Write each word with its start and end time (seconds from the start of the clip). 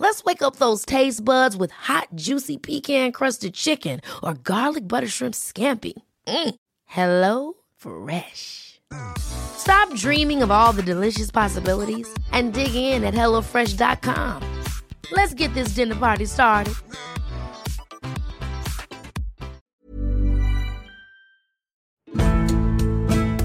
Let's 0.00 0.22
wake 0.22 0.42
up 0.42 0.56
those 0.56 0.84
taste 0.84 1.24
buds 1.24 1.56
with 1.56 1.72
hot, 1.72 2.06
juicy 2.14 2.56
pecan 2.56 3.10
crusted 3.10 3.54
chicken 3.54 4.00
or 4.22 4.34
garlic 4.34 4.86
butter 4.86 5.08
shrimp 5.08 5.34
scampi. 5.34 5.94
Mm. 6.28 6.54
Hello 6.86 7.54
Fresh. 7.76 8.80
Stop 9.18 9.92
dreaming 9.96 10.42
of 10.42 10.52
all 10.52 10.72
the 10.72 10.84
delicious 10.84 11.32
possibilities 11.32 12.08
and 12.30 12.52
dig 12.54 12.76
in 12.76 13.02
at 13.02 13.12
HelloFresh.com. 13.12 14.62
Let's 15.10 15.34
get 15.34 15.52
this 15.54 15.70
dinner 15.70 15.96
party 15.96 16.26
started. 16.26 16.74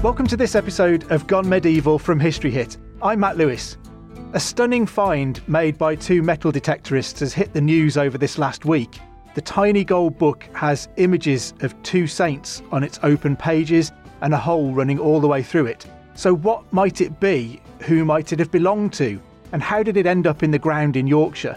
Welcome 0.04 0.28
to 0.28 0.36
this 0.36 0.54
episode 0.54 1.10
of 1.10 1.26
Gone 1.26 1.48
Medieval 1.48 1.98
from 1.98 2.20
History 2.20 2.52
Hit. 2.52 2.76
I'm 3.02 3.20
Matt 3.20 3.36
Lewis. 3.36 3.76
A 4.34 4.40
stunning 4.40 4.84
find 4.84 5.40
made 5.48 5.78
by 5.78 5.94
two 5.94 6.20
metal 6.20 6.50
detectorists 6.50 7.20
has 7.20 7.32
hit 7.32 7.52
the 7.52 7.60
news 7.60 7.96
over 7.96 8.18
this 8.18 8.36
last 8.36 8.64
week. 8.64 8.98
The 9.36 9.40
tiny 9.40 9.84
gold 9.84 10.18
book 10.18 10.48
has 10.54 10.88
images 10.96 11.54
of 11.60 11.80
two 11.84 12.08
saints 12.08 12.60
on 12.72 12.82
its 12.82 12.98
open 13.04 13.36
pages 13.36 13.92
and 14.22 14.34
a 14.34 14.36
hole 14.36 14.72
running 14.72 14.98
all 14.98 15.20
the 15.20 15.28
way 15.28 15.44
through 15.44 15.66
it. 15.66 15.86
So, 16.14 16.34
what 16.34 16.64
might 16.72 17.00
it 17.00 17.20
be? 17.20 17.60
Who 17.82 18.04
might 18.04 18.32
it 18.32 18.40
have 18.40 18.50
belonged 18.50 18.92
to? 18.94 19.22
And 19.52 19.62
how 19.62 19.84
did 19.84 19.96
it 19.96 20.04
end 20.04 20.26
up 20.26 20.42
in 20.42 20.50
the 20.50 20.58
ground 20.58 20.96
in 20.96 21.06
Yorkshire? 21.06 21.56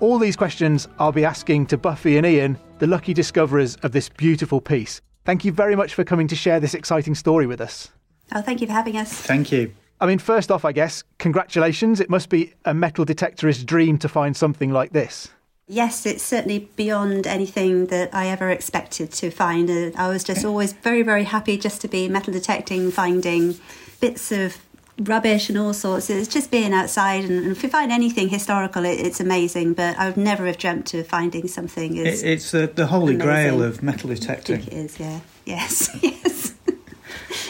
All 0.00 0.18
these 0.18 0.36
questions 0.36 0.86
I'll 0.98 1.10
be 1.10 1.24
asking 1.24 1.68
to 1.68 1.78
Buffy 1.78 2.18
and 2.18 2.26
Ian, 2.26 2.58
the 2.80 2.86
lucky 2.86 3.14
discoverers 3.14 3.76
of 3.76 3.92
this 3.92 4.10
beautiful 4.10 4.60
piece. 4.60 5.00
Thank 5.24 5.42
you 5.42 5.52
very 5.52 5.74
much 5.74 5.94
for 5.94 6.04
coming 6.04 6.28
to 6.28 6.36
share 6.36 6.60
this 6.60 6.74
exciting 6.74 7.14
story 7.14 7.46
with 7.46 7.62
us. 7.62 7.88
Oh, 8.34 8.42
thank 8.42 8.60
you 8.60 8.66
for 8.66 8.74
having 8.74 8.98
us. 8.98 9.10
Thank 9.10 9.50
you. 9.50 9.72
I 10.00 10.06
mean, 10.06 10.18
first 10.18 10.50
off, 10.50 10.64
I 10.64 10.72
guess, 10.72 11.02
congratulations. 11.18 12.00
It 12.00 12.10
must 12.10 12.28
be 12.28 12.52
a 12.64 12.74
metal 12.74 13.06
detectorist 13.06 13.64
dream 13.66 13.98
to 13.98 14.08
find 14.08 14.36
something 14.36 14.70
like 14.72 14.92
this. 14.92 15.28
Yes, 15.66 16.04
it's 16.04 16.22
certainly 16.22 16.68
beyond 16.76 17.26
anything 17.26 17.86
that 17.86 18.14
I 18.14 18.26
ever 18.26 18.50
expected 18.50 19.10
to 19.12 19.30
find. 19.30 19.70
Uh, 19.70 19.90
I 19.96 20.08
was 20.10 20.22
just 20.22 20.44
always 20.44 20.74
very, 20.74 21.02
very 21.02 21.24
happy 21.24 21.56
just 21.56 21.80
to 21.82 21.88
be 21.88 22.06
metal 22.08 22.34
detecting, 22.34 22.90
finding 22.90 23.56
bits 24.00 24.30
of 24.30 24.58
rubbish 25.00 25.48
and 25.48 25.56
all 25.56 25.72
sorts. 25.72 26.10
It's 26.10 26.28
just 26.28 26.50
being 26.50 26.74
outside, 26.74 27.24
and, 27.24 27.50
if 27.50 27.62
you 27.62 27.70
find 27.70 27.90
anything 27.90 28.28
historical, 28.28 28.84
it, 28.84 29.00
it's 29.00 29.20
amazing. 29.20 29.72
But 29.72 29.98
I 29.98 30.06
would 30.08 30.18
never 30.18 30.44
have 30.44 30.58
dreamt 30.58 30.92
of 30.92 31.06
finding 31.06 31.48
something. 31.48 31.98
As 31.98 32.22
It, 32.22 32.28
it's 32.32 32.50
the, 32.50 32.66
the 32.66 32.86
holy 32.88 33.14
amazing. 33.14 33.26
grail 33.26 33.62
of 33.62 33.82
metal 33.82 34.10
I 34.10 34.14
detecting. 34.14 34.58
think 34.58 34.68
it 34.68 34.76
is, 34.76 35.00
yeah. 35.00 35.20
Yes, 35.46 35.88
yes. 36.02 36.33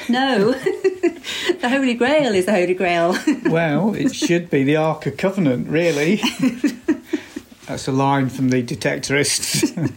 No, 0.08 0.52
the 1.60 1.68
Holy 1.68 1.94
Grail 1.94 2.34
is 2.34 2.46
the 2.46 2.52
Holy 2.52 2.74
Grail. 2.74 3.16
well, 3.46 3.94
it 3.94 4.14
should 4.14 4.50
be 4.50 4.64
the 4.64 4.76
Ark 4.76 5.06
of 5.06 5.16
Covenant, 5.16 5.68
really. 5.68 6.20
That's 7.66 7.88
a 7.88 7.92
line 7.92 8.28
from 8.28 8.50
the 8.50 8.62
detectorists. 8.62 9.92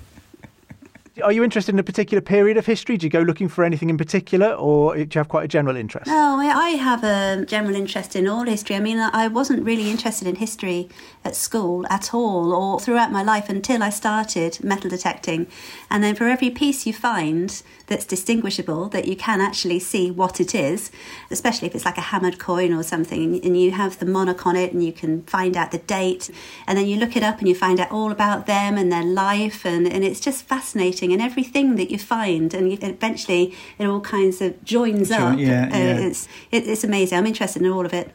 Are 1.23 1.31
you 1.31 1.43
interested 1.43 1.73
in 1.73 1.79
a 1.79 1.83
particular 1.83 2.21
period 2.21 2.57
of 2.57 2.65
history? 2.65 2.95
Do 2.95 3.05
you 3.05 3.09
go 3.09 3.21
looking 3.21 3.47
for 3.47 3.63
anything 3.63 3.89
in 3.89 3.97
particular, 3.97 4.53
or 4.53 4.95
do 4.95 5.01
you 5.01 5.07
have 5.19 5.29
quite 5.29 5.45
a 5.45 5.47
general 5.47 5.75
interest? 5.75 6.07
No, 6.07 6.39
I 6.39 6.45
I 6.45 6.69
have 6.71 7.03
a 7.03 7.43
general 7.45 7.75
interest 7.75 8.15
in 8.15 8.27
all 8.27 8.43
history. 8.43 8.75
I 8.75 8.79
mean, 8.79 8.99
I 8.99 9.27
wasn't 9.27 9.63
really 9.65 9.89
interested 9.89 10.27
in 10.27 10.35
history 10.35 10.89
at 11.25 11.35
school 11.35 11.87
at 11.89 12.13
all 12.13 12.53
or 12.53 12.79
throughout 12.79 13.11
my 13.11 13.23
life 13.23 13.49
until 13.49 13.81
I 13.81 13.89
started 13.89 14.63
metal 14.63 14.89
detecting. 14.89 15.47
And 15.89 16.03
then 16.03 16.13
for 16.13 16.27
every 16.27 16.51
piece 16.51 16.85
you 16.85 16.93
find 16.93 17.63
that's 17.87 18.05
distinguishable, 18.05 18.89
that 18.89 19.07
you 19.07 19.15
can 19.15 19.41
actually 19.41 19.79
see 19.79 20.11
what 20.11 20.39
it 20.39 20.53
is, 20.53 20.91
especially 21.31 21.67
if 21.67 21.73
it's 21.75 21.85
like 21.85 21.97
a 21.97 22.01
hammered 22.01 22.37
coin 22.37 22.73
or 22.73 22.83
something, 22.83 23.43
and 23.43 23.59
you 23.59 23.71
have 23.71 23.97
the 23.99 24.05
monarch 24.05 24.45
on 24.45 24.55
it 24.55 24.73
and 24.73 24.83
you 24.83 24.91
can 24.91 25.23
find 25.23 25.55
out 25.57 25.71
the 25.71 25.77
date, 25.79 26.29
and 26.67 26.77
then 26.77 26.85
you 26.85 26.97
look 26.97 27.15
it 27.15 27.23
up 27.23 27.39
and 27.39 27.47
you 27.47 27.55
find 27.55 27.79
out 27.79 27.89
all 27.91 28.11
about 28.11 28.45
them 28.45 28.77
and 28.77 28.91
their 28.91 29.03
life, 29.05 29.65
and, 29.65 29.87
and 29.87 30.03
it's 30.03 30.19
just 30.19 30.43
fascinating. 30.43 31.13
And 31.13 31.21
everything 31.21 31.75
that 31.77 31.89
you 31.89 31.97
find, 31.97 32.53
and 32.53 32.71
you, 32.71 32.77
eventually 32.81 33.55
it 33.79 33.85
all 33.87 34.01
kinds 34.01 34.41
of 34.41 34.63
joins 34.63 35.09
Join- 35.09 35.33
up. 35.33 35.39
yeah, 35.39 35.65
Uh, 35.73 35.77
yeah. 35.77 35.97
It's 36.07 36.27
it, 36.51 36.67
it's 36.67 36.83
amazing. 36.83 37.17
I'm 37.17 37.25
interested 37.25 37.61
in 37.61 37.71
all 37.71 37.85
of 37.85 37.93
it. 37.93 38.11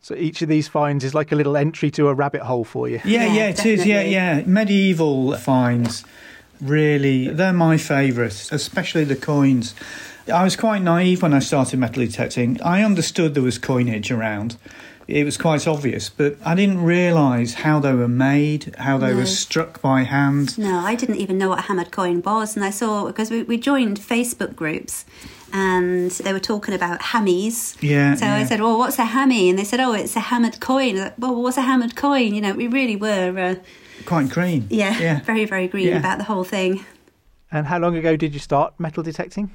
So 0.00 0.14
each 0.14 0.40
of 0.42 0.48
these 0.48 0.68
finds 0.68 1.02
is 1.02 1.14
like 1.14 1.32
a 1.32 1.34
little 1.34 1.56
entry 1.56 1.90
to 1.92 2.08
a 2.08 2.14
rabbit 2.14 2.42
hole 2.42 2.64
for 2.64 2.88
you. 2.88 3.00
yeah, 3.04 3.24
Yeah, 3.26 3.34
yeah, 3.34 3.48
it 3.48 3.66
is. 3.66 3.84
Yeah, 3.86 4.02
yeah. 4.02 4.42
Medieval 4.46 5.36
finds, 5.36 6.04
really, 6.60 7.28
they're 7.28 7.52
my 7.52 7.76
favourites, 7.76 8.50
especially 8.52 9.04
the 9.04 9.16
coins. 9.16 9.74
I 10.32 10.42
was 10.42 10.56
quite 10.56 10.82
naive 10.82 11.22
when 11.22 11.32
I 11.32 11.38
started 11.38 11.78
metal 11.78 12.04
detecting. 12.04 12.60
I 12.62 12.82
understood 12.82 13.34
there 13.34 13.42
was 13.42 13.58
coinage 13.58 14.10
around. 14.10 14.56
It 15.08 15.24
was 15.24 15.38
quite 15.38 15.68
obvious, 15.68 16.10
but 16.10 16.36
I 16.44 16.56
didn't 16.56 16.82
realise 16.82 17.54
how 17.54 17.78
they 17.78 17.92
were 17.92 18.08
made, 18.08 18.74
how 18.76 18.98
they 18.98 19.10
No. 19.12 19.18
were 19.18 19.26
struck 19.26 19.80
by 19.80 20.02
hand. 20.02 20.58
No, 20.58 20.80
I 20.80 20.96
didn't 20.96 21.16
even 21.16 21.38
know 21.38 21.48
what 21.50 21.60
a 21.60 21.62
hammered 21.62 21.92
coin 21.92 22.22
was, 22.22 22.56
and 22.56 22.64
I 22.64 22.70
saw 22.70 23.06
because 23.06 23.30
we, 23.30 23.44
we 23.44 23.56
joined 23.56 24.00
Facebook 24.00 24.56
groups, 24.56 25.04
and 25.52 26.10
they 26.10 26.32
were 26.32 26.40
talking 26.40 26.74
about 26.74 26.98
hammies. 27.00 27.76
Yeah, 27.80 28.16
So 28.16 28.26
I 28.26 28.44
said, 28.46 28.60
"Well, 28.60 28.78
what's 28.78 28.98
a 28.98 29.04
hammy?" 29.04 29.48
And 29.48 29.56
they 29.56 29.62
said, 29.64 29.78
"Oh, 29.78 29.92
it's 29.92 30.16
a 30.16 30.20
hammered 30.20 30.58
coin." 30.58 30.96
Like, 30.96 31.14
well, 31.18 31.40
what's 31.40 31.56
a 31.56 31.62
hammered 31.62 31.94
coin? 31.94 32.34
You 32.34 32.40
know, 32.40 32.54
we 32.54 32.66
really 32.66 32.96
were, 32.96 33.38
uh, 33.38 33.54
Quite 34.04 34.28
green. 34.28 34.66
yeah, 34.70 34.98
Yeah. 34.98 35.20
very, 35.24 35.44
very 35.46 35.68
green 35.68 35.88
Yeah. 35.88 35.98
about 35.98 36.18
the 36.18 36.24
whole 36.24 36.44
thing. 36.44 36.84
And 37.50 37.66
how 37.66 37.78
long 37.78 37.96
ago 37.96 38.16
did 38.16 38.34
you 38.34 38.40
start 38.40 38.74
metal 38.78 39.02
detecting? 39.02 39.50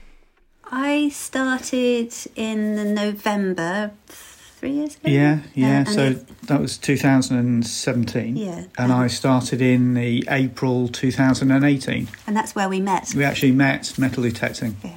I 0.72 1.10
started 1.10 2.14
in 2.36 2.94
November 2.94 3.92
three 4.08 4.72
years 4.72 4.96
ago. 4.96 5.10
Yeah, 5.10 5.40
Uh, 5.44 5.48
yeah. 5.56 5.78
and 5.80 5.90
so 5.90 6.04
it- 6.12 6.48
that 6.48 6.62
was 6.62 6.78
2017. 6.78 8.36
Yeah. 8.38 8.64
And 8.78 8.92
I 8.94 9.08
started 9.08 9.62
in 9.62 9.94
the 9.94 10.26
April 10.30 10.88
2018. 10.88 12.08
and 12.28 12.36
that's 12.36 12.56
where 12.56 12.70
we 12.70 12.80
met. 12.80 13.14
We 13.16 13.24
actually 13.24 13.52
met 13.52 13.98
metal 13.98 14.24
detecting. 14.24 14.78
Yeah. 14.84 14.92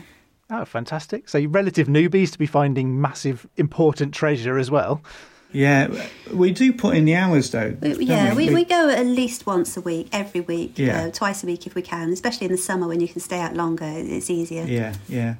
Oh, 0.50 0.65
fantastic. 0.65 1.28
So 1.28 1.38
you're 1.38 1.50
relative 1.50 1.88
newbies 1.88 2.31
to 2.32 2.38
be 2.38 2.47
finding 2.47 3.00
massive, 3.00 3.47
important 3.56 4.15
treasure 4.15 4.59
as 4.59 4.71
well. 4.71 5.03
Yeah, 5.54 5.88
we 6.32 6.50
do 6.53 6.72
put 6.72 6.97
in 6.97 7.04
the 7.04 7.15
hours 7.15 7.50
though. 7.50 7.76
We- 7.81 8.04
Yeah, 8.04 8.34
we, 8.34 8.53
we 8.53 8.65
go 8.65 8.88
at 8.91 9.06
least 9.06 9.47
once 9.47 9.76
a 9.76 9.81
week, 9.81 10.09
every 10.12 10.41
week, 10.41 10.78
Yeah. 10.78 11.04
uh, 11.04 11.10
twice 11.10 11.42
a 11.42 11.47
week 11.47 11.66
if 11.66 11.75
we 11.75 11.82
can, 11.82 12.12
especially 12.12 12.47
in 12.47 12.53
the 12.53 12.59
summer 12.59 12.87
when 12.88 13.00
you 13.00 13.09
can 13.09 13.20
stay 13.20 13.38
out 13.41 13.54
longer. 13.54 13.87
It's 13.88 14.28
easier. 14.28 14.64
Yeah, 14.64 14.94
yeah. 15.09 15.37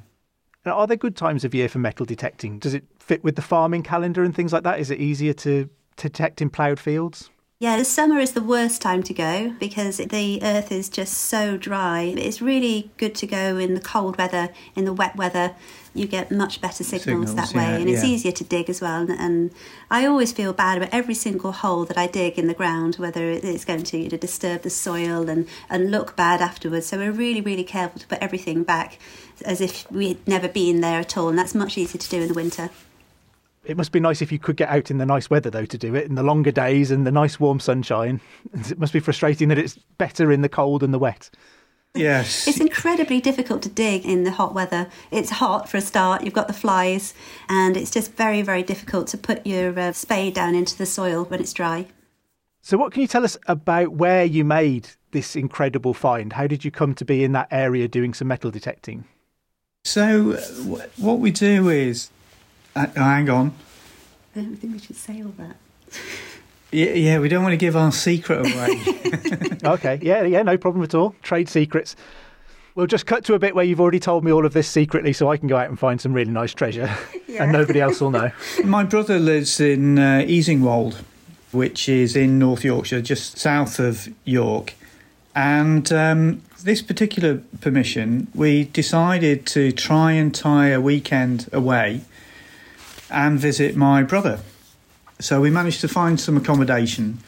Now, 0.65 0.73
are 0.79 0.87
there 0.87 0.97
good 0.97 1.15
times 1.15 1.43
of 1.45 1.53
year 1.53 1.69
for 1.69 1.77
metal 1.79 2.05
detecting? 2.05 2.57
Does 2.57 2.73
it 2.73 2.85
fit 2.99 3.23
with 3.23 3.35
the 3.35 3.41
farming 3.43 3.83
calendar 3.83 4.23
and 4.23 4.33
things 4.35 4.51
like 4.51 4.63
that? 4.63 4.79
Is 4.79 4.89
it 4.89 4.99
easier 4.99 5.33
to 5.33 5.69
to 5.97 6.09
detect 6.09 6.41
in 6.41 6.49
ploughed 6.49 6.79
fields? 6.79 7.29
Yeah, 7.57 7.77
the 7.77 7.85
summer 7.85 8.19
is 8.19 8.33
the 8.33 8.41
worst 8.41 8.81
time 8.81 9.01
to 9.03 9.13
go 9.13 9.55
because 9.61 9.95
the 9.95 10.43
earth 10.43 10.73
is 10.73 10.89
just 10.89 11.13
so 11.13 11.55
dry. 11.55 12.01
It's 12.01 12.41
really 12.41 12.91
good 12.97 13.15
to 13.15 13.25
go 13.25 13.55
in 13.55 13.75
the 13.75 13.79
cold 13.79 14.17
weather, 14.17 14.49
in 14.75 14.83
the 14.83 14.91
wet 14.91 15.15
weather. 15.15 15.55
You 15.93 16.05
get 16.05 16.31
much 16.31 16.59
better 16.59 16.83
signals, 16.83 17.29
Signals, 17.29 17.35
that 17.35 17.53
way, 17.57 17.63
yeah, 17.63 17.77
and 17.77 17.89
it's 17.89 18.03
yeah. 18.03 18.09
easier 18.09 18.33
to 18.33 18.43
dig 18.43 18.69
as 18.69 18.81
well. 18.81 19.03
And, 19.03 19.11
and 19.11 19.51
I 19.89 20.05
always 20.05 20.33
feel 20.33 20.51
bad 20.51 20.77
about 20.77 20.89
every 20.93 21.13
single 21.13 21.53
hole 21.53 21.85
that 21.85 21.97
I 21.97 22.07
dig 22.07 22.37
in 22.37 22.47
the 22.47 22.53
ground, 22.53 22.95
whether 22.95 23.31
it's 23.31 23.63
going 23.63 23.83
to 23.83 23.97
you 23.97 24.09
know, 24.09 24.17
disturb 24.17 24.63
the 24.63 24.69
soil 24.69 25.29
and, 25.29 25.47
and 25.69 25.91
look 25.91 26.17
bad 26.17 26.41
afterwards. 26.41 26.87
So 26.87 26.97
we're 26.97 27.13
really, 27.13 27.39
really 27.39 27.63
careful 27.63 28.01
to 28.01 28.07
put 28.07 28.19
everything 28.19 28.63
back 28.63 28.99
as 29.45 29.61
if 29.61 29.89
we'd 29.89 30.27
never 30.27 30.49
been 30.49 30.81
there 30.81 30.99
at 30.99 31.15
all, 31.15 31.29
and 31.29 31.39
that's 31.39 31.55
much 31.55 31.77
easier 31.77 32.01
to 32.01 32.09
do 32.09 32.21
in 32.21 32.27
the 32.27 32.33
winter. 32.33 32.69
It 33.65 33.77
must 33.77 33.91
be 33.91 33.99
nice 33.99 34.21
if 34.21 34.31
you 34.31 34.39
could 34.39 34.57
get 34.57 34.69
out 34.69 34.91
in 34.91 34.97
the 34.97 35.05
nice 35.05 35.29
weather, 35.29 35.49
though, 35.49 35.65
to 35.65 35.77
do 35.77 35.95
it 35.95 36.05
in 36.05 36.15
the 36.15 36.23
longer 36.23 36.51
days 36.51 36.91
and 36.91 37.05
the 37.05 37.11
nice 37.11 37.39
warm 37.39 37.59
sunshine. 37.59 38.21
It 38.53 38.79
must 38.79 38.93
be 38.93 38.99
frustrating 38.99 39.49
that 39.49 39.57
it's 39.57 39.77
better 39.97 40.31
in 40.31 40.41
the 40.41 40.49
cold 40.49 40.83
and 40.83 40.93
the 40.93 40.99
wet. 40.99 41.29
Yes. 41.93 42.47
It's 42.47 42.59
incredibly 42.59 43.21
difficult 43.21 43.61
to 43.63 43.69
dig 43.69 44.05
in 44.05 44.23
the 44.23 44.31
hot 44.31 44.53
weather. 44.53 44.87
It's 45.11 45.29
hot 45.29 45.69
for 45.69 45.77
a 45.77 45.81
start, 45.81 46.23
you've 46.23 46.33
got 46.33 46.47
the 46.47 46.53
flies, 46.53 47.13
and 47.47 47.77
it's 47.77 47.91
just 47.91 48.13
very, 48.13 48.41
very 48.41 48.63
difficult 48.63 49.07
to 49.07 49.17
put 49.17 49.45
your 49.47 49.77
uh, 49.79 49.91
spade 49.93 50.33
down 50.33 50.55
into 50.55 50.77
the 50.77 50.85
soil 50.85 51.23
when 51.25 51.39
it's 51.39 51.53
dry. 51.53 51.87
So, 52.61 52.77
what 52.77 52.91
can 52.91 53.01
you 53.01 53.07
tell 53.07 53.23
us 53.23 53.37
about 53.47 53.93
where 53.93 54.25
you 54.25 54.43
made 54.43 54.89
this 55.11 55.35
incredible 55.35 55.93
find? 55.93 56.33
How 56.33 56.47
did 56.47 56.65
you 56.65 56.71
come 56.71 56.95
to 56.95 57.05
be 57.05 57.23
in 57.23 57.31
that 57.31 57.47
area 57.51 57.87
doing 57.87 58.13
some 58.13 58.27
metal 58.27 58.51
detecting? 58.51 59.05
So 59.85 60.31
uh, 60.31 60.87
what 60.97 61.19
we 61.19 61.29
do 61.29 61.69
is, 61.69 62.09
uh, 62.75 62.87
hang 62.95 63.29
on. 63.29 63.53
I 64.35 64.41
don't 64.41 64.55
think 64.55 64.73
we 64.73 64.79
should 64.79 64.97
say 64.97 65.21
all 65.21 65.33
that. 65.37 65.55
Yeah, 66.71 66.93
yeah, 66.93 67.19
we 67.19 67.29
don't 67.29 67.43
want 67.43 67.53
to 67.53 67.57
give 67.57 67.75
our 67.75 67.91
secret 67.91 68.39
away. 68.51 68.81
Okay, 69.65 69.97
yeah, 70.03 70.21
yeah, 70.21 70.43
no 70.43 70.57
problem 70.57 70.83
at 70.83 70.93
all. 70.93 71.15
Trade 71.23 71.49
secrets. 71.49 71.95
We'll 72.75 72.85
just 72.85 73.07
cut 73.07 73.25
to 73.25 73.33
a 73.33 73.39
bit 73.39 73.55
where 73.55 73.63
you've 73.65 73.81
already 73.81 73.99
told 73.99 74.23
me 74.23 74.31
all 74.31 74.45
of 74.45 74.53
this 74.53 74.67
secretly 74.67 75.11
so 75.11 75.31
I 75.31 75.37
can 75.37 75.47
go 75.47 75.57
out 75.57 75.69
and 75.69 75.79
find 75.79 75.99
some 75.99 76.13
really 76.13 76.29
nice 76.29 76.53
treasure 76.53 76.93
and 77.39 77.51
nobody 77.51 77.81
else 77.81 77.99
will 77.99 78.11
know. 78.11 78.31
My 78.63 78.83
brother 78.83 79.17
lives 79.17 79.59
in 79.59 79.97
uh, 79.97 80.23
Easingwold, 80.27 80.97
which 81.51 81.89
is 81.89 82.15
in 82.15 82.37
North 82.37 82.63
Yorkshire, 82.63 83.01
just 83.01 83.39
south 83.39 83.79
of 83.79 84.07
York. 84.23 84.75
And 85.33 85.91
um, 85.91 86.43
this 86.61 86.81
particular 86.81 87.41
permission, 87.61 88.27
we 88.35 88.65
decided 88.65 89.47
to 89.47 89.71
try 89.71 90.11
and 90.11 90.35
tie 90.35 90.67
a 90.67 90.81
weekend 90.81 91.49
away 91.53 92.01
and 93.09 93.39
visit 93.39 93.75
my 93.75 94.03
brother. 94.03 94.39
So 95.19 95.39
we 95.41 95.49
managed 95.49 95.81
to 95.81 95.87
find 95.87 96.19
some 96.19 96.35
accommodation. 96.37 97.19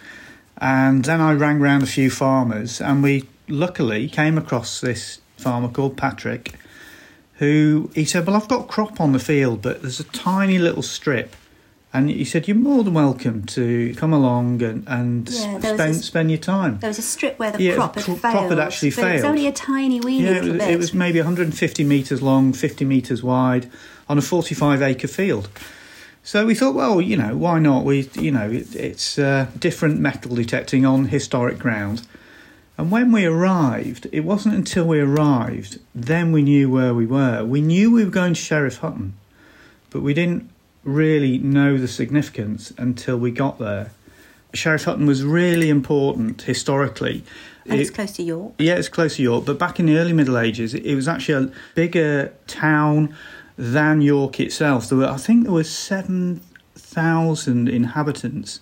And 0.60 1.06
then 1.06 1.22
I 1.22 1.34
rang 1.34 1.60
round 1.60 1.84
a 1.84 1.88
few 1.88 2.10
farmers, 2.10 2.82
and 2.82 3.04
we 3.04 3.28
luckily 3.48 4.08
came 4.10 4.38
across 4.38 4.82
this 4.82 5.22
farmer 5.38 5.68
called 5.70 5.96
Patrick, 5.98 6.54
who 7.36 7.92
he 7.94 8.06
said, 8.06 8.26
Well, 8.26 8.36
I've 8.36 8.48
got 8.48 8.68
crop 8.68 9.00
on 9.00 9.12
the 9.14 9.20
field, 9.20 9.62
but 9.62 9.82
there's 9.82 10.00
a 10.00 10.04
tiny 10.06 10.58
little 10.58 10.82
strip. 10.82 11.36
And 11.94 12.10
he 12.10 12.26
said, 12.26 12.48
You're 12.48 12.58
more 12.58 12.84
than 12.84 12.96
welcome 12.96 13.46
to 13.46 13.94
come 13.96 14.12
along 14.14 14.62
and, 14.64 14.84
and 14.88 15.30
Yeah, 15.30 15.60
spend, 15.60 15.80
a- 15.80 15.94
spend 15.94 16.32
your 16.32 16.40
time. 16.40 16.80
There 16.80 16.90
was 16.90 17.00
a 17.00 17.04
strip 17.04 17.38
where 17.40 17.52
the 17.52 17.62
Yeah, 17.64 17.76
crop 17.76 17.96
had 17.96 18.04
cro- 18.06 18.16
failed. 18.16 18.34
crop 18.34 18.50
had 18.50 18.60
actually 18.60 18.92
but 18.92 19.04
It 19.06 19.14
was 19.14 19.24
only 19.24 19.48
a 19.48 19.52
tiny 19.52 20.00
weeny 20.02 20.26
Yeah, 20.26 20.32
it 20.38 20.44
was, 20.44 20.52
bit. 20.54 20.70
it 20.72 20.78
was 20.78 20.94
maybe 20.96 21.20
150 21.20 21.84
metres 21.84 22.22
long, 22.22 22.52
50 22.52 22.84
metres 22.84 23.22
wide, 23.24 23.70
on 24.10 24.18
a 24.18 24.22
45 24.22 24.82
acre 24.82 25.08
field. 25.08 25.50
So 26.24 26.46
we 26.46 26.56
thought, 26.56 26.76
well, 26.76 27.00
you 27.00 27.16
know, 27.16 27.38
why 27.38 27.60
not? 27.60 27.86
We, 27.86 28.10
you 28.16 28.32
know, 28.32 28.50
it, 28.50 28.76
it's 28.76 29.18
uh, 29.18 29.48
different 29.58 30.00
metal 30.00 30.36
detecting 30.36 30.86
on 30.86 31.06
historic 31.06 31.58
ground. 31.58 32.06
And 32.78 32.92
when 32.92 33.12
we 33.12 33.26
arrived, 33.26 34.08
it 34.12 34.20
wasn't 34.22 34.56
until 34.56 34.86
we 34.86 35.00
arrived 35.00 35.80
then 35.96 36.32
we 36.32 36.44
knew 36.44 36.70
where 36.70 36.94
we 36.94 37.06
were. 37.08 37.44
We 37.44 37.60
knew 37.62 37.92
we 37.92 38.04
were 38.06 38.12
going 38.12 38.34
to 38.36 38.40
Sheriff 38.42 38.78
Hutton, 38.78 39.14
but 39.90 40.02
we 40.02 40.14
didn't 40.14 40.50
really 40.84 41.38
know 41.40 41.78
the 41.78 41.88
significance 41.88 42.72
until 42.78 43.18
we 43.18 43.32
got 43.32 43.58
there. 43.58 43.92
Sheriff 44.54 44.84
Hutton 44.84 45.06
was 45.08 45.24
really 45.24 45.70
important 45.70 46.44
historically. 46.44 47.24
and 47.66 47.80
it's 47.82 47.90
It- 47.90 47.94
close 47.94 48.12
to 48.14 48.24
York. 48.24 48.54
yeah, 48.60 48.76
it's 48.76 48.88
close 48.90 49.16
to 49.18 49.24
York, 49.24 49.46
but 49.46 49.58
back 49.60 49.80
in 49.80 49.88
the 49.88 49.98
early 49.98 50.14
Middle 50.14 50.38
Ages, 50.38 50.74
it 50.74 50.96
was 50.96 51.08
actually 51.08 51.46
a 51.48 51.52
bigger 51.76 52.32
town 52.48 53.14
than 53.58 54.02
York 54.02 54.40
itself. 54.40 54.88
There 54.88 55.00
were, 55.00 55.08
I 55.08 55.18
think, 55.18 55.44
there 55.44 55.54
were 55.54 55.64
seven 55.64 56.42
thousand 56.76 57.68
inhabitants 57.68 58.60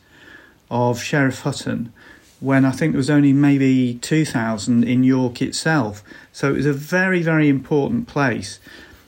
of 0.71 1.01
Sheriff 1.01 1.42
Hutton, 1.42 1.94
when 2.39 2.65
I 2.65 2.71
think 2.71 2.94
there 2.94 2.97
was 2.97 3.09
only 3.09 3.33
maybe 3.33 3.95
two 3.95 4.25
thousand 4.25 4.83
in 4.83 5.03
York 5.03 5.42
itself. 5.42 6.03
So 6.31 6.50
it 6.50 6.57
was 6.57 6.65
a 6.65 6.74
very, 6.74 7.21
very 7.21 7.50
important 7.50 8.07
place. 8.07 8.59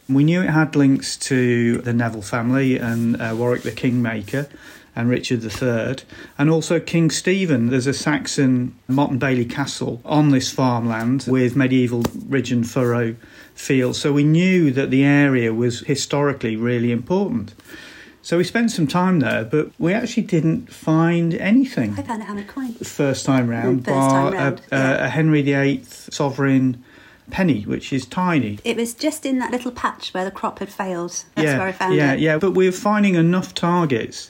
We 0.10 0.24
knew 0.24 0.42
it 0.42 0.50
had 0.50 0.76
links 0.76 1.18
to 1.18 1.80
the 1.80 1.94
Neville 1.94 2.22
family 2.22 2.78
and 2.78 3.22
uh, 3.22 3.36
Warwick 3.38 3.64
the 3.64 3.72
Kingmaker 3.72 4.48
and 4.96 5.10
Richard 5.10 5.44
III, 5.44 5.98
and 6.40 6.50
also 6.50 6.80
King 6.80 7.12
Stephen. 7.12 7.68
There's 7.68 7.86
a 7.86 7.94
Saxon 7.94 8.74
Motte 8.88 9.12
and 9.12 9.20
Bailey 9.20 9.46
castle 9.46 10.02
on 10.04 10.32
this 10.32 10.52
farmland 10.52 11.26
with 11.28 11.56
medieval 11.56 12.04
ridge 12.28 12.52
and 12.52 12.68
furrow 12.68 13.16
fields. 13.58 14.00
So 14.00 14.14
we 14.14 14.24
knew 14.24 14.72
that 14.72 14.92
the 14.92 15.04
area 15.04 15.54
was 15.54 15.82
historically 15.82 16.56
really 16.56 16.92
important. 16.92 17.54
So 18.22 18.38
we 18.38 18.44
spent 18.44 18.72
some 18.72 18.88
time 18.88 19.20
there, 19.20 19.46
but 19.46 19.72
we 19.80 19.94
actually 19.94 20.24
didn't 20.24 20.72
find 20.72 21.34
anything 21.34 21.94
I 21.98 22.04
found 22.04 22.22
a 22.22 22.26
hammered 22.26 22.48
coin. 22.48 22.74
first 22.74 23.26
time 23.26 23.50
round, 23.50 23.86
First 23.86 24.10
time 24.10 24.34
round, 24.34 24.60
a, 24.60 24.76
yeah. 24.76 25.06
a, 25.06 25.10
Henry 25.10 25.42
VIII 25.42 25.84
sovereign 25.86 26.84
penny, 27.32 27.62
which 27.62 27.94
is 27.94 28.06
tiny. 28.06 28.60
It 28.66 28.76
was 28.76 28.94
just 28.94 29.26
in 29.26 29.40
that 29.40 29.52
little 29.52 29.72
patch 29.72 30.14
where 30.14 30.26
the 30.26 30.32
crop 30.32 30.60
had 30.60 30.70
failed. 30.70 31.24
That's 31.36 31.46
yeah, 31.46 31.58
where 31.58 31.68
I 31.68 31.72
found 31.72 31.96
yeah, 31.96 32.14
it. 32.14 32.20
yeah. 32.20 32.38
But 32.38 32.52
we 32.52 32.66
were 32.66 32.74
finding 32.74 33.16
enough 33.16 33.54
targets 33.54 34.30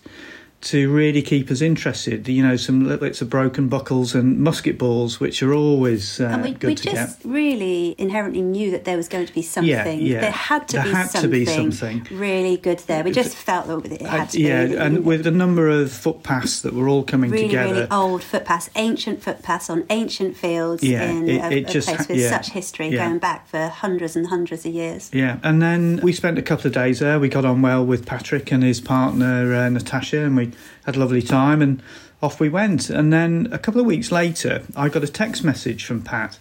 to 0.60 0.92
really 0.92 1.22
keep 1.22 1.52
us 1.52 1.62
interested. 1.62 2.28
You 2.28 2.44
know, 2.46 2.56
some 2.56 2.84
little 2.84 2.98
bits 3.08 3.22
of 3.22 3.30
broken 3.30 3.68
buckles 3.70 4.16
and 4.16 4.40
musket 4.40 4.78
balls, 4.80 5.20
which 5.20 5.44
are 5.44 5.54
always 5.54 6.20
uh, 6.20 6.26
And 6.26 6.44
we, 6.44 6.52
good 6.54 6.68
we 6.70 6.76
to 6.76 6.84
just 6.92 7.22
get. 7.24 7.30
really 7.32 7.94
inherently 8.00 8.42
knew 8.42 8.72
that 8.72 8.84
there 8.84 8.98
was 8.98 9.08
going 9.08 9.28
to 9.28 9.34
be 9.34 9.44
something. 9.44 10.02
yeah. 10.02 10.22
There 10.22 10.32
had 10.32 10.68
to, 10.70 10.78
There 10.78 10.86
be, 10.86 10.90
had 10.92 11.04
to 11.04 11.10
something 11.10 11.30
be 11.32 11.46
something. 11.46 12.08
really 12.12 12.58
good 12.58 12.80
there. 12.80 13.04
We 13.04 13.12
just 13.12 13.36
felt 13.36 13.68
that 13.68 13.92
it 13.92 14.02
had 14.02 14.32
to 14.32 14.42
yeah, 14.42 14.66
be. 14.66 14.76
and 14.76 15.06
with 15.06 15.28
a 15.28 15.32
number 15.32 15.70
of 15.70 15.92
footpaths 15.92 16.62
that 16.64 16.74
were 16.74 16.88
all 16.90 17.04
coming 17.04 17.30
really, 17.30 17.48
together. 17.48 17.74
really 17.74 17.88
old 17.92 18.24
footpaths, 18.24 18.70
ancient 18.76 19.22
footpaths 19.22 19.70
on 19.70 19.86
ancient 19.92 20.36
fields 20.36 20.84
Yeah, 20.84 21.04
in 21.04 21.30
it- 21.30 21.42
a, 21.42 21.52
it 21.58 21.70
a 21.70 21.72
just 21.74 21.88
place 21.88 22.08
with 22.08 22.18
yeah, 22.18 22.30
such 22.32 22.50
history 22.50 22.88
yeah. 22.90 23.06
going 23.08 23.20
back 23.20 23.48
for 23.48 23.68
hundreds 23.68 24.16
and 24.16 24.26
hundreds 24.28 24.66
of 24.66 24.74
years. 24.74 25.12
Yeah, 25.14 25.38
and 25.44 25.62
then 25.62 26.00
we 26.02 26.14
spent 26.14 26.40
a 26.40 26.42
couple 26.42 26.66
of 26.68 26.74
days 26.74 27.00
there. 27.00 27.20
We 27.20 27.30
got 27.30 27.46
on 27.46 27.62
well 27.62 27.86
with 27.86 28.06
Patrick 28.08 28.52
and 28.52 28.64
his 28.64 28.82
partner 28.82 29.54
uh, 29.54 29.70
Natasha, 29.70 30.22
and 30.26 30.36
we 30.36 30.47
had 30.86 30.96
a 30.96 31.00
lovely 31.00 31.22
time. 31.22 31.62
And 31.62 31.82
off 32.22 32.40
we 32.40 32.50
went. 32.50 32.90
And 32.90 33.14
then 33.14 33.48
a 33.52 33.60
couple 33.60 33.80
of 33.80 33.88
weeks 33.88 34.12
later, 34.12 34.64
I 34.76 34.90
got 34.90 35.04
a 35.04 35.08
text 35.08 35.44
message 35.44 35.86
from 35.86 36.02
Pat, 36.02 36.38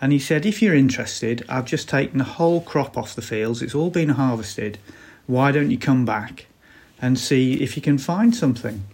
and 0.00 0.12
he 0.12 0.18
said, 0.18 0.44
"If 0.44 0.60
you're 0.60 0.74
interested, 0.74 1.44
I've 1.48 1.66
just 1.66 1.88
taken 1.88 2.18
the 2.18 2.24
whole 2.24 2.60
crop 2.60 2.98
off 2.98 3.14
the 3.14 3.22
fields. 3.22 3.62
It's 3.62 3.74
all 3.74 3.90
been 3.90 4.10
harvested. 4.10 4.78
Why 5.26 5.52
don't 5.52 5.70
you 5.70 5.78
come 5.78 6.04
back 6.04 6.46
and 7.00 7.18
see 7.18 7.54
if 7.54 7.76
you 7.76 7.82
can 7.82 7.98
find 7.98 8.34
something?" 8.34 8.84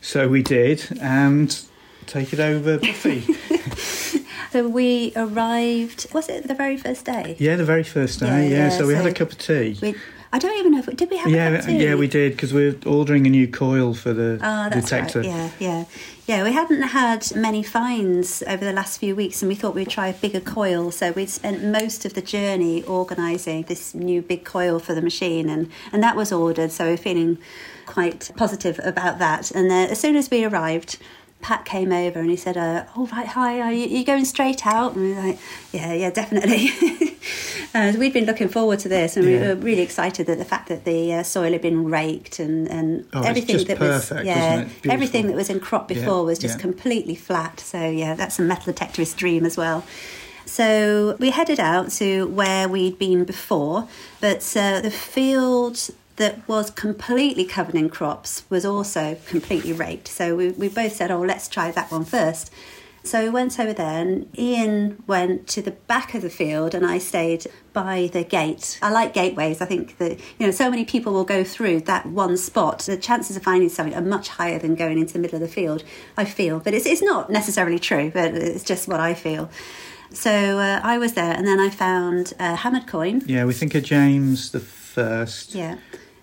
So 0.00 0.28
we 0.28 0.42
did, 0.42 0.98
and 1.00 1.58
take 2.06 2.32
it 2.32 2.40
over, 2.40 2.78
Buffy. 2.78 3.24
So 4.50 4.66
we 4.68 5.12
arrived. 5.14 6.12
Was 6.12 6.28
it 6.28 6.48
the 6.48 6.54
very 6.54 6.76
first 6.76 7.04
day? 7.04 7.36
yeah, 7.38 7.54
the 7.54 7.64
very 7.64 7.84
first 7.84 8.18
day. 8.18 8.26
Yeah, 8.26 8.40
Yeah, 8.40 8.64
yeah, 8.64 8.68
so 8.70 8.84
we 8.84 8.94
had 8.94 9.06
a 9.06 9.14
cup 9.14 9.30
of 9.30 9.38
tea. 9.38 9.78
We, 9.80 9.94
I 10.32 10.38
don't 10.38 10.56
even 10.60 10.72
know 10.72 10.78
if 10.78 10.86
did 10.96 11.10
we 11.10 11.16
have 11.16 11.28
Yeah, 11.30 11.68
yeah, 11.68 11.94
we 11.96 12.06
did 12.06 12.32
because 12.32 12.54
we're 12.54 12.76
ordering 12.86 13.26
a 13.26 13.30
new 13.30 13.48
coil 13.48 13.94
for 13.94 14.12
the 14.12 14.34
Oh, 14.34 14.68
that's 14.70 14.76
detector. 14.88 15.20
right. 15.20 15.28
Yeah, 15.28 15.50
yeah, 15.58 15.84
yeah. 16.26 16.44
We 16.44 16.52
hadn't 16.52 16.82
had 16.82 17.34
many 17.34 17.64
finds 17.64 18.40
over 18.46 18.64
the 18.64 18.72
last 18.72 19.00
few 19.00 19.16
weeks, 19.16 19.42
and 19.42 19.48
we 19.48 19.56
thought 19.56 19.74
we'd 19.74 19.88
try 19.88 20.06
a 20.06 20.12
bigger 20.14 20.38
coil. 20.38 20.92
So 20.92 21.10
we'd 21.10 21.30
spent 21.30 21.64
most 21.64 22.04
of 22.04 22.14
the 22.14 22.22
journey 22.22 22.84
organising 22.84 23.62
this 23.64 23.92
new 23.92 24.22
big 24.22 24.44
coil 24.44 24.78
for 24.78 24.94
the 24.94 25.02
machine, 25.02 25.48
and 25.48 25.68
and 25.92 26.00
that 26.04 26.14
was 26.14 26.30
ordered. 26.30 26.70
So 26.70 26.84
we're 26.86 26.96
feeling 26.96 27.38
quite 27.86 28.30
positive 28.36 28.78
about 28.84 29.18
that. 29.18 29.50
And 29.50 29.68
uh, 29.70 29.90
as 29.90 29.98
soon 29.98 30.14
as 30.16 30.30
we 30.30 30.44
arrived. 30.44 30.98
Pat 31.40 31.64
came 31.64 31.92
over 31.92 32.18
and 32.20 32.30
he 32.30 32.36
said, 32.36 32.56
uh, 32.56 32.84
"Oh 32.96 33.06
right, 33.06 33.26
hi, 33.26 33.60
are 33.60 33.72
you, 33.72 33.86
you 33.86 34.04
going 34.04 34.24
straight 34.24 34.66
out?" 34.66 34.94
And 34.94 35.02
we 35.04 35.14
were 35.14 35.22
like, 35.22 35.38
"Yeah, 35.72 35.92
yeah, 35.92 36.10
definitely." 36.10 36.68
and 37.74 37.98
we'd 37.98 38.12
been 38.12 38.24
looking 38.26 38.48
forward 38.48 38.78
to 38.80 38.88
this, 38.88 39.16
and 39.16 39.26
we 39.26 39.36
were 39.38 39.54
really 39.54 39.82
excited 39.82 40.26
that 40.26 40.38
the 40.38 40.44
fact 40.44 40.68
that 40.68 40.84
the 40.84 41.14
uh, 41.14 41.22
soil 41.22 41.52
had 41.52 41.62
been 41.62 41.84
raked 41.90 42.38
and 42.38 42.68
and 42.68 43.06
Oh, 43.12 43.22
everything 43.22 43.56
that 43.64 43.78
perfect, 43.78 44.18
was 44.20 44.26
yeah, 44.26 44.34
wasn't 44.56 44.60
it? 44.62 44.66
Beautiful. 44.82 44.92
everything 44.92 45.26
that 45.28 45.36
was 45.36 45.50
in 45.50 45.60
crop 45.60 45.90
Yeah, 45.90 45.98
before 46.00 46.24
was 46.24 46.38
just 46.38 46.56
yeah. 46.58 46.62
completely 46.62 47.14
flat. 47.14 47.60
So 47.60 47.88
yeah, 47.88 48.14
that's 48.14 48.38
a 48.38 48.42
metal 48.42 48.72
detectorist 48.72 49.16
dream 49.16 49.44
as 49.46 49.56
well. 49.56 49.84
So 50.46 51.16
we 51.20 51.30
headed 51.30 51.60
out 51.60 51.90
to 51.92 52.26
where 52.26 52.68
we'd 52.68 52.98
been 52.98 53.24
before, 53.24 53.86
but 54.20 54.40
uh, 54.56 54.80
the 54.80 54.90
field 54.90 55.90
that 56.16 56.46
was 56.48 56.70
completely 56.70 57.44
covered 57.44 57.74
in 57.74 57.88
crops 57.88 58.44
was 58.50 58.64
also 58.64 59.16
completely 59.26 59.72
raked. 59.72 60.08
So 60.08 60.36
we, 60.36 60.50
we 60.50 60.68
both 60.68 60.92
said, 60.92 61.10
oh, 61.10 61.20
let's 61.22 61.48
try 61.48 61.70
that 61.70 61.90
one 61.90 62.04
first. 62.04 62.52
So 63.02 63.22
we 63.22 63.30
went 63.30 63.58
over 63.58 63.72
there, 63.72 64.02
and 64.02 64.28
Ian 64.38 65.02
went 65.06 65.46
to 65.48 65.62
the 65.62 65.70
back 65.70 66.12
of 66.14 66.20
the 66.20 66.28
field, 66.28 66.74
and 66.74 66.84
I 66.84 66.98
stayed 66.98 67.46
by 67.72 68.10
the 68.12 68.22
gate. 68.22 68.78
I 68.82 68.90
like 68.90 69.14
gateways. 69.14 69.62
I 69.62 69.64
think 69.64 69.96
that 69.96 70.20
you 70.38 70.46
know 70.46 70.50
so 70.50 70.68
many 70.68 70.84
people 70.84 71.14
will 71.14 71.24
go 71.24 71.42
through 71.42 71.80
that 71.82 72.04
one 72.04 72.36
spot. 72.36 72.80
The 72.80 72.98
chances 72.98 73.38
of 73.38 73.42
finding 73.42 73.70
something 73.70 73.94
are 73.94 74.02
much 74.02 74.28
higher 74.28 74.58
than 74.58 74.74
going 74.74 74.98
into 74.98 75.14
the 75.14 75.18
middle 75.18 75.36
of 75.36 75.40
the 75.40 75.48
field. 75.48 75.82
I 76.18 76.26
feel, 76.26 76.60
but 76.60 76.74
it's 76.74 76.84
it's 76.84 77.00
not 77.00 77.30
necessarily 77.30 77.78
true, 77.78 78.10
but 78.12 78.34
it's 78.34 78.64
just 78.64 78.86
what 78.86 79.00
I 79.00 79.14
feel. 79.14 79.48
So 80.12 80.58
uh, 80.58 80.80
I 80.82 80.98
was 80.98 81.14
there, 81.14 81.34
and 81.34 81.46
then 81.46 81.58
I 81.58 81.70
found 81.70 82.34
a 82.38 82.54
hammered 82.56 82.86
coin. 82.86 83.22
Yeah, 83.24 83.46
we 83.46 83.54
think 83.54 83.74
of 83.74 83.82
James 83.82 84.50
the 84.50 84.60
First, 84.60 85.54
Yeah. 85.54 85.76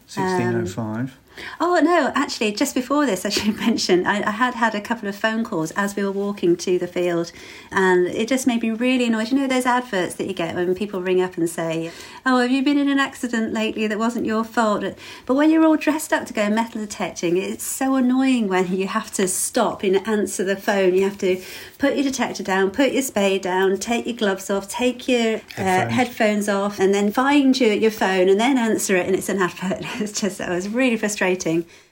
Sixteen 0.08 0.56
oh 0.56 0.60
um, 0.60 0.66
five. 0.66 1.18
Oh 1.60 1.80
no! 1.84 2.12
Actually, 2.16 2.52
just 2.54 2.74
before 2.76 3.06
this, 3.06 3.26
I 3.26 3.30
should 3.30 3.56
mention 3.68 4.06
I, 4.06 4.28
I 4.28 4.32
had 4.32 4.56
had 4.56 4.76
a 4.76 4.82
couple 4.82 5.08
of 5.10 5.16
phone 5.16 5.44
calls 5.44 5.72
as 5.72 5.96
we 5.96 6.04
were 6.04 6.12
walking 6.12 6.56
to 6.58 6.80
the 6.80 6.88
field, 6.88 7.32
and 7.72 8.08
it 8.08 8.28
just 8.28 8.48
made 8.48 8.62
me 8.62 8.72
really 8.72 9.06
annoyed. 9.06 9.30
You 9.32 9.38
know 9.38 9.48
those 9.48 9.66
adverts 9.66 10.16
that 10.16 10.28
you 10.28 10.34
get 10.34 10.56
when 10.56 10.74
people 10.76 11.02
ring 11.02 11.22
up 11.22 11.38
and 11.38 11.50
say, 11.50 11.92
"Oh, 12.26 12.40
have 12.40 12.52
you 12.52 12.64
been 12.64 12.78
in 12.78 12.90
an 12.90 13.00
accident 13.00 13.54
lately 13.54 13.88
that 13.88 14.00
wasn't 14.00 14.26
your 14.26 14.44
fault?" 14.44 14.84
But 15.26 15.36
when 15.36 15.50
you're 15.50 15.66
all 15.66 15.78
dressed 15.78 16.12
up 16.14 16.26
to 16.28 16.34
go 16.34 16.50
metal 16.50 16.82
detecting, 16.82 17.38
it's 17.38 17.64
so 17.64 17.96
annoying 17.96 18.48
when 18.48 18.76
you 18.76 18.88
have 18.88 19.12
to 19.14 19.28
stop 19.28 19.84
and 19.84 20.08
answer 20.08 20.44
the 20.44 20.56
phone. 20.56 20.94
You 20.96 21.04
have 21.04 21.18
to 21.20 21.42
put 21.78 21.96
your 21.96 22.04
detector 22.04 22.44
down, 22.44 22.72
put 22.72 22.92
your 22.94 23.02
spade 23.04 23.42
down, 23.42 23.78
take 23.78 24.06
your 24.06 24.16
gloves 24.16 24.50
off, 24.50 24.68
take 24.68 25.08
your 25.08 25.36
uh, 25.36 25.40
Headphones. 25.56 25.94
headphones 25.94 26.50
off, 26.50 26.80
and 26.80 26.94
then 26.94 27.12
find 27.12 27.60
you 27.60 27.68
your 27.70 27.92
phone 27.92 28.30
and 28.30 28.40
then 28.40 28.58
answer 28.58 28.96
it, 28.96 29.06
and 29.06 29.16
it's 29.16 29.30
an 29.30 29.42
advert. 29.42 29.84
It's 30.08 30.20
just 30.22 30.40
it 30.40 30.50
was 30.50 30.70
really 30.70 30.96
frustrating. 30.98 31.27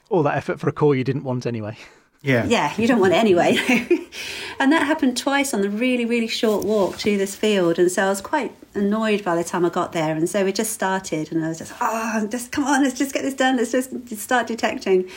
All 0.10 0.24
that 0.24 0.38
effort 0.38 0.60
for 0.60 0.70
a 0.70 0.72
call 0.72 0.96
you 0.96 1.04
didn't 1.04 1.24
want 1.24 1.46
anyway. 1.46 1.78
Yeah. 2.22 2.46
Yeah, 2.46 2.74
you 2.78 2.88
don't 2.88 3.00
want 3.00 3.14
it 3.14 3.18
anyway. 3.18 3.56
and 4.60 4.72
that 4.72 4.84
happened 4.88 5.16
twice 5.16 5.54
on 5.54 5.62
the 5.62 5.70
really, 5.70 6.06
really 6.06 6.28
short 6.28 6.66
walk 6.66 6.98
to 7.00 7.18
this 7.18 7.36
field. 7.36 7.78
And 7.78 7.92
so 7.92 8.04
I 8.04 8.10
was 8.10 8.20
quite 8.20 8.52
annoyed 8.74 9.24
by 9.24 9.36
the 9.36 9.44
time 9.44 9.64
I 9.64 9.70
got 9.70 9.92
there. 9.92 10.16
And 10.16 10.28
so 10.28 10.44
we 10.44 10.52
just 10.52 10.72
started, 10.72 11.32
and 11.32 11.46
I 11.46 11.50
was 11.50 11.60
just, 11.60 11.74
oh, 11.80 12.28
just 12.30 12.52
come 12.52 12.64
on, 12.64 12.84
let's 12.84 12.98
just 12.98 13.14
get 13.14 13.22
this 13.22 13.36
done. 13.36 13.58
Let's 13.58 13.72
just 13.72 14.18
start 14.18 14.48
detecting. 14.48 15.08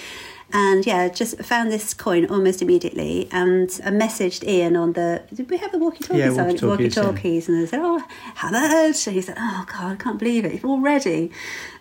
And 0.51 0.87
yeah, 0.87 1.09
just 1.09 1.39
found 1.43 1.71
this 1.71 1.93
coin 1.93 2.25
almost 2.27 2.63
immediately. 2.63 3.29
And 3.31 3.69
I 3.85 3.91
messaged 3.91 4.47
Ian 4.49 4.77
on 4.77 4.95
the. 4.95 5.23
Did 5.33 5.51
we 5.51 5.59
have 5.59 5.73
the 5.73 5.79
walkie 5.79 6.03
talkies? 6.03 6.19
Yeah, 6.19 6.31
walkie-talkies, 6.31 6.63
walkie 6.63 6.89
talkies. 6.89 7.49
And 7.49 7.63
I 7.63 7.67
said, 7.67 7.81
Oh, 7.83 8.03
Hamad. 8.37 9.07
And 9.07 9.15
he 9.15 9.21
said, 9.21 9.37
Oh, 9.39 9.67
God, 9.67 9.93
I 9.93 9.97
can't 9.97 10.19
believe 10.19 10.47
it. 10.47 10.65
Already. 10.65 11.31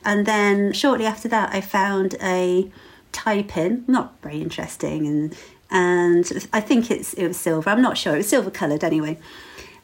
And 0.04 0.26
then 0.26 0.74
shortly 0.74 1.06
after 1.06 1.30
that, 1.30 1.54
I 1.54 1.62
found 1.62 2.16
a 2.22 2.70
tie 3.14 3.44
pin, 3.44 3.86
not 3.88 4.22
very 4.22 4.42
interesting. 4.42 5.08
And, 5.08 5.38
and 5.72 6.48
I 6.52 6.60
think 6.60 6.92
it's 6.92 7.14
it 7.14 7.28
was 7.28 7.38
silver. 7.38 7.70
I'm 7.70 7.82
not 7.82 7.98
sure. 7.98 8.16
It 8.16 8.18
was 8.18 8.30
silver 8.30 8.52
coloured 8.52 8.84
anyway. 8.84 9.18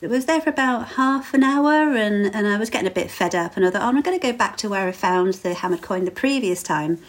It 0.01 0.09
was 0.09 0.25
there 0.25 0.41
for 0.41 0.49
about 0.49 0.89
half 0.89 1.33
an 1.33 1.43
hour 1.43 1.95
and, 1.95 2.35
and 2.35 2.45
I 2.45 2.57
was 2.57 2.69
getting 2.69 2.89
a 2.89 2.91
bit 2.91 3.09
fed 3.09 3.33
up 3.33 3.55
and 3.55 3.65
I 3.65 3.69
thought, 3.69 3.83
oh, 3.83 3.85
I'm 3.85 4.01
going 4.01 4.19
to 4.19 4.31
go 4.31 4.33
back 4.37 4.57
to 4.57 4.67
where 4.67 4.89
I 4.89 4.91
found 4.91 5.35
the 5.35 5.53
hammered 5.53 5.81
coin 5.81 6.03
the 6.03 6.11
previous 6.11 6.61
time. 6.61 6.99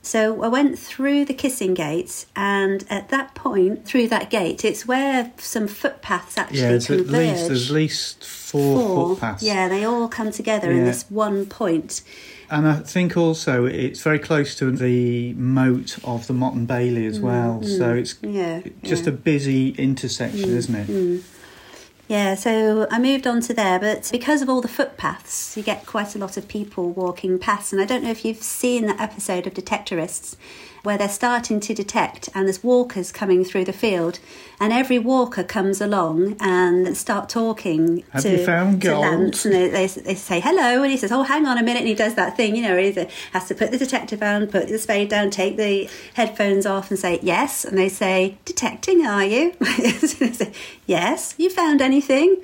So 0.00 0.42
I 0.42 0.48
went 0.48 0.78
through 0.78 1.24
the 1.26 1.34
kissing 1.34 1.74
gates, 1.74 2.26
and 2.36 2.84
at 2.88 3.08
that 3.10 3.34
point, 3.34 3.84
through 3.84 4.08
that 4.08 4.30
gate, 4.30 4.64
it's 4.64 4.86
where 4.86 5.32
some 5.38 5.66
footpaths 5.68 6.38
actually 6.38 6.60
Yeah, 6.60 6.68
there's 6.70 6.90
at 6.90 6.98
converge. 6.98 7.12
least 7.28 7.48
there's 7.48 7.70
at 7.70 7.74
least 7.74 8.24
four, 8.24 8.80
Four. 8.80 9.08
footpaths. 9.16 9.42
Yeah, 9.42 9.68
they 9.68 9.84
all 9.84 10.08
come 10.08 10.30
together 10.30 10.70
in 10.70 10.84
this 10.84 11.04
one 11.10 11.44
point. 11.46 12.02
And 12.50 12.66
I 12.66 12.76
think 12.76 13.14
also 13.16 13.66
it's 13.66 14.00
very 14.00 14.18
close 14.18 14.54
to 14.56 14.70
the 14.70 15.34
moat 15.34 15.98
of 16.02 16.26
the 16.28 16.32
Motte 16.32 16.54
and 16.54 16.66
Bailey 16.66 17.04
as 17.04 17.20
well. 17.20 17.62
So 17.62 17.92
it's 17.94 18.14
Mm, 18.14 18.34
Yeah, 18.34 18.60
just 18.82 19.04
yeah. 19.04 19.10
Mm, 19.10 19.14
a 19.14 19.16
busy 19.18 19.68
intersection, 19.70 20.56
isn't 20.56 20.74
it? 20.74 21.22
Yeah, 22.08 22.36
so 22.36 22.88
I 22.90 22.98
moved 22.98 23.26
on 23.26 23.42
to 23.42 23.54
there, 23.54 23.78
but 23.78 24.08
because 24.10 24.40
of 24.40 24.48
all 24.48 24.62
the 24.62 24.68
footpaths, 24.68 25.54
you 25.58 25.62
get 25.62 25.84
quite 25.84 26.14
a 26.14 26.18
lot 26.18 26.38
of 26.38 26.48
people 26.48 26.90
walking 26.90 27.38
past. 27.38 27.70
And 27.70 27.82
I 27.82 27.84
don't 27.84 28.02
know 28.02 28.10
if 28.10 28.24
you've 28.24 28.42
seen 28.42 28.86
that 28.86 28.98
episode 28.98 29.46
of 29.46 29.52
Detectorists 29.52 30.36
where 30.82 30.98
they're 30.98 31.08
starting 31.08 31.60
to 31.60 31.74
detect 31.74 32.28
and 32.34 32.46
there's 32.46 32.62
walkers 32.62 33.12
coming 33.12 33.44
through 33.44 33.64
the 33.64 33.72
field, 33.72 34.18
and 34.60 34.72
every 34.72 34.98
walker 34.98 35.44
comes 35.44 35.80
along 35.80 36.36
and 36.40 36.96
start 36.96 37.28
talking 37.28 38.04
Have 38.10 38.22
to, 38.22 38.38
you 38.38 38.44
found 38.44 38.82
to? 38.82 38.98
Lance, 38.98 39.44
and 39.44 39.54
they, 39.54 39.68
they, 39.68 39.86
they 39.86 40.14
say 40.14 40.40
hello, 40.40 40.82
and 40.82 40.90
he 40.90 40.96
says, 40.96 41.12
"Oh, 41.12 41.22
hang 41.22 41.46
on 41.46 41.58
a 41.58 41.62
minute," 41.62 41.80
and 41.80 41.88
he 41.88 41.94
does 41.94 42.14
that 42.14 42.36
thing, 42.36 42.56
you 42.56 42.62
know, 42.62 42.76
he 42.76 42.92
has 43.32 43.48
to 43.48 43.54
put 43.54 43.70
the 43.70 43.78
detector 43.78 44.16
down, 44.16 44.46
put 44.46 44.68
the 44.68 44.78
spade 44.78 45.08
down, 45.08 45.30
take 45.30 45.56
the 45.56 45.88
headphones 46.14 46.66
off, 46.66 46.90
and 46.90 46.98
say 46.98 47.18
yes, 47.22 47.64
and 47.64 47.76
they 47.76 47.88
say, 47.88 48.38
"Detecting, 48.44 49.06
are 49.06 49.24
you?" 49.24 49.52
Say, 49.98 50.52
yes. 50.86 51.34
You 51.38 51.50
found 51.50 51.80
anything? 51.80 52.42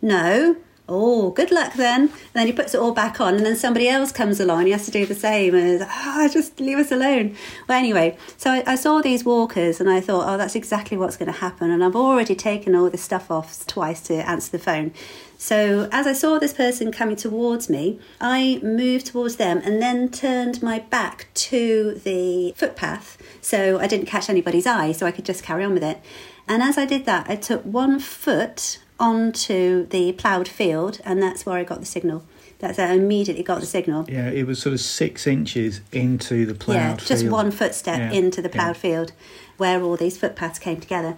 No. 0.00 0.56
Oh, 0.88 1.30
good 1.30 1.50
luck 1.50 1.74
then. 1.74 2.02
And 2.02 2.10
then 2.34 2.46
he 2.46 2.52
puts 2.52 2.74
it 2.74 2.80
all 2.80 2.92
back 2.92 3.20
on, 3.20 3.36
and 3.36 3.46
then 3.46 3.56
somebody 3.56 3.88
else 3.88 4.10
comes 4.12 4.40
along 4.40 4.66
he 4.66 4.72
has 4.72 4.84
to 4.86 4.90
do 4.90 5.06
the 5.06 5.14
same. 5.14 5.54
And 5.54 5.86
oh, 5.88 6.28
just 6.32 6.58
leave 6.60 6.78
us 6.78 6.90
alone. 6.90 7.36
Well, 7.68 7.78
anyway, 7.78 8.16
so 8.36 8.50
I, 8.50 8.64
I 8.66 8.74
saw 8.74 9.00
these 9.00 9.24
walkers 9.24 9.80
and 9.80 9.88
I 9.88 10.00
thought, 10.00 10.28
oh, 10.28 10.36
that's 10.36 10.56
exactly 10.56 10.96
what's 10.96 11.16
going 11.16 11.32
to 11.32 11.38
happen. 11.38 11.70
And 11.70 11.84
I've 11.84 11.96
already 11.96 12.34
taken 12.34 12.74
all 12.74 12.90
this 12.90 13.02
stuff 13.02 13.30
off 13.30 13.66
twice 13.66 14.00
to 14.02 14.14
answer 14.28 14.50
the 14.50 14.58
phone. 14.58 14.92
So 15.38 15.88
as 15.90 16.06
I 16.06 16.12
saw 16.12 16.38
this 16.38 16.52
person 16.52 16.92
coming 16.92 17.16
towards 17.16 17.68
me, 17.68 17.98
I 18.20 18.60
moved 18.62 19.06
towards 19.06 19.36
them 19.36 19.60
and 19.64 19.82
then 19.82 20.08
turned 20.08 20.62
my 20.62 20.80
back 20.80 21.28
to 21.34 22.00
the 22.04 22.54
footpath 22.56 23.18
so 23.40 23.78
I 23.80 23.88
didn't 23.88 24.06
catch 24.06 24.30
anybody's 24.30 24.68
eye, 24.68 24.92
so 24.92 25.04
I 25.04 25.10
could 25.10 25.24
just 25.24 25.42
carry 25.42 25.64
on 25.64 25.74
with 25.74 25.82
it. 25.82 26.00
And 26.46 26.62
as 26.62 26.78
I 26.78 26.86
did 26.86 27.06
that, 27.06 27.28
I 27.28 27.34
took 27.34 27.62
one 27.62 27.98
foot 27.98 28.78
onto 29.02 29.86
the 29.88 30.12
ploughed 30.12 30.48
field, 30.48 31.00
and 31.04 31.22
that's 31.22 31.44
where 31.44 31.56
I 31.56 31.64
got 31.64 31.80
the 31.80 31.86
signal. 31.86 32.22
That's 32.60 32.78
I 32.78 32.92
immediately 32.92 33.42
got 33.42 33.58
the 33.60 33.66
signal. 33.66 34.06
Yeah, 34.08 34.28
it 34.28 34.46
was 34.46 34.62
sort 34.62 34.72
of 34.72 34.80
six 34.80 35.26
inches 35.26 35.80
into 35.90 36.46
the 36.46 36.54
ploughed 36.54 36.76
yeah, 36.76 36.96
just 36.96 37.22
field. 37.22 37.32
one 37.32 37.50
footstep 37.50 37.98
Yeah, 37.98 38.12
into 38.12 38.40
the 38.40 38.48
yeah. 38.48 38.54
ploughed 38.54 38.76
field 38.76 39.12
where 39.56 39.82
all 39.82 39.96
these 39.96 40.16
footpaths 40.16 40.60
came 40.60 40.80
together. 40.80 41.16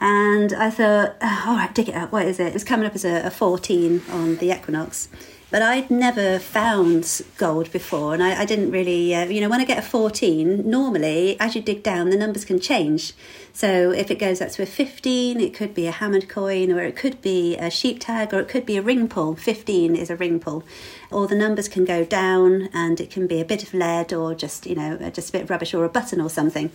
And 0.00 0.52
I 0.52 0.68
thought, 0.70 1.16
oh, 1.22 1.44
all 1.46 1.56
right, 1.56 1.74
dig 1.74 1.88
it 1.88 1.94
up. 1.94 2.10
What 2.12 2.26
is 2.26 2.38
it? 2.40 2.48
It 2.48 2.52
was 2.52 2.64
coming 2.64 2.86
up 2.86 2.94
as 2.94 3.04
a, 3.04 3.26
a 3.26 3.30
14 3.30 4.02
on 4.10 4.36
the 4.36 4.50
equinox. 4.52 5.08
But 5.48 5.62
I'd 5.62 5.92
never 5.92 6.40
found 6.40 7.22
gold 7.38 7.70
before, 7.70 8.14
and 8.14 8.22
I, 8.22 8.40
I 8.40 8.44
didn't 8.44 8.72
really, 8.72 9.14
uh, 9.14 9.26
you 9.26 9.40
know, 9.40 9.48
when 9.48 9.60
I 9.60 9.64
get 9.64 9.78
a 9.78 9.82
14, 9.82 10.68
normally 10.68 11.38
as 11.38 11.54
you 11.54 11.62
dig 11.62 11.84
down, 11.84 12.10
the 12.10 12.16
numbers 12.16 12.44
can 12.44 12.58
change. 12.58 13.12
So 13.52 13.92
if 13.92 14.10
it 14.10 14.18
goes 14.18 14.40
up 14.40 14.50
to 14.50 14.64
a 14.64 14.66
15, 14.66 15.40
it 15.40 15.54
could 15.54 15.72
be 15.72 15.86
a 15.86 15.92
hammered 15.92 16.28
coin, 16.28 16.72
or 16.72 16.82
it 16.82 16.96
could 16.96 17.22
be 17.22 17.56
a 17.56 17.70
sheep 17.70 18.00
tag, 18.00 18.34
or 18.34 18.40
it 18.40 18.48
could 18.48 18.66
be 18.66 18.76
a 18.76 18.82
ring 18.82 19.06
pull. 19.06 19.36
15 19.36 19.94
is 19.94 20.10
a 20.10 20.16
ring 20.16 20.40
pull. 20.40 20.64
Or 21.12 21.28
the 21.28 21.36
numbers 21.36 21.68
can 21.68 21.84
go 21.84 22.04
down, 22.04 22.68
and 22.74 23.00
it 23.00 23.10
can 23.10 23.28
be 23.28 23.40
a 23.40 23.44
bit 23.44 23.62
of 23.62 23.72
lead, 23.72 24.12
or 24.12 24.34
just, 24.34 24.66
you 24.66 24.74
know, 24.74 24.98
just 25.10 25.28
a 25.28 25.32
bit 25.32 25.42
of 25.42 25.50
rubbish, 25.50 25.72
or 25.72 25.84
a 25.84 25.88
button 25.88 26.20
or 26.20 26.28
something. 26.28 26.72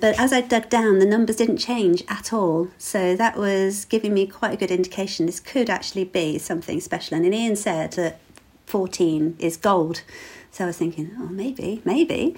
But 0.00 0.18
as 0.18 0.32
I 0.32 0.40
dug 0.40 0.68
down, 0.70 0.98
the 0.98 1.06
numbers 1.06 1.36
didn't 1.36 1.58
change 1.58 2.02
at 2.08 2.32
all. 2.32 2.68
So 2.78 3.14
that 3.16 3.36
was 3.36 3.84
giving 3.84 4.14
me 4.14 4.26
quite 4.26 4.54
a 4.54 4.56
good 4.56 4.70
indication 4.70 5.26
this 5.26 5.40
could 5.40 5.68
actually 5.68 6.04
be 6.04 6.38
something 6.38 6.80
special. 6.80 7.16
And 7.16 7.24
then 7.24 7.34
Ian 7.34 7.56
said 7.56 7.92
that 7.92 8.20
14 8.66 9.36
is 9.38 9.56
gold. 9.56 10.02
So 10.52 10.64
I 10.64 10.66
was 10.68 10.78
thinking, 10.78 11.12
oh, 11.18 11.28
maybe, 11.28 11.80
maybe. 11.84 12.34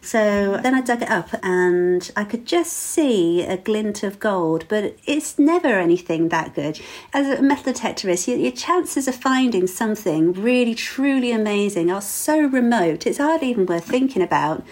So 0.00 0.60
then 0.62 0.72
I 0.72 0.82
dug 0.82 1.02
it 1.02 1.10
up 1.10 1.30
and 1.42 2.08
I 2.14 2.22
could 2.22 2.46
just 2.46 2.72
see 2.72 3.42
a 3.42 3.56
glint 3.56 4.04
of 4.04 4.20
gold, 4.20 4.66
but 4.68 4.96
it's 5.04 5.36
never 5.36 5.80
anything 5.80 6.28
that 6.28 6.54
good. 6.54 6.80
As 7.12 7.26
a 7.26 7.42
metal 7.42 7.72
detectorist, 7.72 8.28
your, 8.28 8.36
your 8.36 8.52
chances 8.52 9.08
of 9.08 9.16
finding 9.16 9.66
something 9.66 10.32
really, 10.32 10.76
truly 10.76 11.32
amazing 11.32 11.90
are 11.90 12.00
so 12.00 12.38
remote, 12.38 13.04
it's 13.04 13.18
hardly 13.18 13.50
even 13.50 13.66
worth 13.66 13.86
thinking 13.86 14.22
about. 14.22 14.64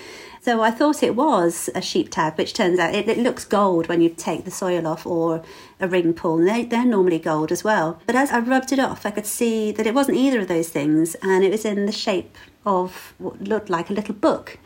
So 0.44 0.60
I 0.60 0.70
thought 0.70 1.02
it 1.02 1.16
was 1.16 1.70
a 1.74 1.80
sheep 1.80 2.10
tag, 2.10 2.36
which 2.36 2.52
turns 2.52 2.78
out 2.78 2.94
it, 2.94 3.08
it 3.08 3.16
looks 3.16 3.46
gold 3.46 3.88
when 3.88 4.02
you 4.02 4.10
take 4.10 4.44
the 4.44 4.50
soil 4.50 4.86
off, 4.86 5.06
or 5.06 5.42
a 5.80 5.88
ring 5.88 6.12
pull. 6.12 6.36
They, 6.36 6.66
they're 6.66 6.84
normally 6.84 7.18
gold 7.18 7.50
as 7.50 7.64
well. 7.64 7.98
But 8.04 8.14
as 8.14 8.30
I 8.30 8.40
rubbed 8.40 8.70
it 8.70 8.78
off, 8.78 9.06
I 9.06 9.10
could 9.10 9.24
see 9.24 9.72
that 9.72 9.86
it 9.86 9.94
wasn't 9.94 10.18
either 10.18 10.40
of 10.40 10.48
those 10.48 10.68
things, 10.68 11.14
and 11.22 11.42
it 11.42 11.50
was 11.50 11.64
in 11.64 11.86
the 11.86 11.92
shape 11.92 12.36
of 12.66 13.14
what 13.16 13.40
looked 13.40 13.70
like 13.70 13.88
a 13.88 13.94
little 13.94 14.14
book. 14.14 14.58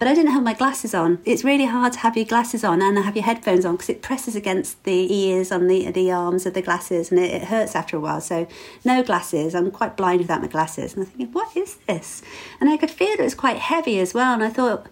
But 0.00 0.08
I 0.08 0.14
didn't 0.14 0.32
have 0.32 0.42
my 0.42 0.54
glasses 0.54 0.94
on. 0.94 1.18
It's 1.26 1.44
really 1.44 1.66
hard 1.66 1.92
to 1.92 1.98
have 1.98 2.16
your 2.16 2.24
glasses 2.24 2.64
on 2.64 2.80
and 2.80 2.96
have 2.96 3.16
your 3.16 3.24
headphones 3.26 3.66
on 3.66 3.76
because 3.76 3.90
it 3.90 4.00
presses 4.00 4.34
against 4.34 4.82
the 4.84 5.14
ears 5.14 5.52
on 5.52 5.66
the 5.66 5.90
the 5.90 6.10
arms 6.10 6.46
of 6.46 6.54
the 6.54 6.62
glasses 6.62 7.10
and 7.10 7.20
it, 7.20 7.30
it 7.34 7.42
hurts 7.44 7.76
after 7.76 7.98
a 7.98 8.00
while. 8.00 8.22
So 8.22 8.48
no 8.82 9.02
glasses. 9.02 9.54
I'm 9.54 9.70
quite 9.70 9.98
blind 9.98 10.22
without 10.22 10.40
my 10.40 10.48
glasses. 10.48 10.94
And 10.94 11.02
I'm 11.02 11.10
thinking, 11.10 11.34
what 11.34 11.54
is 11.54 11.76
this? 11.86 12.22
And 12.62 12.70
I 12.70 12.78
could 12.78 12.90
feel 12.90 13.10
it 13.10 13.20
was 13.20 13.34
quite 13.34 13.58
heavy 13.58 14.00
as 14.00 14.14
well. 14.14 14.32
And 14.32 14.42
I 14.42 14.48
thought, 14.48 14.86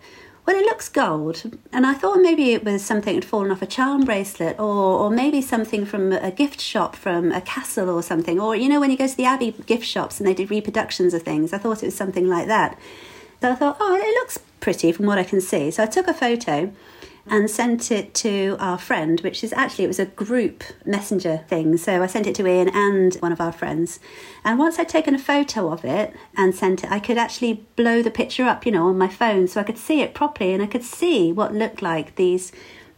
well, 0.44 0.54
it 0.54 0.66
looks 0.66 0.90
gold. 0.90 1.56
And 1.72 1.86
I 1.86 1.94
thought 1.94 2.20
maybe 2.20 2.52
it 2.52 2.62
was 2.62 2.84
something 2.84 3.14
had 3.14 3.24
fallen 3.24 3.50
off 3.50 3.62
a 3.62 3.66
charm 3.66 4.04
bracelet 4.04 4.60
or, 4.60 4.98
or 4.98 5.10
maybe 5.10 5.40
something 5.40 5.86
from 5.86 6.12
a 6.12 6.30
gift 6.30 6.60
shop 6.60 6.94
from 6.94 7.32
a 7.32 7.40
castle 7.40 7.88
or 7.88 8.02
something. 8.02 8.38
Or, 8.38 8.54
you 8.54 8.68
know, 8.68 8.78
when 8.78 8.90
you 8.90 8.98
go 8.98 9.08
to 9.08 9.16
the 9.16 9.24
Abbey 9.24 9.52
gift 9.52 9.86
shops 9.86 10.20
and 10.20 10.28
they 10.28 10.34
did 10.34 10.50
reproductions 10.50 11.14
of 11.14 11.22
things, 11.22 11.54
I 11.54 11.58
thought 11.58 11.82
it 11.82 11.86
was 11.86 11.96
something 11.96 12.28
like 12.28 12.46
that. 12.48 12.78
So 13.40 13.52
I 13.52 13.54
thought, 13.54 13.76
oh, 13.80 13.94
it 13.94 14.14
looks 14.20 14.38
pretty 14.60 14.92
from 14.92 15.06
what 15.06 15.18
I 15.18 15.24
can 15.24 15.40
see. 15.40 15.70
So 15.70 15.82
I 15.82 15.86
took 15.86 16.08
a 16.08 16.14
photo 16.14 16.72
and 17.30 17.50
sent 17.50 17.90
it 17.90 18.14
to 18.14 18.56
our 18.58 18.78
friend, 18.78 19.20
which 19.20 19.44
is 19.44 19.52
actually, 19.52 19.84
it 19.84 19.88
was 19.88 19.98
a 19.98 20.06
group 20.06 20.64
messenger 20.84 21.44
thing. 21.48 21.76
So 21.76 22.02
I 22.02 22.06
sent 22.06 22.26
it 22.26 22.34
to 22.36 22.46
Ian 22.46 22.70
and 22.70 23.14
one 23.16 23.32
of 23.32 23.40
our 23.40 23.52
friends. 23.52 24.00
And 24.44 24.58
once 24.58 24.78
I'd 24.78 24.88
taken 24.88 25.14
a 25.14 25.18
photo 25.18 25.70
of 25.70 25.84
it 25.84 26.14
and 26.36 26.54
sent 26.54 26.84
it, 26.84 26.90
I 26.90 26.98
could 26.98 27.18
actually 27.18 27.64
blow 27.76 28.02
the 28.02 28.10
picture 28.10 28.44
up, 28.44 28.64
you 28.64 28.72
know, 28.72 28.88
on 28.88 28.98
my 28.98 29.08
phone 29.08 29.46
so 29.46 29.60
I 29.60 29.64
could 29.64 29.78
see 29.78 30.00
it 30.00 30.14
properly 30.14 30.52
and 30.52 30.62
I 30.62 30.66
could 30.66 30.84
see 30.84 31.32
what 31.32 31.54
looked 31.54 31.82
like 31.82 32.16
these 32.16 32.50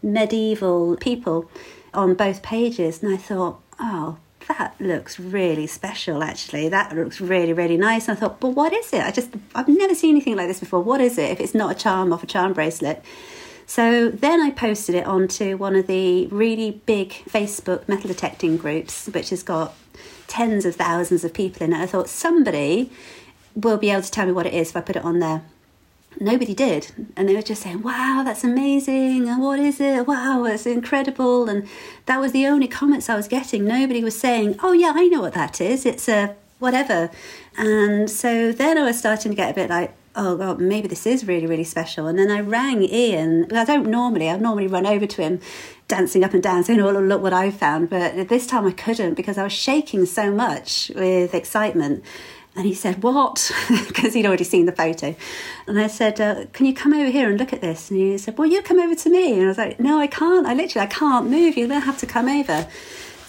medieval 0.03 0.97
people 0.97 1.51
on 1.93 2.15
both 2.15 2.43
pages. 2.43 3.03
And 3.03 3.13
I 3.13 3.17
thought, 3.17 3.61
oh, 3.81 4.19
that 4.59 4.75
looks 4.81 5.21
really 5.21 5.67
special 5.67 6.23
actually. 6.23 6.69
That 6.69 6.95
looks 6.95 7.21
really 7.21 7.53
really 7.53 7.77
nice. 7.77 8.09
And 8.09 8.17
i 8.17 8.21
thought 8.21 8.41
but 8.41 8.51
what 8.51 8.73
is 8.73 8.93
it? 8.93 9.03
I 9.03 9.11
just 9.11 9.31
i've 9.55 9.69
never 9.69 9.95
seen 9.95 10.17
anything 10.17 10.37
like 10.37 10.49
this 10.49 10.61
before. 10.61 10.83
What 10.83 11.01
is 11.01 11.19
it 11.19 11.31
if 11.31 11.41
it's 11.41 11.55
not 11.55 11.71
a 11.71 11.75
charm 11.79 12.13
off 12.13 12.23
a 12.23 12.27
charm 12.27 12.53
bracelet? 12.53 13.05
So 13.67 14.11
then 14.11 14.41
i 14.41 14.51
posted 14.51 14.97
it 14.97 15.07
onto 15.07 15.57
one 15.57 15.77
of 15.77 15.87
the 15.87 16.27
really 16.27 16.83
big 16.87 17.11
facebook 17.31 17.87
metal 17.89 18.09
detecting 18.09 18.57
groups 18.57 19.07
which 19.07 19.31
has 19.31 19.45
got 19.45 19.75
tens 20.27 20.65
of 20.65 20.75
thousands 20.75 21.25
of 21.25 21.33
people 21.33 21.63
in 21.63 21.73
it. 21.73 21.81
I 21.81 21.87
thought 21.87 22.09
somebody 22.09 22.91
will 23.55 23.79
be 23.79 23.91
able 23.91 24.03
to 24.03 24.11
tell 24.11 24.27
me 24.27 24.33
what 24.33 24.47
it 24.47 24.55
is 24.55 24.71
if 24.71 24.77
i 24.77 24.81
put 24.81 24.97
it 24.97 25.05
on 25.05 25.21
there 25.21 25.43
nobody 26.19 26.55
did. 26.55 26.91
And 27.17 27.29
they 27.29 27.35
were 27.35 27.43
just 27.43 27.63
saying 27.63 27.83
wow 27.83 28.23
that's 28.25 28.45
amazing. 28.45 29.29
And 29.29 29.43
what 29.43 29.59
is 29.59 29.81
it? 29.81 30.07
Wow 30.07 30.45
it's 30.45 30.67
incredible. 30.67 31.49
And 31.49 31.69
that 32.07 32.21
was 32.21 32.33
the 32.33 32.47
only 32.47 32.69
comments 32.69 33.09
i 33.09 33.17
was 33.17 33.29
getting. 33.29 33.65
Nobody 33.65 34.03
was 34.03 34.19
saying 34.19 34.57
oh 34.63 34.73
yeah 34.73 34.93
i 34.95 35.07
know 35.07 35.21
what 35.21 35.35
that 35.35 35.61
is. 35.61 35.87
It's 35.87 36.09
a 36.09 36.35
whatever. 36.59 37.11
And 37.57 38.11
so 38.11 38.53
then 38.53 38.79
i 38.79 38.83
was 38.83 38.99
starting 38.99 39.33
to 39.33 39.37
get 39.37 39.51
a 39.51 39.55
bit 39.55 39.71
like 39.71 39.95
oh 40.17 40.37
god 40.37 40.61
maybe 40.61 40.89
this 40.89 41.07
is 41.07 41.27
really 41.27 41.47
really 41.47 41.65
special. 41.65 42.07
And 42.07 42.19
then 42.19 42.31
i 42.31 42.41
rang 42.41 42.83
ian. 42.83 43.47
I 43.53 43.65
don't 43.65 43.87
normally 43.87 44.29
i 44.29 44.37
normally 44.37 44.67
run 44.67 44.87
over 44.87 45.07
to 45.07 45.23
him 45.23 45.41
dancing 45.89 46.23
up 46.23 46.35
and 46.35 46.43
down 46.43 46.63
saying 46.65 46.81
oh 46.81 46.91
look 46.91 47.23
what 47.23 47.33
i 47.33 47.51
found. 47.51 47.91
But 47.91 48.29
this 48.29 48.47
time 48.47 48.67
i 48.67 48.73
couldn't 48.73 49.15
because 49.15 49.39
i 49.39 49.45
was 49.45 49.53
shaking 49.53 50.07
so 50.07 50.33
much 50.33 50.91
with 50.95 51.35
excitement 51.35 52.05
and 52.57 52.67
he 52.67 52.75
said, 52.75 53.03
What? 53.03 53.51
Because 53.87 54.15
he'd 54.15 54.27
already 54.27 54.45
seen 54.45 54.67
the 54.67 54.73
photo. 54.73 55.15
And 55.67 55.79
I 55.79 55.87
said, 55.87 56.21
uh, 56.21 56.47
Can 56.53 56.67
you 56.67 56.75
come 56.75 56.93
over 56.93 57.11
here 57.11 57.29
and 57.29 57.39
look 57.39 57.53
at 57.53 57.61
this? 57.61 57.91
And 57.91 58.01
he 58.01 58.19
said, 58.19 58.39
Well, 58.39 58.49
you 58.49 58.63
come 58.63 58.81
over 58.81 58.95
to 58.95 59.11
me. 59.11 59.35
And 59.35 59.45
I 59.45 59.49
was 59.49 59.59
like, 59.59 59.81
No, 59.81 59.99
I 59.99 60.07
can't. 60.07 60.47
I 60.47 60.55
literally, 60.55 60.87
I 60.87 60.91
can't 60.91 61.31
move. 61.31 61.57
You're 61.57 61.69
going 61.69 61.81
to 61.81 61.87
have 61.87 61.99
to 61.99 62.07
come 62.07 62.29
over. 62.29 62.67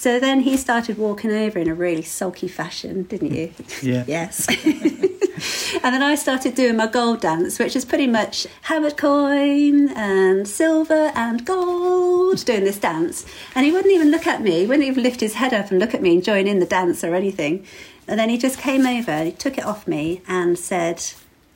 So 0.01 0.20
then 0.20 0.40
he 0.40 0.58
started 0.58 0.98
walking 0.98 1.32
over 1.32 1.60
in 1.60 1.70
a 1.70 1.75
really 1.75 2.01
sulky 2.01 2.48
fashion, 2.48 3.04
didn't 3.04 3.36
you? 3.36 3.54
Yeah. 3.84 4.04
yes. 4.08 4.48
and 4.50 5.94
then 5.94 6.01
I 6.01 6.16
started 6.16 6.56
doing 6.56 6.75
my 6.75 6.88
gold 6.88 7.22
dance, 7.22 7.60
which 7.60 7.75
is 7.75 7.86
pretty 7.86 8.08
much 8.08 8.48
hammered 8.63 8.98
coin 8.98 9.90
and 9.90 10.48
silver 10.48 11.12
and 11.13 11.46
gold, 11.46 12.44
doing 12.46 12.63
this 12.63 12.80
dance. 12.80 13.28
And 13.54 13.63
he 13.63 13.72
wouldn't 13.72 13.94
even 13.94 14.10
look 14.10 14.25
at 14.25 14.42
me, 14.42 14.62
he 14.62 14.66
wouldn't 14.66 14.88
even 14.88 15.04
lift 15.04 15.20
his 15.20 15.36
head 15.36 15.54
up 15.54 15.70
and 15.70 15.80
look 15.80 15.94
at 15.94 16.01
me 16.01 16.16
and 16.16 16.24
join 16.24 16.48
in 16.48 16.58
the 16.58 16.66
dance 16.66 17.04
or 17.04 17.13
anything. 17.13 17.63
And 18.08 18.20
then 18.20 18.29
he 18.29 18.38
just 18.38 18.58
came 18.58 18.86
over, 18.86 19.24
he 19.24 19.31
took 19.31 19.58
it 19.58 19.65
off 19.65 19.88
me 19.88 20.22
and 20.27 20.58
said, 20.58 21.03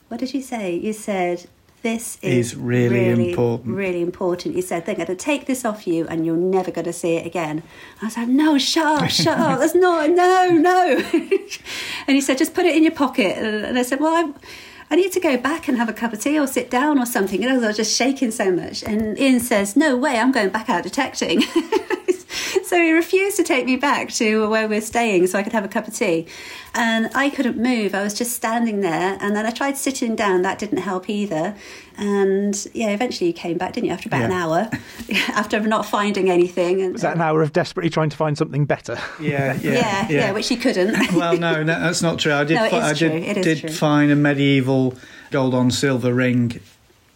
What 0.07 0.19
did 0.19 0.33
you 0.33 0.41
say? 0.41 0.75
You 0.75 0.93
said, 0.93 1.47
this 1.85 2.17
is, 2.23 2.53
Is 2.53 2.55
really 2.55 3.09
important." 3.09 3.75
Really 3.75 4.01
important. 4.01 4.55
He 4.55 4.61
said, 4.61 4.87
They're 4.87 4.95
going 4.95 5.05
to 5.05 5.15
take 5.15 5.45
this 5.45 5.63
off 5.63 5.85
you 5.85 6.07
and 6.07 6.25
you're 6.25 6.35
never 6.35 6.71
going 6.71 6.85
to 6.85 6.93
see 6.93 7.15
it 7.15 7.27
again. 7.27 7.61
I 8.01 8.05
was 8.05 8.17
like, 8.17 8.27
No, 8.27 8.57
shut 8.57 9.03
up, 9.03 9.09
shut 9.11 9.37
up. 9.37 9.59
That's 9.59 9.75
not, 9.75 10.09
no, 10.09 10.49
no. 10.49 11.03
and 11.13 12.15
he 12.15 12.21
said, 12.21 12.39
Just 12.39 12.55
put 12.55 12.65
it 12.65 12.75
in 12.75 12.81
your 12.81 12.91
pocket. 12.91 13.37
And 13.37 13.77
I 13.77 13.83
said, 13.83 13.99
Well, 13.99 14.13
I. 14.15 14.33
I 14.89 14.95
need 14.95 15.11
to 15.13 15.19
go 15.19 15.37
back 15.37 15.67
and 15.67 15.77
have 15.77 15.89
a 15.89 15.93
cup 15.93 16.13
of 16.13 16.21
tea 16.21 16.39
or 16.39 16.47
sit 16.47 16.69
down 16.69 16.99
or 16.99 17.05
something. 17.05 17.41
Know, 17.41 17.55
I 17.63 17.67
was 17.67 17.77
just 17.77 17.95
shaking 17.95 18.31
so 18.31 18.51
much. 18.51 18.83
And 18.83 19.17
Ian 19.17 19.39
says, 19.39 19.75
No 19.75 19.97
way, 19.97 20.17
I'm 20.17 20.31
going 20.31 20.49
back 20.49 20.69
out 20.69 20.83
detecting. 20.83 21.41
so 22.63 22.77
he 22.77 22.91
refused 22.91 23.37
to 23.37 23.43
take 23.43 23.65
me 23.65 23.75
back 23.77 24.09
to 24.13 24.47
where 24.49 24.67
we're 24.67 24.81
staying 24.81 25.27
so 25.27 25.39
I 25.39 25.43
could 25.43 25.53
have 25.53 25.65
a 25.65 25.69
cup 25.69 25.87
of 25.87 25.95
tea. 25.95 26.27
And 26.77 27.09
I 27.15 27.29
couldn't 27.29 27.57
move. 27.57 27.95
I 27.95 28.03
was 28.03 28.13
just 28.13 28.33
standing 28.33 28.81
there. 28.81 29.17
And 29.21 29.33
then 29.35 29.45
I 29.45 29.51
tried 29.51 29.77
sitting 29.77 30.13
down. 30.15 30.41
That 30.41 30.59
didn't 30.59 30.79
help 30.79 31.09
either. 31.09 31.55
And 31.97 32.67
yeah, 32.73 32.89
eventually 32.89 33.27
you 33.27 33.33
came 33.33 33.57
back, 33.57 33.73
didn't 33.73 33.87
you? 33.87 33.93
After 33.93 34.09
about 34.09 34.23
an 34.23 34.31
hour, 34.33 34.69
after 35.29 35.59
not 35.61 35.85
finding 35.85 36.29
anything. 36.29 36.81
And 36.81 36.91
Was 36.93 37.01
that 37.03 37.15
an 37.15 37.21
hour 37.21 37.41
of 37.41 37.53
desperately 37.53 37.89
trying 37.89 38.09
to 38.09 38.17
find 38.17 38.37
something 38.37 38.65
better? 38.65 38.97
Yeah, 39.21 39.53
yeah, 39.61 39.71
yeah, 39.71 40.07
yeah, 40.09 40.31
which 40.33 40.49
he 40.49 40.57
couldn't. 40.57 41.13
well, 41.13 41.37
no, 41.37 41.63
no, 41.63 41.79
that's 41.79 42.01
not 42.01 42.19
true. 42.19 42.33
I 42.33 42.43
did. 42.43 42.55
No, 42.55 42.65
it 42.65 42.71
fi- 42.71 42.77
is 42.77 42.83
I 42.83 42.93
true. 43.07 43.09
did, 43.09 43.23
It 43.23 43.37
is 43.37 43.45
did 43.45 43.59
true. 43.61 43.69
find 43.69 44.11
a 44.11 44.15
medieval 44.17 44.95
gold 45.31 45.53
on 45.53 45.71
silver 45.71 46.13
ring 46.13 46.59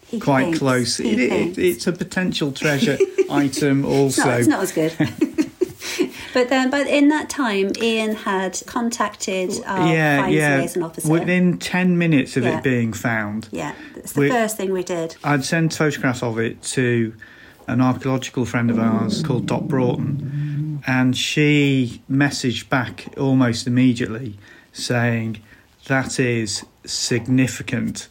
He 0.07 0.19
quite 0.21 0.43
thinks, 0.45 0.59
close. 0.59 0.99
It, 1.01 1.19
it, 1.19 1.57
it's 1.57 1.85
a 1.85 1.91
potential 1.91 2.53
treasure 2.53 2.97
item, 3.29 3.83
It's 3.83 4.17
also. 4.19 4.23
not, 4.25 4.39
it's 4.39 4.47
not 4.47 4.63
as 4.63 4.71
good. 4.71 5.28
But 6.33 6.49
then, 6.49 6.69
but 6.69 6.87
in 6.87 7.07
that 7.09 7.29
time, 7.29 7.71
Ian 7.81 8.15
had 8.15 8.61
contacted 8.65 9.51
our 9.65 9.87
yeah, 9.87 10.27
yeah. 10.27 10.57
liaison 10.57 10.83
officer. 10.83 11.09
Within 11.11 11.57
ten 11.57 11.97
minutes 11.97 12.37
of 12.37 12.43
Yeah. 12.43 12.57
it 12.57 12.63
being 12.63 12.93
found, 12.93 13.47
yeah, 13.51 13.73
that's 13.95 14.13
the 14.13 14.21
we- 14.21 14.29
first 14.29 14.57
thing 14.57 14.71
we 14.71 14.83
did. 14.83 15.15
I'd 15.23 15.45
sent 15.45 15.73
photographs 15.73 16.23
of 16.23 16.39
it 16.39 16.61
to 16.63 17.13
an 17.67 17.81
archaeological 17.81 18.45
friend 18.45 18.71
of 18.71 18.79
ours 18.79 19.21
called 19.21 19.45
Dot 19.45 19.67
Broughton, 19.67 20.81
and 20.87 21.15
she 21.15 22.01
messaged 22.09 22.69
back 22.69 23.13
almost 23.17 23.67
immediately 23.67 24.37
saying, 24.73 25.37
"That 25.87 26.19
is 26.19 26.65
significant." 26.85 28.07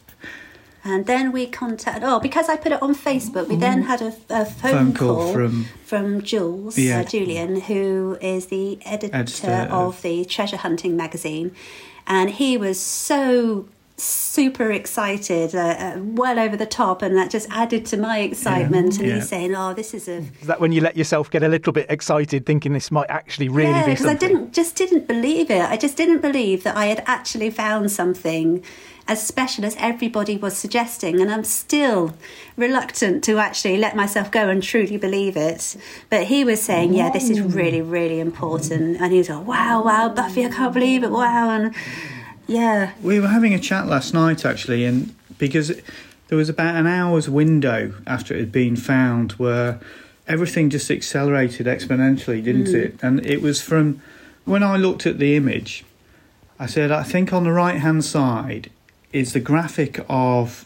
And 0.83 1.05
then 1.05 1.31
we 1.31 1.45
contacted. 1.45 2.03
Oh, 2.05 2.19
because 2.19 2.47
I 2.47 2.55
put 2.55 2.71
it 2.71 2.81
on 2.81 2.95
Facebook, 2.95 3.47
we 3.49 3.55
then 3.57 3.81
had 3.83 4.01
a, 4.01 4.13
a 4.29 4.45
phone, 4.45 4.71
Phone 4.71 4.93
call 4.93 5.15
call, 5.15 5.33
from- 5.33 5.65
from 5.83 6.21
Jules, 6.21 6.77
Yeah. 6.77 7.01
uh, 7.01 7.03
Julian, 7.03 7.59
who 7.61 8.17
is 8.21 8.45
the 8.47 8.79
editor, 8.85 9.15
Editor 9.15 9.67
of, 9.69 9.95
of- 9.95 10.01
the 10.01 10.23
Treasure 10.25 10.57
Hunting 10.57 10.95
magazine, 10.95 11.51
and 12.07 12.29
he 12.29 12.55
was 12.57 12.79
so 12.79 13.67
super 13.97 14.71
excited, 14.71 15.53
uh, 15.53 15.59
uh, 15.59 15.93
well 16.01 16.39
over 16.39 16.55
the 16.55 16.65
top, 16.65 17.01
and 17.01 17.17
that 17.17 17.29
just 17.29 17.47
added 17.51 17.85
to 17.85 17.97
my 17.97 18.19
excitement. 18.19 18.97
And 18.97 19.07
Yeah. 19.07 19.15
he's 19.15 19.27
saying, 19.27 19.53
"Oh, 19.53 19.73
this 19.73 19.93
is 19.93 20.07
a 20.07 20.19
Is 20.41 20.47
that 20.47 20.61
when 20.61 20.71
you 20.71 20.79
let 20.79 20.95
yourself 20.95 21.29
get 21.29 21.43
a 21.43 21.49
little 21.49 21.73
bit 21.73 21.85
excited, 21.89 22.45
thinking 22.45 22.71
this 22.71 22.91
might 22.91 23.09
actually 23.09 23.49
really 23.49 23.71
yeah, 23.71 23.85
be 23.85 23.91
because 23.91 24.05
I 24.05 24.13
didn't 24.13 24.53
just 24.53 24.75
didn't 24.77 25.05
believe 25.07 25.51
it. 25.51 25.61
I 25.69 25.75
just 25.75 25.97
didn't 25.97 26.21
believe 26.21 26.63
that 26.63 26.77
I 26.77 26.85
had 26.85 27.03
actually 27.07 27.49
found 27.49 27.91
something 27.91 28.63
as 29.09 29.25
special 29.25 29.65
as 29.65 29.75
everybody 29.79 30.37
was 30.37 30.55
suggesting, 30.55 31.19
and 31.19 31.31
I'm 31.31 31.43
still 31.43 32.13
reluctant 32.55 33.23
to 33.23 33.39
actually 33.39 33.77
let 33.77 33.95
myself 33.95 34.29
go 34.31 34.47
and 34.49 34.61
truly 34.61 34.97
believe 34.97 35.35
it. 35.35 35.75
But 36.11 36.25
he 36.25 36.45
was 36.45 36.61
saying, 36.61 36.93
"Yeah, 36.93 37.09
this 37.09 37.29
is 37.29 37.41
really, 37.41 37.81
really 37.81 38.19
important," 38.19 39.01
and 39.01 39.11
he 39.11 39.17
was 39.17 39.29
like, 39.29 39.47
"Wow, 39.47 39.83
wow, 39.83 40.09
Buffy, 40.09 40.45
I 40.45 40.49
can't 40.49 40.73
believe 40.73 41.03
it, 41.03 41.09
wow!" 41.11 41.49
And 41.49 41.73
yeah, 42.47 42.91
We 43.01 43.19
were 43.19 43.27
having 43.27 43.53
a 43.53 43.59
chat 43.59 43.87
last 43.87 44.13
night 44.13 44.45
actually, 44.45 44.85
and 44.85 45.13
because 45.39 45.71
there 46.27 46.37
was 46.37 46.49
about 46.49 46.75
an 46.75 46.85
hour's 46.85 47.27
window 47.27 47.93
after 48.05 48.35
it 48.35 48.39
had 48.39 48.51
been 48.51 48.75
found 48.75 49.31
where 49.33 49.79
everything 50.27 50.69
just 50.69 50.91
accelerated 50.91 51.65
exponentially, 51.65 52.43
didn't 52.43 52.67
Mm. 52.67 52.73
it? 52.75 52.95
And 53.01 53.25
it 53.25 53.41
was 53.41 53.59
from 53.61 54.01
when 54.45 54.61
I 54.61 54.77
looked 54.77 55.07
at 55.07 55.17
the 55.17 55.35
image, 55.35 55.83
I 56.59 56.67
said, 56.67 56.91
I 56.91 57.03
think 57.03 57.33
on 57.33 57.43
the 57.45 57.51
right 57.51 57.77
hand 57.77 58.03
side 58.05 58.69
is 59.11 59.33
the 59.33 59.39
graphic 59.39 60.03
of 60.09 60.65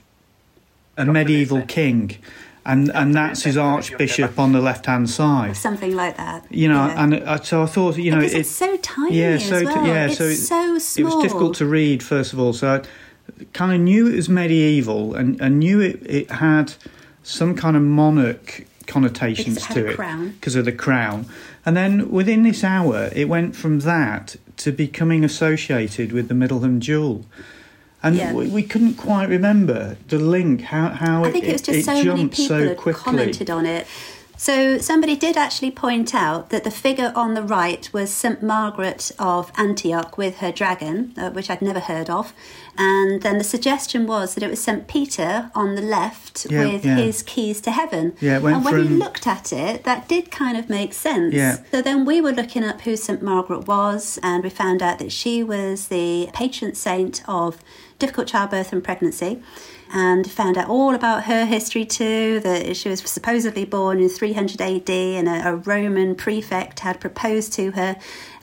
a 0.98 1.06
medieval 1.06 1.62
king. 1.64 2.18
And, 2.66 2.90
and 2.92 3.14
that's 3.14 3.44
his 3.44 3.58
archbishop 3.58 4.40
on 4.40 4.54
the 4.54 4.62
left 4.62 4.86
hand 4.86 5.10
side. 5.10 5.58
something 5.58 5.94
like 5.96 6.16
that. 6.16 6.46
You 6.50 6.70
know, 6.70 6.86
Yeah. 6.88 7.04
and 7.04 7.14
uh, 7.16 7.42
so 7.44 7.64
I 7.64 7.66
thought, 7.66 7.98
you 7.98 8.12
know, 8.12 8.20
because 8.20 8.34
it, 8.34 8.40
it's 8.40 8.50
so 8.52 8.78
tiny 8.78 9.20
yeah, 9.20 9.26
as 9.32 9.46
so 9.50 9.60
t- 9.60 9.66
yeah, 9.66 10.06
it's 10.06 10.18
so 10.18 10.24
it- 10.26 10.36
so 10.38 10.70
it 10.70 11.04
was 11.04 11.22
difficult 11.22 11.56
to 11.58 11.66
read, 11.66 12.02
first 12.02 12.32
of 12.32 12.40
all. 12.40 12.54
So 12.54 12.82
I 13.40 13.44
kind 13.52 13.74
of 13.74 13.82
knew 13.82 14.08
it 14.08 14.16
was 14.16 14.30
medieval 14.30 15.14
and, 15.14 15.42
and 15.42 15.60
knew 15.60 15.82
it, 15.82 16.00
it 16.06 16.32
had 16.32 16.74
some 17.22 17.54
kind 17.54 17.76
of 17.76 17.84
monarch 17.84 18.66
connotations 18.88 19.56
Because 19.56 19.74
to 19.76 19.88
it 19.88 20.32
because 20.40 20.56
of 20.56 20.64
the 20.64 20.72
crown. 20.72 21.26
And 21.66 21.76
then 21.76 22.10
within 22.12 22.44
this 22.44 22.64
hour, 22.64 23.10
it 23.14 23.28
went 23.28 23.58
from 23.58 23.80
that 23.82 24.38
to 24.58 24.72
becoming 24.72 25.26
associated 25.26 26.14
with 26.14 26.30
the 26.30 26.34
Middleham 26.34 26.80
Jewel. 26.80 27.26
And 28.04 28.16
Yeah. 28.16 28.34
we, 28.34 28.48
we 28.50 28.63
couldn't 28.63 28.96
quite 28.96 29.30
remember 29.30 29.98
the 30.10 30.20
link, 30.20 30.62
how, 30.62 30.89
how 30.89 31.24
I 31.24 31.32
think 31.32 31.46
it 31.46 31.54
was 31.54 31.62
just 31.62 31.86
so 31.86 32.04
many 32.04 32.28
people 32.28 32.48
so 32.48 32.68
had 32.68 32.78
quickly. 32.78 33.02
commented 33.02 33.50
on 33.50 33.66
it. 33.66 33.88
So 34.36 34.78
somebody 34.80 35.16
did 35.16 35.38
actually 35.38 35.72
point 35.72 36.13
out 36.13 36.50
that 36.50 36.66
the 36.66 36.72
figure 36.72 37.13
on 37.16 37.34
the 37.34 37.44
right 37.44 37.88
was 37.94 38.10
St 38.12 38.44
Margaret 38.44 39.10
of 39.18 39.54
Antioch 39.58 40.18
with 40.18 40.38
her 40.39 40.52
dragon, 40.52 41.13
uh, 41.18 41.30
which 41.30 41.50
I'd 41.50 41.62
never 41.62 41.80
heard 41.80 42.10
of, 42.10 42.34
and 42.78 43.22
then 43.22 43.38
the 43.38 43.44
suggestion 43.46 44.06
was 44.06 44.34
that 44.34 44.44
it 44.44 44.50
was 44.50 44.60
St 44.62 44.86
Peter 44.88 45.50
on 45.56 45.76
the 45.76 45.82
left 45.82 46.48
Yeah, 46.50 46.66
with 46.66 46.84
yeah. 46.84 46.96
his 46.96 47.24
keys 47.24 47.62
to 47.62 47.72
heaven. 47.72 48.16
Yeah, 48.20 48.39
went 48.39 48.56
and 48.58 48.66
when 48.66 48.78
you 48.80 48.98
looked 48.98 49.28
at 49.28 49.54
it, 49.54 49.86
that 49.86 50.10
did 50.10 50.30
kind 50.30 50.58
of 50.58 50.68
make 50.70 50.94
sense. 50.94 51.34
Yeah. 51.34 51.60
So 51.72 51.82
then 51.82 52.04
we 52.04 52.20
were 52.20 52.34
looking 52.34 52.66
up 52.66 52.82
who 52.82 52.98
St 52.98 53.22
Margaret 53.22 53.66
was, 53.68 54.20
and 54.24 54.44
we 54.44 54.50
found 54.50 54.82
out 54.82 55.00
that 55.00 55.12
she 55.13 55.42
was 55.42 55.88
the 55.88 56.30
patron 56.34 56.74
saint 56.74 57.22
of 57.30 57.60
difficult 58.04 58.28
childbirth 58.28 58.74
and 58.74 58.84
pregnancy. 58.84 59.42
And 59.94 60.30
found 60.30 60.58
out 60.58 60.68
all 60.68 60.94
about 60.94 61.26
her 61.26 61.46
history 61.46 61.86
too. 61.86 62.42
That 62.42 62.76
she 62.76 62.89
was 62.89 63.00
supposedly 63.02 63.63
born 63.63 64.00
in 64.00 64.10
300 64.10 64.60
AD, 64.60 64.89
and 64.89 65.30
a, 65.30 65.50
a 65.50 65.56
Roman 65.56 66.16
prefect 66.16 66.80
had 66.80 67.00
proposed 67.00 67.54
to 67.54 67.72
her, 67.72 67.96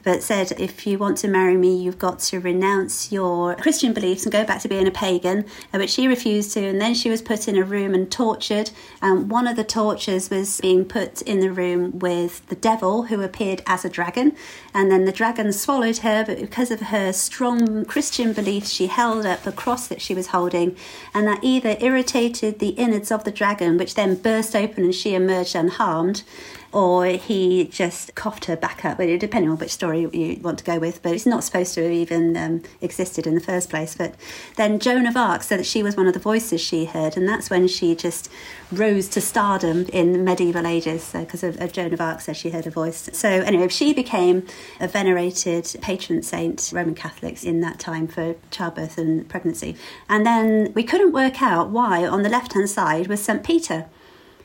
but 0.04 0.22
said, 0.22 0.52
"If 0.58 0.86
you 0.86 0.98
want 0.98 1.18
to 1.18 1.28
marry 1.28 1.56
me, 1.56 1.76
you've 1.76 1.98
got 1.98 2.18
to 2.20 2.40
renounce 2.40 3.12
your 3.12 3.54
Christian 3.56 3.92
beliefs 3.92 4.24
and 4.24 4.32
go 4.32 4.44
back 4.44 4.60
to 4.62 4.68
being 4.68 4.86
a 4.86 4.90
pagan." 4.90 5.44
Uh, 5.72 5.78
But 5.78 5.90
she 5.90 6.06
refused 6.06 6.52
to, 6.54 6.64
and 6.64 6.80
then 6.80 6.94
she 6.94 7.10
was 7.10 7.22
put 7.22 7.48
in 7.48 7.56
a 7.56 7.64
room 7.64 7.94
and 7.94 8.10
tortured. 8.10 8.70
And 9.00 9.30
one 9.30 9.46
of 9.46 9.56
the 9.56 9.64
tortures 9.64 10.28
was 10.30 10.60
being 10.60 10.84
put 10.84 11.22
in 11.22 11.40
the 11.40 11.50
room 11.50 11.98
with 11.98 12.46
the 12.48 12.56
devil, 12.56 13.04
who 13.04 13.22
appeared 13.22 13.62
as 13.66 13.84
a 13.84 13.88
dragon, 13.88 14.32
and 14.74 14.90
then 14.90 15.04
the 15.04 15.12
dragon 15.12 15.52
swallowed 15.52 15.98
her. 15.98 16.24
But 16.26 16.40
because 16.40 16.70
of 16.70 16.80
her 16.80 17.12
strong 17.12 17.84
Christian 17.84 18.32
beliefs, 18.32 18.70
she 18.70 18.88
held 18.88 19.24
up 19.26 19.46
a 19.46 19.52
cross 19.52 19.86
that 19.88 20.00
she 20.00 20.14
was 20.14 20.28
holding, 20.28 20.76
and 21.14 21.26
that 21.26 21.42
either 21.42 21.76
irritated 21.80 22.58
the 22.58 22.70
innards 22.70 23.10
of 23.10 23.24
the 23.24 23.30
dragon, 23.30 23.78
which 23.78 23.94
then 23.94 24.14
burst 24.16 24.54
open 24.54 24.84
and 24.84 24.94
she 24.94 25.14
emerged 25.14 25.54
unharmed. 25.54 26.22
Or 26.72 27.06
he 27.06 27.64
just 27.64 28.14
coughed 28.14 28.44
her 28.44 28.56
back 28.56 28.84
up. 28.84 28.98
Depending 28.98 29.50
on 29.50 29.58
which 29.58 29.72
story 29.72 30.08
you 30.12 30.40
want 30.40 30.58
to 30.58 30.64
go 30.64 30.78
with, 30.78 31.02
but 31.02 31.12
it's 31.12 31.26
not 31.26 31.42
supposed 31.42 31.74
to 31.74 31.82
have 31.82 31.92
even 31.92 32.36
um, 32.36 32.62
existed 32.80 33.26
in 33.26 33.34
the 33.34 33.40
first 33.40 33.70
place. 33.70 33.94
But 33.94 34.14
then 34.56 34.78
Joan 34.78 35.06
of 35.06 35.16
Arc 35.16 35.42
said 35.42 35.58
that 35.58 35.66
she 35.66 35.82
was 35.82 35.96
one 35.96 36.06
of 36.06 36.14
the 36.14 36.20
voices 36.20 36.60
she 36.60 36.84
heard, 36.84 37.16
and 37.16 37.28
that's 37.28 37.50
when 37.50 37.66
she 37.66 37.94
just 37.94 38.30
rose 38.70 39.08
to 39.08 39.20
stardom 39.20 39.86
in 39.92 40.12
the 40.12 40.18
medieval 40.18 40.66
ages 40.66 41.10
because 41.12 41.42
of, 41.42 41.60
of, 41.60 41.72
Joan 41.72 41.92
of 41.92 42.00
Arc 42.00 42.20
said 42.20 42.36
she 42.36 42.50
heard 42.50 42.66
a 42.66 42.70
voice. 42.70 43.10
So 43.12 43.28
anyway, 43.28 43.68
she 43.68 43.92
became 43.92 44.46
a 44.78 44.86
venerated 44.86 45.74
patron 45.82 46.22
saint, 46.22 46.70
Roman 46.72 46.94
Catholics 46.94 47.42
in 47.42 47.60
that 47.60 47.78
time 47.78 48.06
for 48.06 48.36
childbirth 48.50 48.96
and 48.96 49.28
pregnancy. 49.28 49.76
And 50.08 50.24
then 50.24 50.72
we 50.74 50.84
couldn't 50.84 51.12
work 51.12 51.42
out 51.42 51.70
why 51.70 52.06
on 52.06 52.22
the 52.22 52.28
left 52.28 52.52
hand 52.52 52.70
side 52.70 53.08
was 53.08 53.22
St. 53.22 53.42
Peter. 53.42 53.86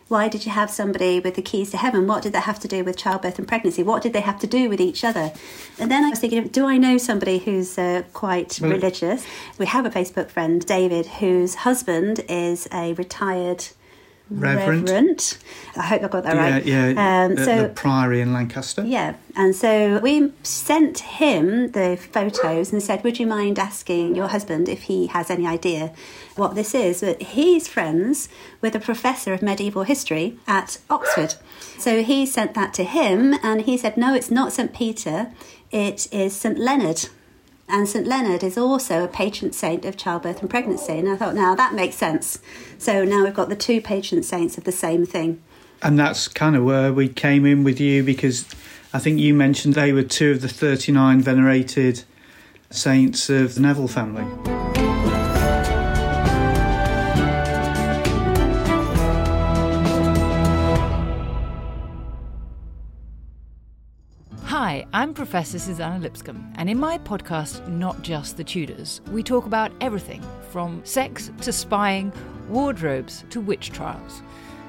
Why 0.07 0.27
did 0.27 0.45
you 0.45 0.51
have 0.51 0.69
somebody 0.69 1.19
with 1.19 1.33
the 1.33 1.41
keys 1.41 1.71
to 1.71 1.77
heaven? 1.77 2.05
What 2.05 2.21
did 2.21 2.33
that 2.33 2.43
have 2.43 2.59
to 2.59 2.67
do 2.67 2.83
with 2.83 2.95
childbirth 2.95 3.39
and 3.39 3.47
pregnancy? 3.47 3.81
What 3.81 4.03
did 4.03 4.13
they 4.13 4.21
have 4.21 4.37
to 4.39 4.47
do 4.47 4.69
with 4.69 4.79
each 4.79 5.03
other? 5.03 5.33
And 5.79 5.89
then 5.89 6.03
I 6.03 6.09
was 6.09 6.19
thinking, 6.19 6.47
do 6.49 6.67
I 6.67 6.77
know 6.77 6.99
somebody 6.99 7.39
who's 7.39 7.75
uh, 7.79 8.03
quite 8.13 8.59
well, 8.61 8.69
religious? 8.69 9.25
We 9.57 9.65
have 9.65 9.83
a 9.83 9.89
Facebook 9.89 10.29
friend, 10.29 10.63
David, 10.63 11.07
whose 11.07 11.55
husband 11.55 12.23
is 12.29 12.67
a 12.71 12.93
retired 12.93 13.69
Reverend. 14.29 14.89
Reverend. 14.89 15.37
I 15.77 15.83
hope 15.83 16.03
I 16.03 16.07
got 16.07 16.23
that 16.23 16.35
right. 16.35 16.65
Yeah, 16.65 16.89
yeah. 16.89 17.25
Um, 17.25 17.37
so 17.37 17.63
the 17.63 17.69
Priory 17.69 18.21
in 18.21 18.33
Lancaster. 18.33 18.83
Yeah, 18.83 19.15
and 19.35 19.55
so 19.55 19.99
we 19.99 20.33
sent 20.41 20.99
him 20.99 21.71
the 21.71 21.95
photos 21.95 22.73
and 22.73 22.81
said, 22.81 23.03
"Would 23.03 23.19
you 23.19 23.27
mind 23.27 23.59
asking 23.59 24.15
your 24.15 24.27
husband 24.27 24.67
if 24.67 24.83
he 24.83 25.07
has 25.07 25.29
any 25.29 25.45
idea 25.45 25.93
what 26.35 26.55
this 26.55 26.73
is?" 26.73 27.01
But 27.01 27.21
he's 27.21 27.67
friends 27.67 28.27
with 28.61 28.73
a 28.73 28.79
professor 28.79 29.31
of 29.31 29.43
medieval 29.43 29.83
history 29.83 30.39
at 30.47 30.79
Oxford, 30.89 31.35
so 31.77 32.01
he 32.01 32.25
sent 32.25 32.55
that 32.55 32.73
to 32.75 32.83
him, 32.83 33.35
and 33.43 33.61
he 33.61 33.77
said, 33.77 33.95
"No, 33.95 34.15
it's 34.15 34.31
not 34.31 34.51
St 34.51 34.73
Peter. 34.73 35.31
It 35.71 36.07
is 36.11 36.35
St 36.35 36.57
Leonard." 36.57 37.09
And 37.67 37.87
St. 37.89 38.05
Leonard 38.05 38.43
is 38.43 38.57
also 38.57 39.03
a 39.03 39.07
patron 39.07 39.51
saint 39.51 39.85
of 39.85 39.97
childbirth 39.97 40.41
and 40.41 40.49
pregnancy. 40.49 40.99
And 40.99 41.09
I 41.09 41.15
thought, 41.15 41.35
now 41.35 41.55
that 41.55 41.73
makes 41.73 41.95
sense. 41.95 42.39
So 42.77 43.03
now 43.03 43.23
we've 43.23 43.33
got 43.33 43.49
the 43.49 43.55
two 43.55 43.81
patron 43.81 44.21
saints 44.23 44.57
of 44.57 44.65
the 44.65 44.71
same 44.71 45.05
thing. 45.05 45.41
And 45.81 45.97
that's 45.99 46.27
kind 46.27 46.55
of 46.55 46.63
where 46.63 46.93
we 46.93 47.09
came 47.09 47.45
in 47.45 47.63
with 47.63 47.79
you 47.79 48.03
because 48.03 48.45
I 48.93 48.99
think 48.99 49.19
you 49.19 49.33
mentioned 49.33 49.73
they 49.73 49.91
were 49.93 50.03
two 50.03 50.31
of 50.31 50.41
the 50.41 50.47
39 50.47 51.21
venerated 51.21 52.03
saints 52.69 53.29
of 53.29 53.55
the 53.55 53.61
Neville 53.61 53.87
family. 53.87 54.94
Hi, 64.75 64.85
I'm 64.91 65.13
Professor 65.13 65.57
Suzannah 65.57 65.99
Lipscomb, 65.99 66.51
and 66.55 66.69
in 66.69 66.77
my 66.77 66.97
podcast, 66.97 67.65
Not 67.69 68.01
Just 68.01 68.35
the 68.35 68.43
Tudors, 68.43 68.99
we 69.09 69.23
talk 69.23 69.45
about 69.45 69.71
everything 69.79 70.21
from 70.49 70.83
sex 70.83 71.31
to 71.43 71.53
spying, 71.53 72.11
wardrobes 72.49 73.23
to 73.29 73.39
witch 73.39 73.69
trials. 73.69 74.21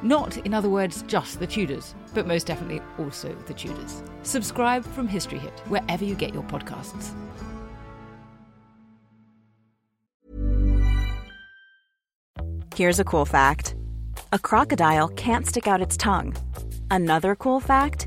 Not, 0.02 0.36
in 0.46 0.54
other 0.54 0.68
words, 0.68 1.02
just 1.08 1.40
the 1.40 1.46
Tudors, 1.48 1.96
but 2.14 2.28
most 2.28 2.46
definitely 2.46 2.80
also 3.00 3.34
the 3.48 3.54
Tudors. 3.54 4.04
Subscribe 4.22 4.84
from 4.84 5.08
History 5.08 5.40
Hit, 5.40 5.58
wherever 5.66 6.04
you 6.04 6.14
get 6.14 6.32
your 6.32 6.44
podcasts. 6.44 7.12
Here's 12.76 13.00
a 13.00 13.04
cool 13.04 13.24
fact 13.24 13.74
a 14.32 14.38
crocodile 14.38 15.08
can't 15.08 15.48
stick 15.48 15.66
out 15.66 15.82
its 15.82 15.96
tongue. 15.96 16.36
Another 16.92 17.34
cool 17.34 17.58
fact 17.58 18.06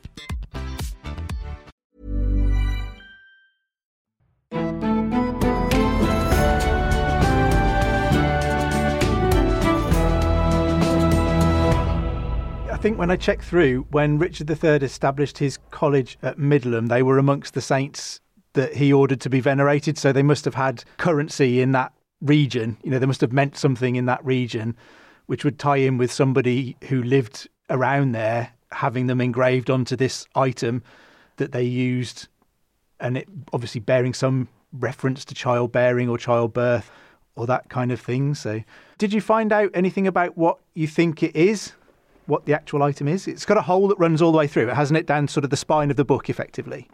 think 12.81 12.97
when 12.97 13.11
I 13.11 13.15
checked 13.15 13.43
through, 13.43 13.85
when 13.91 14.17
Richard 14.17 14.49
III 14.49 14.77
established 14.77 15.37
his 15.37 15.59
college 15.69 16.17
at 16.23 16.39
Middleham, 16.39 16.87
they 16.87 17.03
were 17.03 17.19
amongst 17.19 17.53
the 17.53 17.61
saints 17.61 18.19
that 18.53 18.73
he 18.73 18.91
ordered 18.91 19.21
to 19.21 19.29
be 19.29 19.39
venerated. 19.39 19.99
So 19.99 20.11
they 20.11 20.23
must 20.23 20.45
have 20.45 20.55
had 20.55 20.83
currency 20.97 21.61
in 21.61 21.73
that 21.73 21.93
region. 22.21 22.77
You 22.81 22.89
know, 22.89 22.97
they 22.97 23.05
must 23.05 23.21
have 23.21 23.31
meant 23.31 23.55
something 23.55 23.97
in 23.97 24.07
that 24.07 24.25
region, 24.25 24.75
which 25.27 25.45
would 25.45 25.59
tie 25.59 25.77
in 25.77 25.99
with 25.99 26.11
somebody 26.11 26.75
who 26.85 27.03
lived 27.03 27.47
around 27.69 28.13
there, 28.13 28.53
having 28.71 29.05
them 29.05 29.21
engraved 29.21 29.69
onto 29.69 29.95
this 29.95 30.25
item 30.33 30.81
that 31.37 31.51
they 31.51 31.63
used, 31.63 32.29
and 32.99 33.15
it 33.15 33.27
obviously 33.53 33.79
bearing 33.79 34.15
some 34.15 34.47
reference 34.73 35.23
to 35.25 35.35
childbearing 35.35 36.09
or 36.09 36.17
childbirth 36.17 36.89
or 37.35 37.45
that 37.45 37.69
kind 37.69 37.91
of 37.91 38.01
thing. 38.01 38.33
So, 38.33 38.63
did 38.97 39.13
you 39.13 39.21
find 39.21 39.53
out 39.53 39.69
anything 39.75 40.07
about 40.07 40.35
what 40.35 40.57
you 40.73 40.87
think 40.87 41.21
it 41.21 41.35
is? 41.35 41.73
What 42.25 42.45
the 42.45 42.53
actual 42.53 42.83
item 42.83 43.07
is? 43.07 43.27
It's 43.27 43.45
got 43.45 43.57
a 43.57 43.61
hole 43.61 43.87
that 43.87 43.99
runs 43.99 44.21
all 44.21 44.31
the 44.31 44.37
way 44.37 44.47
through 44.47 44.69
it, 44.69 44.75
hasn't 44.75 44.97
it? 44.97 45.05
Down 45.05 45.27
sort 45.27 45.43
of 45.43 45.49
the 45.49 45.57
spine 45.57 45.91
of 45.91 45.97
the 45.97 46.05
book, 46.05 46.29
effectively. 46.29 46.87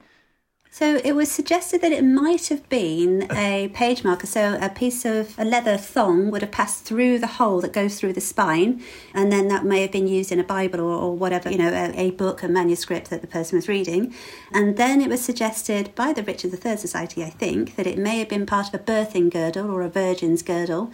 So 0.77 0.99
it 1.03 1.13
was 1.13 1.31
suggested 1.31 1.81
that 1.81 1.91
it 1.91 2.03
might 2.03 2.49
have 2.49 2.69
been 2.69 3.27
a 3.31 3.69
page 3.69 4.03
marker. 4.03 4.27
So 4.27 4.59
a 4.61 4.69
piece 4.69 5.05
of 5.05 5.33
a 5.39 5.43
leather 5.43 5.75
thong 5.75 6.29
would 6.29 6.43
have 6.43 6.51
passed 6.51 6.83
through 6.83 7.17
the 7.17 7.25
hole 7.25 7.61
that 7.61 7.73
goes 7.73 7.99
through 7.99 8.13
the 8.13 8.21
spine, 8.21 8.83
and 9.11 9.31
then 9.31 9.47
that 9.47 9.65
may 9.65 9.81
have 9.81 9.91
been 9.91 10.07
used 10.07 10.31
in 10.31 10.39
a 10.39 10.43
Bible 10.43 10.81
or, 10.81 10.95
or 10.95 11.15
whatever, 11.15 11.49
you 11.49 11.57
know, 11.57 11.73
a, 11.73 11.99
a, 11.99 12.11
book, 12.11 12.43
a 12.43 12.47
manuscript 12.47 13.09
that 13.09 13.21
the 13.21 13.27
person 13.27 13.57
was 13.57 13.67
reading. 13.67 14.13
And 14.53 14.77
then 14.77 15.01
it 15.01 15.09
was 15.09 15.19
suggested 15.19 15.95
by 15.95 16.13
the 16.13 16.21
Richard 16.21 16.53
III 16.53 16.77
Society, 16.77 17.23
I 17.23 17.31
think, 17.31 17.75
that 17.75 17.87
it 17.87 17.97
may 17.97 18.19
have 18.19 18.29
been 18.29 18.45
part 18.45 18.67
of 18.67 18.75
a 18.75 18.83
birthing 18.83 19.31
girdle 19.31 19.71
or 19.71 19.81
a 19.81 19.89
virgin's 19.89 20.43
girdle 20.43 20.91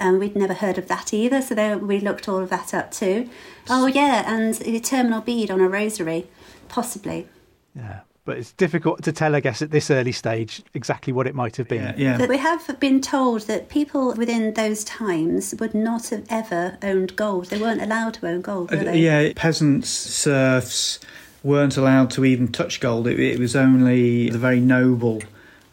and 0.00 0.18
we'd 0.18 0.34
never 0.34 0.54
heard 0.54 0.78
of 0.78 0.88
that 0.88 1.14
either. 1.14 1.40
So 1.42 1.54
there, 1.54 1.78
we 1.78 2.00
looked 2.00 2.28
all 2.28 2.38
of 2.40 2.50
that 2.50 2.74
up 2.74 2.90
too. 2.90 3.28
Oh 3.68 3.86
yeah, 3.86 4.24
and 4.26 4.54
the 4.54 4.80
terminal 4.80 5.20
bead 5.20 5.50
on 5.50 5.60
a 5.60 5.68
rosary, 5.68 6.26
possibly. 6.68 7.28
Yeah. 7.74 8.00
But 8.26 8.36
it's 8.36 8.52
difficult 8.52 9.02
to 9.04 9.12
tell, 9.12 9.34
I 9.34 9.40
guess, 9.40 9.62
at 9.62 9.70
this 9.70 9.90
early 9.90 10.12
stage 10.12 10.62
exactly 10.74 11.12
what 11.12 11.26
it 11.26 11.34
might 11.34 11.56
have 11.56 11.68
been. 11.68 11.82
Yeah, 11.82 11.94
yeah. 11.96 12.18
But 12.18 12.28
we 12.28 12.36
have 12.36 12.78
been 12.78 13.00
told 13.00 13.42
that 13.42 13.68
people 13.68 14.14
within 14.14 14.54
those 14.54 14.84
times 14.84 15.54
would 15.58 15.74
not 15.74 16.10
have 16.10 16.26
ever 16.28 16.76
owned 16.82 17.16
gold. 17.16 17.46
They 17.46 17.58
weren't 17.58 17.80
allowed 17.80 18.14
to 18.14 18.28
own 18.28 18.42
gold, 18.42 18.70
were 18.70 18.76
uh, 18.76 18.84
they? 18.84 18.98
Yeah, 18.98 19.32
peasants, 19.34 19.88
serfs 19.88 21.00
weren't 21.42 21.76
allowed 21.78 22.10
to 22.10 22.24
even 22.24 22.48
touch 22.48 22.78
gold. 22.80 23.06
It, 23.06 23.18
it 23.18 23.38
was 23.38 23.56
only 23.56 24.28
the 24.28 24.38
very 24.38 24.60
noble 24.60 25.22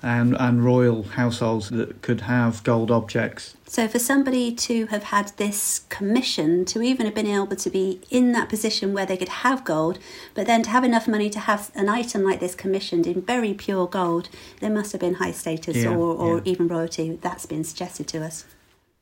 and, 0.02 0.36
and 0.40 0.64
royal 0.64 1.04
households 1.04 1.70
that 1.70 2.02
could 2.02 2.22
have 2.22 2.64
gold 2.64 2.92
objects. 2.92 3.56
So, 3.66 3.88
for 3.88 4.00
somebody 4.00 4.54
to 4.54 4.86
have 4.88 5.04
had 5.04 5.34
this 5.38 5.80
commission, 5.90 6.64
to 6.66 6.82
even 6.82 7.06
have 7.06 7.16
been 7.16 7.28
able 7.28 7.56
to 7.56 7.70
be 7.70 8.00
in 8.10 8.32
that 8.32 8.48
position 8.48 8.94
where 8.94 9.06
they 9.06 9.18
could 9.18 9.30
have 9.30 9.66
gold, 9.66 10.00
but 10.34 10.48
then 10.48 10.64
to 10.64 10.70
have 10.70 10.84
enough 10.84 11.08
money 11.08 11.30
to 11.32 11.40
have 11.40 11.72
an 11.76 11.90
item 11.90 12.24
like 12.24 12.40
this 12.40 12.56
commissioned 12.56 13.06
in 13.08 13.22
very 13.22 13.54
pure 13.54 13.88
gold, 13.88 14.30
there 14.62 14.70
must 14.70 14.92
have 14.94 15.02
been 15.02 15.16
high 15.16 15.32
status 15.32 15.78
Yeah, 15.78 15.90
or, 15.90 16.16
or 16.16 16.38
yeah. 16.38 16.44
even 16.46 16.68
royalty. 16.68 17.18
That's 17.22 17.46
been 17.46 17.64
suggested 17.64 18.08
to 18.10 18.24
us. 18.24 18.46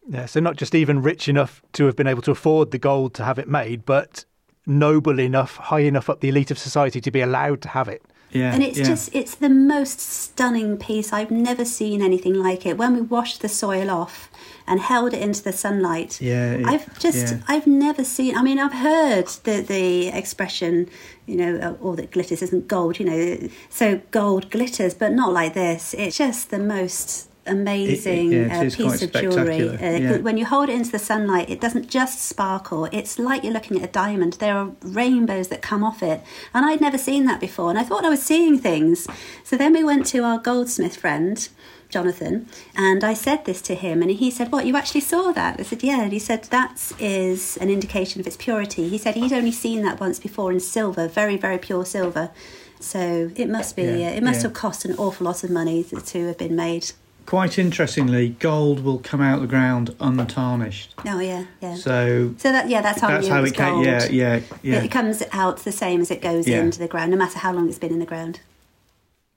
Yeah, 0.07 0.25
so 0.27 0.39
not 0.39 0.55
just 0.55 0.75
even 0.75 1.01
rich 1.01 1.27
enough 1.27 1.61
to 1.73 1.85
have 1.85 1.95
been 1.95 2.07
able 2.07 2.21
to 2.23 2.31
afford 2.31 2.71
the 2.71 2.77
gold 2.77 3.13
to 3.15 3.23
have 3.23 3.39
it 3.39 3.47
made, 3.47 3.85
but 3.85 4.25
noble 4.65 5.19
enough, 5.19 5.57
high 5.57 5.79
enough 5.79 6.09
up 6.09 6.21
the 6.21 6.29
elite 6.29 6.51
of 6.51 6.57
society 6.57 7.01
to 7.01 7.11
be 7.11 7.21
allowed 7.21 7.61
to 7.63 7.69
have 7.69 7.87
it. 7.87 8.03
Yeah, 8.35 8.53
And 8.53 8.61
it's 8.63 8.77
yeah. 8.77 8.85
just, 8.85 9.09
it's 9.15 9.35
the 9.35 9.49
most 9.49 9.99
stunning 9.99 10.77
piece. 10.77 11.11
I've 11.13 11.31
never 11.31 11.65
seen 11.65 12.01
anything 12.01 12.33
like 12.35 12.65
it. 12.65 12.77
When 12.77 12.93
we 12.95 13.01
washed 13.01 13.41
the 13.41 13.49
soil 13.49 13.89
off 13.89 14.29
and 14.67 14.79
held 14.79 15.13
it 15.13 15.21
into 15.21 15.41
the 15.43 15.53
sunlight, 15.53 16.19
Yeah, 16.21 16.51
it- 16.53 16.65
I've 16.65 16.99
just, 16.99 17.33
yeah. 17.35 17.41
I've 17.47 17.67
never 17.67 18.03
seen, 18.03 18.35
I 18.37 18.41
mean, 18.43 18.59
I've 18.59 18.73
heard 18.73 19.27
the, 19.43 19.61
the 19.61 20.07
expression, 20.07 20.89
you 21.25 21.35
know, 21.37 21.57
uh, 21.59 21.83
all 21.83 21.93
that 21.95 22.11
glitters 22.11 22.41
isn't 22.41 22.67
gold, 22.67 22.99
you 22.99 23.05
know, 23.05 23.49
so 23.69 24.01
gold 24.11 24.49
glitters, 24.51 24.93
but 24.93 25.11
not 25.13 25.31
like 25.33 25.53
this. 25.53 25.93
It's 25.97 26.17
just 26.17 26.49
the 26.49 26.59
most 26.59 27.29
amazing 27.45 28.31
yeah, 28.31 28.61
it 28.61 28.73
uh, 28.73 28.75
piece 28.75 29.01
of 29.01 29.11
jewellery. 29.11 29.69
Uh, 29.69 29.77
yeah. 29.77 30.17
When 30.17 30.37
you 30.37 30.45
hold 30.45 30.69
it 30.69 30.73
into 30.73 30.91
the 30.91 30.99
sunlight, 30.99 31.49
it 31.49 31.61
doesn't 31.61 31.89
just 31.89 32.23
sparkle. 32.23 32.85
It's 32.91 33.19
like 33.19 33.43
you're 33.43 33.53
looking 33.53 33.77
at 33.77 33.89
a 33.89 33.91
diamond. 33.91 34.33
There 34.33 34.55
are 34.55 34.71
rainbows 34.81 35.49
that 35.49 35.61
come 35.61 35.83
off 35.83 36.01
it. 36.01 36.21
And 36.53 36.65
I'd 36.65 36.81
never 36.81 36.97
seen 36.97 37.25
that 37.25 37.39
before. 37.39 37.69
And 37.69 37.79
I 37.79 37.83
thought 37.83 38.05
I 38.05 38.09
was 38.09 38.23
seeing 38.23 38.57
things. 38.59 39.07
So 39.43 39.55
then 39.55 39.73
we 39.73 39.83
went 39.83 40.05
to 40.07 40.23
our 40.23 40.39
goldsmith 40.39 40.97
friend, 40.97 41.47
Jonathan, 41.89 42.47
and 42.75 43.03
I 43.03 43.13
said 43.13 43.45
this 43.45 43.61
to 43.63 43.75
him. 43.75 44.01
And 44.01 44.11
he 44.11 44.31
said, 44.31 44.51
What, 44.51 44.65
you 44.65 44.75
actually 44.75 45.01
saw 45.01 45.31
that? 45.31 45.59
I 45.59 45.63
said, 45.63 45.83
Yeah. 45.83 46.01
And 46.03 46.11
he 46.11 46.19
said, 46.19 46.45
That 46.45 46.91
is 46.99 47.57
an 47.57 47.69
indication 47.69 48.21
of 48.21 48.27
its 48.27 48.37
purity. 48.37 48.89
He 48.89 48.97
said 48.97 49.15
he'd 49.15 49.33
only 49.33 49.51
seen 49.51 49.83
that 49.83 49.99
once 49.99 50.19
before 50.19 50.51
in 50.51 50.59
silver, 50.59 51.07
very, 51.07 51.37
very 51.37 51.57
pure 51.57 51.85
silver. 51.85 52.31
So 52.79 53.31
it 53.35 53.49
must 53.49 53.75
be, 53.75 53.83
Yeah, 53.83 54.09
uh, 54.09 54.17
it 54.17 54.23
must 54.23 54.39
yeah. 54.39 54.47
have 54.47 54.53
cost 54.53 54.85
an 54.85 54.95
awful 54.97 55.25
lot 55.25 55.43
of 55.43 55.49
money 55.49 55.83
to, 55.85 56.01
to 56.01 56.27
have 56.27 56.37
been 56.37 56.55
made. 56.55 56.91
Quite 57.25 57.57
interestingly, 57.57 58.29
gold 58.29 58.81
will 58.81 58.99
come 58.99 59.19
out 59.19 59.35
of 59.37 59.41
the 59.41 59.47
ground 59.47 59.95
untarnished. 59.99 60.93
Oh, 61.07 61.19
yeah, 61.19 61.45
yeah. 61.59 61.75
So 61.75 62.35
So 62.37 62.51
that 62.51 62.69
yeah, 62.69 62.81
that's 62.81 63.01
how, 63.01 63.07
that's 63.07 63.27
how 63.27 63.39
it 63.39 63.41
was 63.41 63.51
came. 63.51 63.83
Yeah, 63.83 64.05
yeah, 64.05 64.39
yeah. 64.61 64.83
It 64.83 64.91
comes 64.91 65.23
out 65.31 65.57
the 65.59 65.71
same 65.71 66.01
as 66.01 66.11
it 66.11 66.21
goes 66.21 66.47
Yeah. 66.47 66.61
into 66.61 66.77
the 66.77 66.87
ground, 66.87 67.09
no 67.11 67.17
matter 67.17 67.39
how 67.39 67.51
long 67.51 67.67
it's 67.67 67.79
been 67.79 67.91
in 67.91 67.99
the 67.99 68.05
ground. 68.05 68.41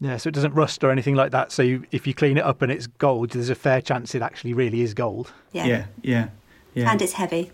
Yeah, 0.01 0.16
so 0.18 0.29
it 0.29 0.35
doesn't 0.35 0.55
rust 0.55 0.85
or 0.85 0.90
anything 0.90 1.14
like 1.14 1.33
that. 1.33 1.51
So 1.51 1.62
you, 1.62 1.85
if 1.90 2.07
you 2.07 2.14
clean 2.14 2.37
it 2.37 2.44
up 2.44 2.62
and 2.62 2.70
it's 2.70 2.87
gold, 2.87 3.31
there's 3.31 3.51
a 3.51 3.55
fair 3.55 3.81
chance 3.81 4.14
it 4.14 4.22
actually 4.22 4.53
really 4.53 4.83
is 4.83 4.92
gold. 4.94 5.33
Yeah. 5.53 5.64
yeah, 5.64 5.85
yeah, 6.03 6.29
yeah. 6.74 6.90
And 6.90 7.01
it's 7.03 7.14
heavy. 7.14 7.51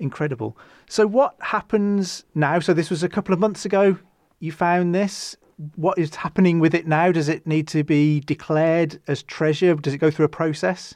Incredible. 0.00 0.56
So 0.88 1.06
what 1.06 1.36
happens 1.40 2.24
now? 2.34 2.58
So 2.58 2.72
this 2.74 2.90
was 2.90 3.02
a 3.02 3.08
couple 3.08 3.32
of 3.32 3.38
months 3.38 3.64
ago. 3.64 3.98
You 4.40 4.50
found 4.50 4.94
this. 4.94 5.36
What 5.76 5.98
is 5.98 6.14
happening 6.14 6.58
with 6.60 6.74
it 6.74 6.86
now? 6.86 7.12
Does 7.12 7.28
it 7.28 7.46
need 7.46 7.68
to 7.68 7.84
be 7.84 8.20
declared 8.20 9.00
as 9.06 9.22
treasure? 9.22 9.74
Does 9.74 9.94
it 9.94 9.98
go 9.98 10.10
through 10.10 10.26
a 10.26 10.30
process? 10.30 10.94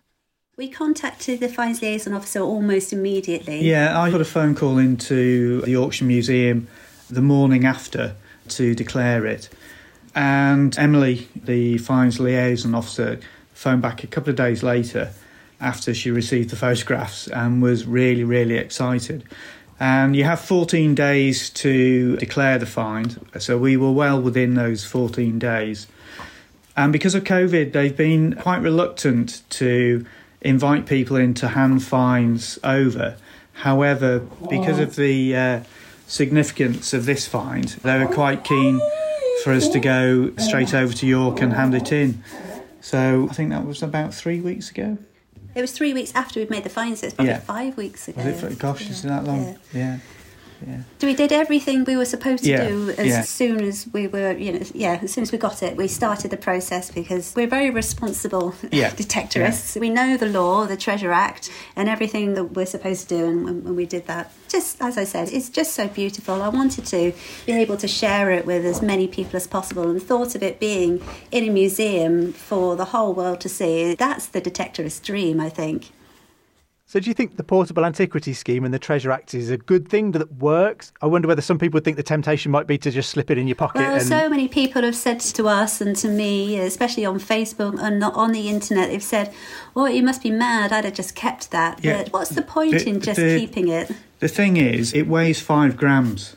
We 0.57 0.69
contacted 0.69 1.39
the 1.39 1.49
finds 1.49 1.81
liaison 1.81 2.13
officer 2.13 2.41
almost 2.41 2.93
immediately. 2.93 3.61
Yeah, 3.61 4.01
I 4.01 4.11
got 4.11 4.21
a 4.21 4.25
phone 4.25 4.57
call 4.57 4.79
into 4.79 5.61
the 5.63 5.77
auction 5.77 6.09
museum 6.09 6.67
the 7.09 7.23
morning 7.23 7.65
after 7.65 8.17
to 8.49 8.75
declare 8.75 9.25
it. 9.25 9.49
And 10.15 10.77
Emily, 10.77 11.29
the 11.37 11.79
finds 11.79 12.19
liaison 12.19 12.75
officer, 12.75 13.21
phoned 13.55 13.83
back 13.83 14.03
a 14.03 14.09
couple 14.09 14.31
of 14.31 14.37
days 14.37 14.65
later 14.65 15.13
after 15.61 15.95
she 15.95 16.11
received 16.11 16.51
the 16.51 16.57
photographs 16.57 17.29
and 17.29 17.63
was 17.63 17.87
really, 17.87 18.25
really 18.25 18.57
excited. 18.57 19.25
And 19.81 20.17
you 20.17 20.25
have 20.25 20.41
14 20.41 20.95
days 20.95 21.51
to 21.51 22.17
declare 22.17 22.59
the 22.59 22.67
find. 22.67 23.25
So 23.39 23.57
we 23.57 23.77
were 23.77 23.93
well 23.93 24.21
within 24.21 24.55
those 24.55 24.85
14 24.85 25.39
days. 25.39 25.87
And 26.77 26.93
because 26.93 27.15
of 27.15 27.25
COVID, 27.25 27.73
they've 27.73 27.97
been 27.97 28.35
quite 28.35 28.61
reluctant 28.61 29.43
to 29.51 30.05
invite 30.41 30.87
people 30.87 31.17
in 31.17 31.35
to 31.35 31.49
hand 31.49 31.83
fines 31.83 32.59
over. 32.63 33.17
However, 33.53 34.21
because 34.49 34.79
of 34.79 34.97
the 34.97 35.35
uh, 35.35 35.61
significance 36.07 36.93
of 36.93 37.05
this 37.07 37.27
find, 37.27 37.69
they 37.69 37.99
were 37.99 38.13
quite 38.13 38.45
keen 38.45 38.81
for 39.43 39.53
us 39.53 39.69
to 39.69 39.81
go 39.81 40.33
straight 40.37 40.75
over 40.75 40.93
to 40.93 41.07
York 41.07 41.41
and 41.41 41.53
hand 41.53 41.75
it 41.75 41.93
in. 41.93 42.23
So 42.81 43.29
I 43.31 43.35
think 43.35 43.51
that 43.51 43.65
was 43.65 43.83
about 43.83 44.15
three 44.15 44.41
weeks 44.41 44.71
ago. 44.71 44.99
It 45.55 45.61
was 45.61 45.73
three 45.73 45.93
weeks 45.95 46.13
after 46.15 46.39
we'd 46.41 46.51
made 46.51 46.65
the 46.65 46.69
fines, 46.71 47.01
so 47.01 47.07
it's 47.07 47.15
probably 47.15 47.33
Yeah. 47.33 47.41
five 47.41 47.77
weeks 47.77 48.07
ago. 48.09 48.23
Was 48.25 48.43
it? 48.43 48.51
For, 48.51 48.55
gosh, 48.55 48.89
is 48.89 49.05
it 49.05 49.09
that 49.09 49.25
long? 49.25 49.57
Yeah. 49.73 49.99
Yeah. 50.67 50.83
So 50.99 51.07
we 51.07 51.15
did 51.15 51.33
everything 51.33 51.85
we 51.85 51.97
were 51.97 52.05
supposed 52.05 52.45
to 52.45 52.51
Yeah, 52.51 52.69
do 52.69 52.91
as 52.91 53.07
yeah. 53.07 53.21
soon 53.23 53.61
as 53.63 53.87
we 53.93 54.07
were, 54.07 54.33
you 54.33 54.53
know, 54.53 54.67
yeah, 54.75 54.99
as 55.03 55.13
soon 55.13 55.23
as 55.23 55.33
we 55.33 55.39
got 55.39 55.63
it, 55.63 55.77
we 55.77 55.87
started 55.89 56.31
the 56.31 56.37
process 56.37 56.91
because 56.91 57.35
we're 57.37 57.47
very 57.47 57.71
responsible 57.71 58.55
Yeah, 58.73 58.91
detectorists. 58.91 59.79
We 59.79 59.91
know 59.91 60.17
the 60.17 60.27
law, 60.27 60.67
the 60.67 60.77
Treasure 60.77 61.13
Act, 61.13 61.51
and 61.77 61.89
everything 61.89 62.35
that 62.35 62.45
we're 62.55 62.67
supposed 62.67 63.09
to 63.09 63.17
do, 63.19 63.27
and 63.27 63.45
when, 63.45 63.65
when 63.65 63.77
we 63.77 63.87
did 63.87 64.07
that, 64.07 64.33
just 64.49 64.81
as 64.81 64.97
I 64.99 65.05
said, 65.05 65.29
it's 65.31 65.49
just 65.49 65.75
so 65.75 65.89
beautiful. 65.89 66.43
I 66.43 66.49
wanted 66.49 66.87
to 66.87 67.13
be 67.47 67.53
able 67.53 67.77
to 67.77 67.89
share 67.89 68.31
it 68.33 68.47
with 68.47 68.65
as 68.65 68.81
many 68.83 69.07
people 69.07 69.37
as 69.37 69.47
possible, 69.47 69.89
and 69.91 70.03
thought 70.03 70.35
of 70.35 70.43
it 70.43 70.59
being 70.59 71.03
in 71.31 71.45
a 71.45 71.51
museum 71.51 72.33
for 72.33 72.75
the 72.77 72.87
whole 72.87 73.13
world 73.15 73.41
to 73.43 73.49
see. 73.49 73.95
That's 73.95 74.27
the 74.27 74.41
detectorist 74.41 75.03
dream, 75.05 75.41
I 75.41 75.51
think. 75.51 75.91
So 76.91 76.99
do 77.01 77.11
you 77.11 77.13
think 77.13 77.37
the 77.37 77.45
Portable 77.45 77.85
Antiquity 77.85 78.33
Scheme 78.33 78.65
and 78.65 78.73
the 78.73 78.79
Treasure 78.79 79.11
Act 79.11 79.35
is 79.35 79.51
a 79.51 79.59
good 79.59 79.91
thing 79.91 80.13
that 80.13 80.33
works? 80.37 80.91
I 81.03 81.07
wonder 81.07 81.29
whether 81.29 81.43
some 81.43 81.59
people 81.59 81.77
would 81.77 81.85
think 81.85 81.99
the 81.99 82.03
temptation 82.03 82.51
might 82.51 82.67
be 82.67 82.79
to 82.79 82.91
just 82.91 83.11
slip 83.11 83.31
it 83.31 83.37
in 83.37 83.47
your 83.47 83.57
pocket. 83.57 83.81
Well, 83.81 83.97
and... 83.97 84.03
so 84.03 84.31
many 84.31 84.49
people 84.49 84.81
have 84.81 84.97
said 84.97 85.21
to 85.21 85.49
us 85.49 85.83
and 85.83 85.95
to 85.97 86.09
me, 86.09 86.59
especially 86.59 87.05
on 87.05 87.21
Facebook 87.21 87.79
and 87.79 88.01
not 88.01 88.15
on 88.15 88.33
the 88.33 88.49
internet, 88.49 88.89
they've 88.89 89.03
said, 89.03 89.35
"Well, 89.75 89.91
you 89.91 90.03
must 90.03 90.23
be 90.23 90.31
mad. 90.31 90.73
I'd 90.73 90.87
have 90.87 90.95
just 90.95 91.15
kept 91.15 91.51
that." 91.51 91.85
Yeah. 91.85 92.05
But 92.05 92.13
what's 92.15 92.31
the 92.31 92.41
point 92.41 92.79
The- 92.79 92.89
in 92.89 93.01
just 93.03 93.21
the- 93.21 93.39
keeping 93.39 93.69
it? 93.69 93.93
The 94.21 94.29
thing 94.29 94.57
is, 94.57 94.95
it 94.95 95.07
weighs 95.07 95.43
five 95.43 95.77
grams, 95.77 96.37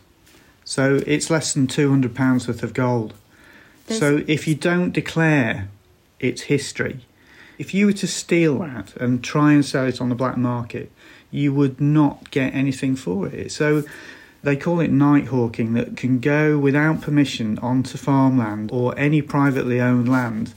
so 0.65 1.01
it's 1.07 1.29
less 1.29 1.53
than 1.53 1.67
two 1.67 1.89
hundred 1.89 2.13
pounds 2.13 2.49
worth 2.49 2.61
of 2.61 2.73
gold. 2.73 3.13
So 3.87 4.21
if 4.27 4.49
you 4.49 4.55
don't 4.55 4.91
declare 4.91 5.69
its 6.19 6.41
history, 6.43 7.05
if 7.61 7.73
you 7.73 7.85
were 7.85 7.93
to 7.93 8.07
steal 8.07 8.59
that 8.59 8.95
and 8.97 9.23
try 9.23 9.53
and 9.53 9.63
sell 9.63 9.85
it 9.85 10.01
on 10.01 10.09
the 10.09 10.15
black 10.15 10.37
market, 10.37 10.91
you 11.29 11.53
would 11.53 11.79
not 11.79 12.31
get 12.31 12.53
anything 12.55 12.95
for 12.95 13.27
it. 13.27 13.51
So 13.51 13.83
they 14.43 14.55
call 14.55 14.79
it 14.79 14.91
night 14.91 15.27
hawking 15.27 15.73
that 15.73 15.95
can 15.95 16.19
go 16.19 16.57
without 16.57 17.01
permission 17.01 17.59
onto 17.59 17.97
farmland 17.97 18.71
or 18.73 18.97
any 18.97 19.21
privately 19.21 19.79
owned 19.79 20.09
land 20.09 20.55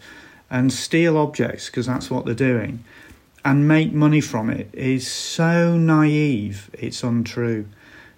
and 0.50 0.72
steal 0.72 1.18
objects 1.18 1.66
because 1.66 1.86
that's 1.86 2.10
what 2.10 2.24
they're 2.24 2.34
doing 2.34 2.82
and 3.44 3.68
make 3.68 3.92
money 3.92 4.20
from 4.20 4.48
it 4.48 4.70
is 4.72 5.06
so 5.06 5.76
naive 5.76 6.70
it's 6.72 7.02
untrue. 7.02 7.66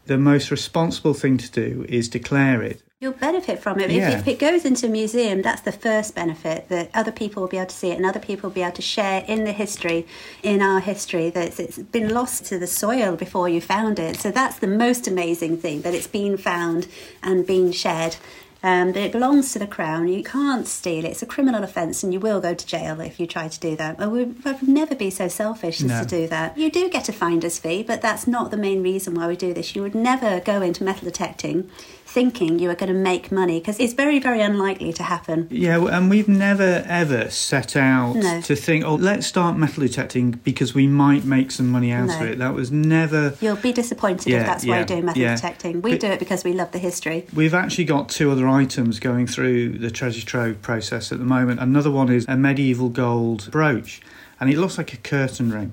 The 0.07 0.16
most 0.16 0.53
responsible 0.53 1.14
thing 1.14 1.37
to 1.38 1.51
do 1.51 1.85
is 1.88 2.09
declare 2.09 2.62
it. 2.62 2.81
You'll 2.98 3.12
benefit 3.12 3.59
from 3.59 3.78
it. 3.78 3.90
If- 3.90 3.96
Yeah. 3.96 4.18
If, 4.20 4.26
it 4.26 4.38
goes 4.38 4.64
into 4.64 4.87
a 4.87 4.88
museum, 4.88 5.42
that's 5.42 5.61
the 5.61 5.70
first 5.72 6.14
benefit 6.14 6.70
that 6.70 6.88
other 6.94 7.12
people 7.12 7.42
will 7.42 7.48
be 7.48 7.59
able 7.59 7.66
to 7.66 7.74
see 7.76 7.90
it 7.90 7.96
and 7.98 8.06
other 8.06 8.18
people 8.18 8.48
will 8.48 8.54
be 8.54 8.62
able 8.62 8.72
to 8.72 8.80
share 8.80 9.22
in 9.28 9.44
the 9.44 9.52
history, 9.52 10.06
in 10.42 10.62
our 10.62 10.80
history, 10.80 11.28
that 11.28 11.46
it's, 11.48 11.61
it's 11.61 11.76
been 11.78 12.09
lost 12.09 12.46
to 12.46 12.59
the 12.59 12.66
soil 12.66 13.14
before 13.14 13.50
you 13.50 13.61
found 13.61 13.98
it. 13.98 14.16
So 14.16 14.30
that's 14.30 14.59
the 14.61 14.66
most 14.66 15.06
amazing 15.06 15.59
thing 15.59 15.82
that 15.82 15.92
it's 15.92 16.06
been 16.06 16.38
found 16.38 16.88
and 17.22 17.46
been 17.46 17.70
shared. 17.70 18.16
Um, 18.62 18.92
but 18.92 19.02
it 19.02 19.12
belongs 19.12 19.52
to 19.52 19.59
the 19.59 19.66
crown. 19.66 20.09
You 20.09 20.24
can't 20.24 20.66
steal 20.66 21.04
it. 21.04 21.09
It's 21.11 21.22
a 21.22 21.26
criminal 21.26 21.62
offence, 21.62 22.02
and 22.02 22.12
you 22.12 22.18
will 22.18 22.40
go 22.40 22.52
to 22.54 22.66
jail 22.66 22.98
if 23.00 23.20
you 23.20 23.26
try 23.26 23.46
to 23.46 23.61
do 23.61 23.76
that. 23.76 24.00
I 24.00 24.06
would, 24.09 24.37
I 24.44 24.52
would 24.52 24.66
never 24.66 24.94
be 24.96 25.11
so 25.11 25.28
selfish 25.28 25.82
as 25.82 25.87
No. 25.88 26.00
to 26.02 26.06
do 26.09 26.26
that. 26.28 26.56
You 26.59 26.70
do 26.70 26.88
get 26.88 27.09
a 27.11 27.12
finder's 27.12 27.59
fee, 27.59 27.85
but 27.85 28.00
that's 28.00 28.26
not 28.26 28.50
the 28.50 28.56
main 28.56 28.82
reason 28.82 29.14
why 29.14 29.28
we 29.28 29.37
do 29.37 29.52
this. 29.52 29.76
You 29.76 29.82
would 29.82 29.94
never 29.94 30.40
go 30.40 30.62
into 30.62 30.82
metal 30.82 31.04
detecting 31.04 31.70
thinking 32.06 32.58
you 32.58 32.70
are 32.70 32.74
going 32.74 32.92
to 32.92 32.98
make 32.98 33.30
money 33.32 33.58
because 33.58 33.78
it's 33.80 33.92
very, 33.92 34.18
very 34.18 34.40
unlikely 34.40 34.92
to 34.94 35.02
happen. 35.02 35.48
Yeah, 35.50 35.84
and 35.86 36.08
we've 36.08 36.28
never 36.28 36.84
ever 36.86 37.28
set 37.30 37.76
out 37.76 38.14
No. 38.16 38.40
to 38.42 38.54
think, 38.56 38.84
oh, 38.84 38.94
let's 38.94 39.26
start 39.26 39.56
metal 39.58 39.82
detecting 39.82 40.30
because 40.30 40.74
we 40.74 40.86
might 40.86 41.24
make 41.24 41.50
some 41.50 41.68
money 41.68 41.90
out 41.92 42.06
No. 42.08 42.16
of 42.16 42.22
it. 42.22 42.38
That 42.38 42.54
was 42.54 42.70
never. 42.70 43.34
You'll 43.40 43.56
be 43.56 43.72
disappointed 43.72 44.28
Yeah, 44.30 44.40
if 44.40 44.46
that's 44.46 44.64
why 44.64 44.70
yeah, 44.70 44.76
you're 44.78 44.86
doing 44.86 45.04
metal 45.04 45.20
yeah. 45.22 45.34
detecting. 45.34 45.82
We 45.82 45.92
But- 45.92 46.00
do 46.00 46.06
it 46.08 46.18
because 46.18 46.44
we 46.44 46.52
love 46.52 46.70
the 46.72 46.78
history. 46.78 47.26
We've 47.34 47.54
actually 47.54 47.84
got 47.84 48.08
two 48.08 48.30
other 48.30 48.46
items 48.48 48.98
going 49.00 49.26
through 49.26 49.78
the 49.78 49.90
treasure 49.90 50.24
trove 50.24 50.62
process 50.62 51.10
at 51.12 51.18
the 51.18 51.24
moment. 51.24 51.60
Another 51.60 51.90
one 51.90 52.08
is 52.10 52.24
a 52.28 52.36
medieval 52.36 52.88
gold 52.88 53.48
brooch, 53.50 54.00
and 54.40 54.48
it 54.48 54.56
looks 54.58 54.78
like 54.78 54.92
a 54.92 54.96
curtain 54.98 55.50
ring. 55.52 55.72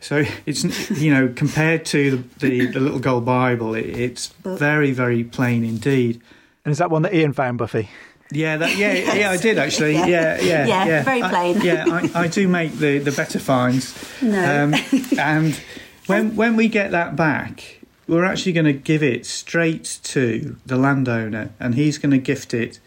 So 0.00 0.24
it's 0.46 0.90
you 0.90 1.12
know 1.12 1.32
compared 1.34 1.84
to 1.86 2.10
the, 2.10 2.48
the, 2.48 2.66
the 2.66 2.80
little 2.80 3.00
gold 3.00 3.24
Bible, 3.24 3.74
it, 3.74 3.86
it's 3.86 4.28
very 4.44 4.92
very 4.92 5.24
plain 5.24 5.64
indeed. 5.64 6.20
And 6.64 6.72
is 6.72 6.78
that 6.78 6.90
one 6.90 7.02
that 7.02 7.14
Ian 7.14 7.32
found, 7.32 7.58
Buffy? 7.58 7.88
Yeah, 8.30 8.58
that, 8.58 8.76
yeah, 8.76 8.92
yes. 8.92 9.16
yeah, 9.16 9.30
I 9.30 9.36
did 9.38 9.58
actually. 9.58 9.94
Yeah, 9.94 10.06
yeah, 10.06 10.40
yeah. 10.40 10.66
yeah, 10.66 10.86
yeah. 10.86 11.02
very 11.02 11.20
plain. 11.20 11.58
I, 11.58 11.64
yeah, 11.64 11.84
I, 12.14 12.24
I, 12.24 12.28
do 12.28 12.46
make 12.46 12.74
the, 12.74 12.98
the 12.98 13.12
better 13.12 13.38
finds. 13.38 13.94
No. 14.20 14.64
Um, 14.64 14.74
and 15.18 15.58
when 16.06 16.36
when 16.36 16.56
we 16.56 16.68
get 16.68 16.90
that 16.90 17.16
back, 17.16 17.80
we're 18.06 18.24
actually 18.24 18.52
going 18.52 18.66
to 18.66 18.72
give 18.72 19.02
it 19.02 19.24
straight 19.24 19.98
to 20.04 20.56
the 20.66 20.76
landowner, 20.76 21.50
and 21.58 21.74
he's 21.74 21.98
going 21.98 22.10
to 22.10 22.18
gift 22.18 22.52
it 22.52 22.80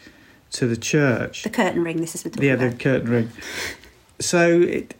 to 0.52 0.66
the 0.66 0.76
church. 0.76 1.42
The 1.42 1.50
curtain 1.50 1.82
ring. 1.82 2.00
This 2.00 2.14
is 2.14 2.22
the 2.22 2.44
yeah, 2.44 2.52
about. 2.52 2.70
the 2.70 2.76
curtain 2.76 3.10
ring. 3.10 3.30
So 4.20 4.60
it, 4.60 4.94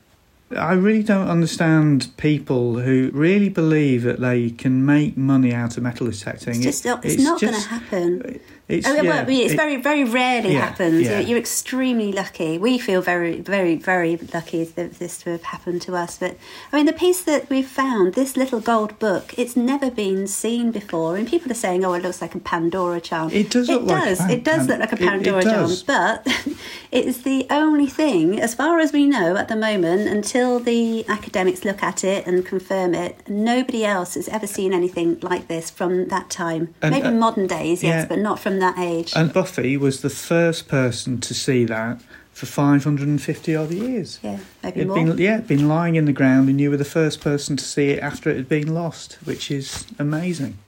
I 0.56 0.72
really 0.72 1.02
don't 1.02 1.28
understand 1.28 2.08
people 2.16 2.80
who 2.80 3.10
really 3.12 3.48
believe 3.48 4.02
that 4.02 4.20
they 4.20 4.50
can 4.50 4.84
make 4.84 5.16
money 5.16 5.52
out 5.52 5.76
of 5.76 5.82
metal 5.82 6.10
detecting. 6.10 6.56
It's 6.56 6.64
just 6.64 6.84
not, 6.84 7.04
it's 7.04 7.14
it's 7.14 7.22
not 7.22 7.40
going 7.40 7.54
to 7.54 7.60
happen. 7.60 8.40
It's, 8.72 8.88
oh, 8.88 8.94
yeah, 8.94 9.26
it's 9.28 9.52
it, 9.52 9.56
very, 9.56 9.76
very 9.76 10.04
rarely 10.04 10.54
yeah, 10.54 10.60
happens. 10.60 11.02
Yeah. 11.02 11.18
You're, 11.18 11.28
you're, 11.28 11.38
extremely 11.38 12.10
lucky. 12.10 12.56
We 12.56 12.78
feel 12.78 13.02
very, 13.02 13.40
very, 13.40 13.74
very 13.74 14.16
lucky 14.32 14.64
that 14.64 14.94
this 14.94 15.18
to 15.18 15.30
have 15.30 15.42
happened 15.42 15.82
to 15.82 15.96
us. 15.96 16.16
But 16.16 16.38
I 16.72 16.76
mean, 16.76 16.86
the 16.86 16.94
piece 16.94 17.22
that 17.24 17.50
we've 17.50 17.68
found, 17.68 18.14
this 18.14 18.34
little 18.34 18.60
gold 18.60 18.98
book, 18.98 19.34
it's 19.36 19.56
never 19.56 19.90
been 19.90 20.26
seen 20.26 20.70
before. 20.70 21.16
And 21.16 21.28
people 21.28 21.50
are 21.50 21.56
saying, 21.66 21.84
"Oh, 21.84 21.92
it 21.92 22.02
looks 22.02 22.22
like 22.22 22.34
a 22.34 22.38
Pandora 22.38 23.00
charm." 23.00 23.30
It 23.30 23.50
does. 23.50 23.68
It 23.68 23.86
does. 23.86 24.20
Like 24.20 24.30
it 24.30 24.44
does 24.44 24.66
look 24.68 24.80
like 24.80 24.92
a 24.92 24.96
Pandora 24.96 25.38
it, 25.40 25.46
it 25.46 25.50
charm, 25.50 25.72
but 25.86 26.26
it's 26.92 27.18
the 27.22 27.46
only 27.50 27.88
thing, 27.88 28.40
as 28.40 28.54
far 28.54 28.78
as 28.78 28.92
we 28.92 29.06
know 29.06 29.36
at 29.36 29.48
the 29.48 29.56
moment, 29.56 30.08
until 30.08 30.41
the 30.60 31.06
academics 31.08 31.64
look 31.64 31.82
at 31.82 32.04
it 32.04 32.26
and 32.26 32.44
confirm 32.44 32.94
it. 32.94 33.28
Nobody 33.28 33.84
else 33.84 34.14
has 34.14 34.28
ever 34.28 34.46
seen 34.46 34.72
anything 34.72 35.18
like 35.20 35.48
this 35.48 35.70
from 35.70 36.08
that 36.08 36.30
time. 36.30 36.74
And, 36.80 36.94
Maybe 36.94 37.08
uh, 37.08 37.12
modern 37.12 37.46
days, 37.46 37.82
yes, 37.82 38.06
but 38.08 38.18
not 38.18 38.38
from 38.38 38.58
that 38.60 38.78
age. 38.78 39.12
And 39.14 39.32
Buffy 39.32 39.76
was 39.76 40.02
the 40.02 40.10
first 40.10 40.68
person 40.68 41.20
to 41.20 41.34
see 41.34 41.64
that 41.66 42.00
for 42.32 42.46
550 42.46 43.56
odd 43.56 43.70
years. 43.70 44.18
Yeah, 44.22 44.38
maybe 44.62 44.80
it'd 44.80 44.88
more. 44.88 44.96
Been, 44.96 45.18
yeah, 45.18 45.40
been 45.40 45.68
lying 45.68 45.96
in 45.96 46.06
the 46.06 46.12
ground, 46.12 46.48
and 46.48 46.60
you 46.60 46.70
were 46.70 46.76
the 46.76 46.84
first 46.84 47.20
person 47.20 47.56
to 47.56 47.64
see 47.64 47.90
it 47.90 48.02
after 48.02 48.30
it 48.30 48.36
had 48.36 48.48
been 48.48 48.74
lost, 48.74 49.18
which 49.24 49.50
is 49.50 49.86
amazing. 49.98 50.58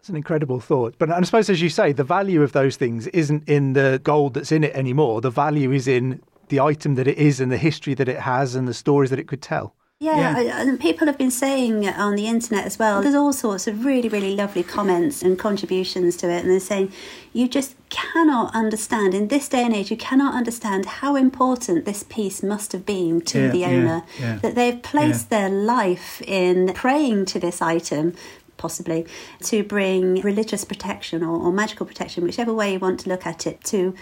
It's 0.00 0.08
an 0.08 0.16
incredible 0.16 0.60
thought. 0.60 0.94
But 0.98 1.10
I 1.10 1.20
suppose, 1.22 1.50
as 1.50 1.60
you 1.60 1.68
say, 1.68 1.92
the 1.92 2.04
value 2.04 2.42
of 2.42 2.52
those 2.52 2.76
things 2.76 3.06
isn't 3.08 3.48
in 3.48 3.74
the 3.74 4.00
gold 4.02 4.34
that's 4.34 4.50
in 4.50 4.64
it 4.64 4.74
anymore. 4.74 5.20
The 5.20 5.30
value 5.30 5.72
is 5.72 5.86
in 5.86 6.22
the 6.50 6.60
item 6.60 6.94
that 6.96 7.08
it 7.08 7.16
is 7.16 7.40
and 7.40 7.50
the 7.50 7.56
history 7.56 7.94
that 7.94 8.08
it 8.08 8.20
has 8.20 8.54
and 8.54 8.68
the 8.68 8.74
stories 8.74 9.10
that 9.10 9.18
it 9.18 9.26
could 9.26 9.42
tell. 9.42 9.74
Yeah, 10.02 10.40
yeah, 10.40 10.62
and 10.62 10.80
people 10.80 11.06
have 11.08 11.18
been 11.18 11.30
saying 11.30 11.86
on 11.86 12.14
the 12.14 12.26
internet 12.26 12.64
as 12.64 12.78
well. 12.78 13.02
There's 13.02 13.14
all 13.14 13.34
sorts 13.34 13.66
of 13.66 13.84
really, 13.84 14.08
really 14.08 14.34
lovely 14.34 14.62
comments 14.62 15.20
and 15.20 15.38
contributions 15.38 16.16
to 16.18 16.30
it, 16.30 16.40
and 16.40 16.50
they're 16.50 16.58
saying 16.58 16.90
you 17.34 17.46
just 17.46 17.76
cannot 17.90 18.54
understand 18.54 19.12
in 19.12 19.28
this 19.28 19.46
day 19.46 19.62
and 19.62 19.74
age. 19.74 19.90
You 19.90 19.98
cannot 19.98 20.32
understand 20.32 20.86
how 20.86 21.16
important 21.16 21.84
this 21.84 22.02
piece 22.02 22.42
must 22.42 22.72
have 22.72 22.86
been 22.86 23.20
to 23.26 23.40
yeah, 23.42 23.50
the 23.50 23.64
owner. 23.66 24.02
Yeah, 24.18 24.36
that 24.36 24.54
they've 24.54 24.82
placed 24.82 25.28
their 25.28 25.50
life 25.50 26.22
in 26.22 26.72
praying 26.72 27.26
to 27.26 27.38
this 27.38 27.60
item, 27.60 28.14
possibly 28.56 29.06
to 29.42 29.62
bring 29.62 30.22
religious 30.22 30.64
protection 30.64 31.22
or, 31.22 31.38
or, 31.42 31.52
magical 31.52 31.84
protection, 31.84 32.24
whichever 32.24 32.54
way 32.54 32.72
you 32.72 32.78
want 32.78 33.00
to 33.00 33.10
look 33.10 33.26
at 33.26 33.46
it, 33.46 33.62
to 33.64 33.94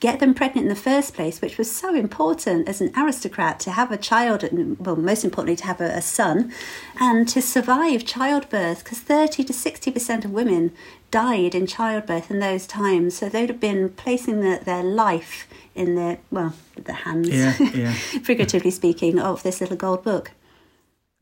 get 0.00 0.20
them 0.20 0.34
pregnant 0.34 0.64
in 0.64 0.68
the 0.68 0.80
first 0.80 1.14
place, 1.14 1.40
which 1.40 1.58
was 1.58 1.74
so 1.74 1.94
important 1.94 2.68
as 2.68 2.80
an 2.80 2.92
aristocrat 2.96 3.58
to 3.60 3.70
have 3.70 3.90
a 3.90 3.96
child, 3.96 4.44
and 4.44 4.78
well, 4.78 4.96
most 4.96 5.24
importantly, 5.24 5.56
to 5.56 5.66
have 5.66 5.80
a, 5.80 5.96
a 5.96 6.02
son, 6.02 6.52
and 7.00 7.28
to 7.28 7.40
survive 7.40 8.04
childbirth, 8.04 8.84
because 8.84 9.00
30 9.00 9.44
to 9.44 9.52
60% 9.52 10.24
of 10.24 10.30
women 10.30 10.72
died 11.10 11.54
in 11.54 11.66
childbirth 11.66 12.30
in 12.30 12.40
those 12.40 12.66
times. 12.66 13.16
So 13.16 13.28
they'd 13.28 13.48
have 13.48 13.60
been 13.60 13.90
placing 13.90 14.40
the, 14.40 14.60
their 14.64 14.82
life 14.82 15.46
in 15.74 15.94
their, 15.94 16.18
well, 16.30 16.54
the 16.76 16.92
hands, 16.92 17.28
yeah, 17.28 17.56
yeah. 17.74 17.92
figuratively 17.92 18.70
speaking, 18.70 19.18
of 19.18 19.42
this 19.42 19.60
little 19.60 19.76
gold 19.76 20.02
book. 20.02 20.32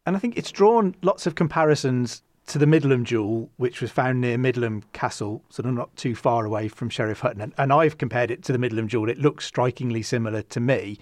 And 0.06 0.16
I 0.16 0.18
think 0.18 0.36
it's 0.36 0.52
drawn 0.52 0.94
lots 1.02 1.26
of 1.26 1.34
comparisons 1.34 2.22
to 2.46 2.58
the 2.58 2.66
Middleham 2.66 3.04
jewel, 3.04 3.50
which 3.56 3.80
was 3.80 3.90
found 3.90 4.20
near 4.20 4.36
Middleham 4.36 4.82
Castle, 4.92 5.42
of 5.58 5.64
not 5.64 5.94
too 5.96 6.14
far 6.14 6.44
away 6.44 6.68
from 6.68 6.90
Sheriff 6.90 7.20
Hutton. 7.20 7.52
And, 7.56 7.72
I've 7.72 7.98
compared 7.98 8.30
it 8.30 8.42
to 8.44 8.52
the 8.52 8.58
Middleham 8.58 8.88
jewel. 8.88 9.08
It 9.08 9.18
looks 9.18 9.46
strikingly 9.46 10.02
similar 10.02 10.42
to 10.42 10.60
me. 10.60 10.98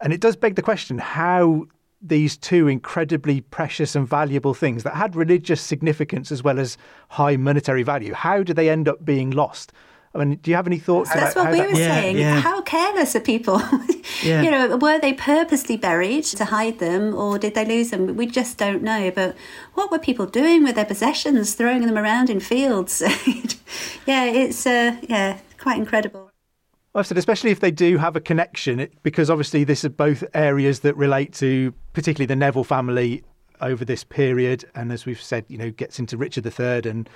And 0.00 0.12
it 0.12 0.20
does 0.20 0.36
beg 0.36 0.54
the 0.54 0.62
question 0.62 0.98
how 0.98 1.66
these 2.02 2.36
two 2.38 2.66
incredibly 2.66 3.42
precious 3.42 3.94
and 3.94 4.08
valuable 4.08 4.54
things 4.54 4.82
that 4.84 4.94
had 4.94 5.14
religious 5.14 5.60
significance 5.60 6.32
as 6.32 6.42
well 6.42 6.58
as 6.58 6.78
high 7.10 7.36
monetary 7.36 7.82
value, 7.82 8.14
how 8.14 8.42
do 8.42 8.54
they 8.54 8.70
end 8.70 8.88
up 8.88 9.04
being 9.04 9.30
lost? 9.30 9.72
I 10.12 10.18
mean, 10.18 10.38
do 10.42 10.50
you 10.50 10.56
have 10.56 10.66
any 10.66 10.78
thoughts? 10.78 11.12
That's 11.14 11.36
what 11.36 11.52
we 11.52 11.58
that... 11.58 11.70
were 11.70 11.78
yeah, 11.78 11.94
saying. 11.94 12.18
Yeah. 12.18 12.40
How 12.40 12.62
careless 12.62 13.14
are 13.14 13.20
people? 13.20 13.62
yeah. 14.24 14.42
You 14.42 14.50
know, 14.50 14.76
were 14.76 14.98
they 14.98 15.12
purposely 15.12 15.76
buried 15.76 16.24
to 16.24 16.46
hide 16.46 16.80
them, 16.80 17.14
or 17.14 17.38
did 17.38 17.54
they 17.54 17.64
lose 17.64 17.90
them? 17.90 18.16
We 18.16 18.26
just 18.26 18.58
don't 18.58 18.82
know. 18.82 19.12
But 19.12 19.36
what 19.74 19.92
were 19.92 20.00
people 20.00 20.26
doing 20.26 20.64
with 20.64 20.74
their 20.74 20.84
possessions, 20.84 21.54
throwing 21.54 21.86
them 21.86 21.96
around 21.96 22.28
in 22.28 22.40
fields? 22.40 23.00
yeah, 24.06 24.24
it's 24.24 24.66
uh, 24.66 24.96
yeah, 25.02 25.38
quite 25.58 25.78
incredible. 25.78 26.30
I've 26.92 27.06
said, 27.06 27.18
especially 27.18 27.52
if 27.52 27.60
they 27.60 27.70
do 27.70 27.98
have 27.98 28.16
a 28.16 28.20
connection, 28.20 28.88
because 29.04 29.30
obviously 29.30 29.62
this 29.62 29.84
are 29.84 29.90
both 29.90 30.24
areas 30.34 30.80
that 30.80 30.96
relate 30.96 31.32
to 31.34 31.72
particularly 31.92 32.26
the 32.26 32.34
Neville 32.34 32.64
family 32.64 33.22
over 33.60 33.84
this 33.84 34.02
period, 34.02 34.64
and 34.74 34.90
as 34.90 35.06
we've 35.06 35.22
said, 35.22 35.44
you 35.46 35.56
know, 35.56 35.70
gets 35.70 36.00
into 36.00 36.16
Richard 36.16 36.46
III 36.46 36.90
and 36.90 37.08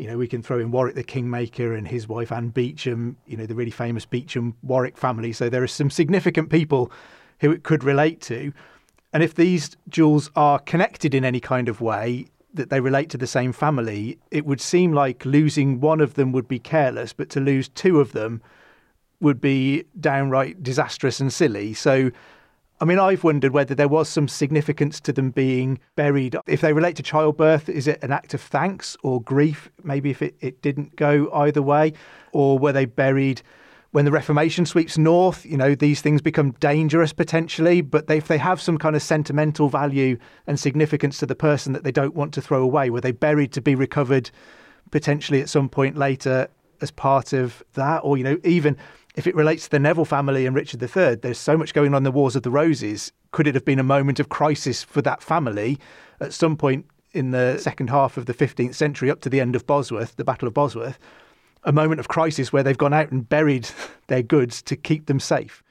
you 0.00 0.06
know, 0.06 0.16
we 0.16 0.26
can 0.26 0.42
throw 0.42 0.58
in 0.58 0.70
Warwick 0.70 0.94
the 0.94 1.04
Kingmaker 1.04 1.74
and 1.74 1.86
his 1.86 2.08
wife 2.08 2.32
Anne 2.32 2.48
Beauchamp, 2.48 3.18
you 3.26 3.36
know, 3.36 3.44
the 3.44 3.54
really 3.54 3.70
famous 3.70 4.06
Beauchamp 4.06 4.56
Warwick 4.62 4.96
family. 4.96 5.32
So 5.32 5.50
there 5.50 5.62
are 5.62 5.68
some 5.68 5.90
significant 5.90 6.48
people 6.48 6.90
who 7.40 7.52
it 7.52 7.64
could 7.64 7.84
relate 7.84 8.20
to. 8.22 8.52
And 9.12 9.22
if 9.22 9.34
these 9.34 9.76
jewels 9.88 10.30
are 10.34 10.58
connected 10.58 11.14
in 11.14 11.24
any 11.24 11.40
kind 11.40 11.68
of 11.68 11.82
way, 11.82 12.26
that 12.54 12.70
they 12.70 12.80
relate 12.80 13.10
to 13.10 13.18
the 13.18 13.26
same 13.26 13.52
family, 13.52 14.18
it 14.30 14.44
would 14.46 14.60
seem 14.60 14.92
like 14.92 15.24
losing 15.24 15.80
one 15.80 16.00
of 16.00 16.14
them 16.14 16.32
would 16.32 16.48
be 16.48 16.58
careless, 16.58 17.12
but 17.12 17.28
to 17.30 17.40
lose 17.40 17.68
two 17.68 18.00
of 18.00 18.12
them 18.12 18.42
would 19.20 19.40
be 19.40 19.84
downright 20.00 20.62
disastrous 20.62 21.20
and 21.20 21.32
silly. 21.32 21.74
So 21.74 22.10
I 22.82 22.86
mean, 22.86 22.98
I've 22.98 23.24
wondered 23.24 23.52
whether 23.52 23.74
there 23.74 23.88
was 23.88 24.08
some 24.08 24.26
significance 24.26 25.00
to 25.00 25.12
them 25.12 25.32
being 25.32 25.80
buried. 25.96 26.34
If 26.46 26.62
they 26.62 26.72
relate 26.72 26.96
to 26.96 27.02
childbirth, 27.02 27.68
is 27.68 27.86
it 27.86 28.02
an 28.02 28.10
act 28.10 28.32
of 28.32 28.40
thanks 28.40 28.96
or 29.02 29.20
grief? 29.20 29.70
Maybe 29.84 30.08
if 30.08 30.22
it, 30.22 30.34
it 30.40 30.62
didn't 30.62 30.96
go 30.96 31.30
either 31.34 31.60
way? 31.60 31.92
Or 32.32 32.58
were 32.58 32.72
they 32.72 32.86
buried 32.86 33.42
when 33.90 34.06
the 34.06 34.10
Reformation 34.10 34.64
sweeps 34.64 34.96
north? 34.96 35.44
You 35.44 35.58
know, 35.58 35.74
these 35.74 36.00
things 36.00 36.22
become 36.22 36.52
dangerous 36.52 37.12
potentially, 37.12 37.82
but 37.82 38.06
they, 38.06 38.16
if 38.16 38.28
they 38.28 38.38
have 38.38 38.62
some 38.62 38.78
kind 38.78 38.96
of 38.96 39.02
sentimental 39.02 39.68
value 39.68 40.16
and 40.46 40.58
significance 40.58 41.18
to 41.18 41.26
the 41.26 41.34
person 41.34 41.74
that 41.74 41.84
they 41.84 41.92
don't 41.92 42.14
want 42.14 42.32
to 42.32 42.40
throw 42.40 42.62
away, 42.62 42.88
were 42.88 43.02
they 43.02 43.12
buried 43.12 43.52
to 43.52 43.60
be 43.60 43.74
recovered 43.74 44.30
potentially 44.90 45.42
at 45.42 45.50
some 45.50 45.68
point 45.68 45.98
later 45.98 46.48
as 46.80 46.90
part 46.90 47.34
of 47.34 47.62
that? 47.74 47.98
Or, 47.98 48.16
you 48.16 48.24
know, 48.24 48.38
even 48.42 48.78
if 49.16 49.26
it 49.26 49.34
relates 49.34 49.64
to 49.64 49.70
the 49.70 49.78
Neville 49.78 50.04
family 50.04 50.46
and 50.46 50.54
Richard 50.54 50.82
III, 50.82 51.16
there's 51.16 51.38
so 51.38 51.56
much 51.56 51.74
going 51.74 51.94
on 51.94 51.98
in 51.98 52.02
the 52.04 52.10
Wars 52.10 52.36
of 52.36 52.42
the 52.42 52.50
Roses. 52.50 53.12
Could 53.32 53.46
it 53.46 53.54
have 53.54 53.64
been 53.64 53.78
a 53.78 53.84
moment 53.84 54.20
of 54.20 54.28
crisis 54.28 54.82
for 54.82 55.02
that 55.02 55.22
family 55.22 55.78
at 56.20 56.32
some 56.32 56.56
point 56.56 56.86
in 57.12 57.32
the 57.32 57.58
second 57.58 57.90
half 57.90 58.16
of 58.16 58.26
the 58.26 58.34
15th 58.34 58.74
century, 58.74 59.10
up 59.10 59.20
to 59.22 59.28
the 59.28 59.40
end 59.40 59.56
of 59.56 59.66
Bosworth, 59.66 60.16
the 60.16 60.24
Battle 60.24 60.46
of 60.46 60.54
Bosworth? 60.54 60.98
A 61.64 61.72
moment 61.72 62.00
of 62.00 62.08
crisis 62.08 62.52
where 62.52 62.62
they've 62.62 62.78
gone 62.78 62.94
out 62.94 63.10
and 63.10 63.28
buried 63.28 63.68
their 64.06 64.22
goods 64.22 64.62
to 64.62 64.76
keep 64.76 65.06
them 65.06 65.20
safe. 65.20 65.62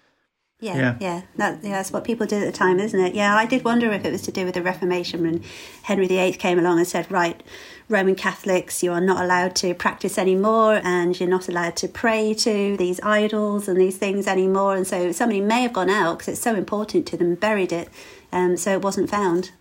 Yeah, 0.61 0.75
yeah, 0.75 0.97
yeah. 0.99 1.21
That, 1.37 1.63
yeah, 1.63 1.71
that's 1.71 1.91
what 1.91 2.03
people 2.03 2.27
did 2.27 2.43
at 2.43 2.51
the 2.51 2.57
time, 2.57 2.81
isn't 2.81 2.99
it? 2.99 3.15
Yeah, 3.15 3.33
I 3.33 3.45
did 3.45 3.63
wonder 3.63 3.89
if 3.93 4.03
it 4.03 4.11
was 4.11 4.21
to 4.23 4.31
do 4.31 4.43
with 4.43 4.55
the 4.55 4.61
Reformation 4.61 5.21
when 5.21 5.41
Henry 5.83 6.05
VIII 6.05 6.33
came 6.33 6.59
along 6.59 6.79
and 6.79 6.87
said, 6.87 7.09
right, 7.09 7.41
Roman 7.87 8.15
Catholics, 8.15 8.83
you 8.83 8.91
are 8.91 8.99
not 8.99 9.23
allowed 9.23 9.55
to 9.57 9.73
practice 9.73 10.17
anymore 10.17 10.81
and 10.83 11.17
you're 11.17 11.29
not 11.29 11.47
allowed 11.47 11.77
to 11.77 11.87
pray 11.87 12.33
to 12.33 12.75
these 12.75 12.99
idols 13.01 13.69
and 13.69 13.79
these 13.79 13.97
things 13.97 14.27
anymore. 14.27 14.75
And 14.75 14.85
so 14.85 15.13
somebody 15.13 15.39
may 15.39 15.61
have 15.61 15.71
gone 15.71 15.89
out 15.89 16.19
because 16.19 16.33
it's 16.33 16.41
so 16.41 16.55
important 16.55 17.07
to 17.07 17.17
them, 17.17 17.35
buried 17.35 17.71
it, 17.71 17.87
um, 18.33 18.57
so 18.57 18.73
it 18.73 18.81
wasn't 18.81 19.09
found. 19.09 19.51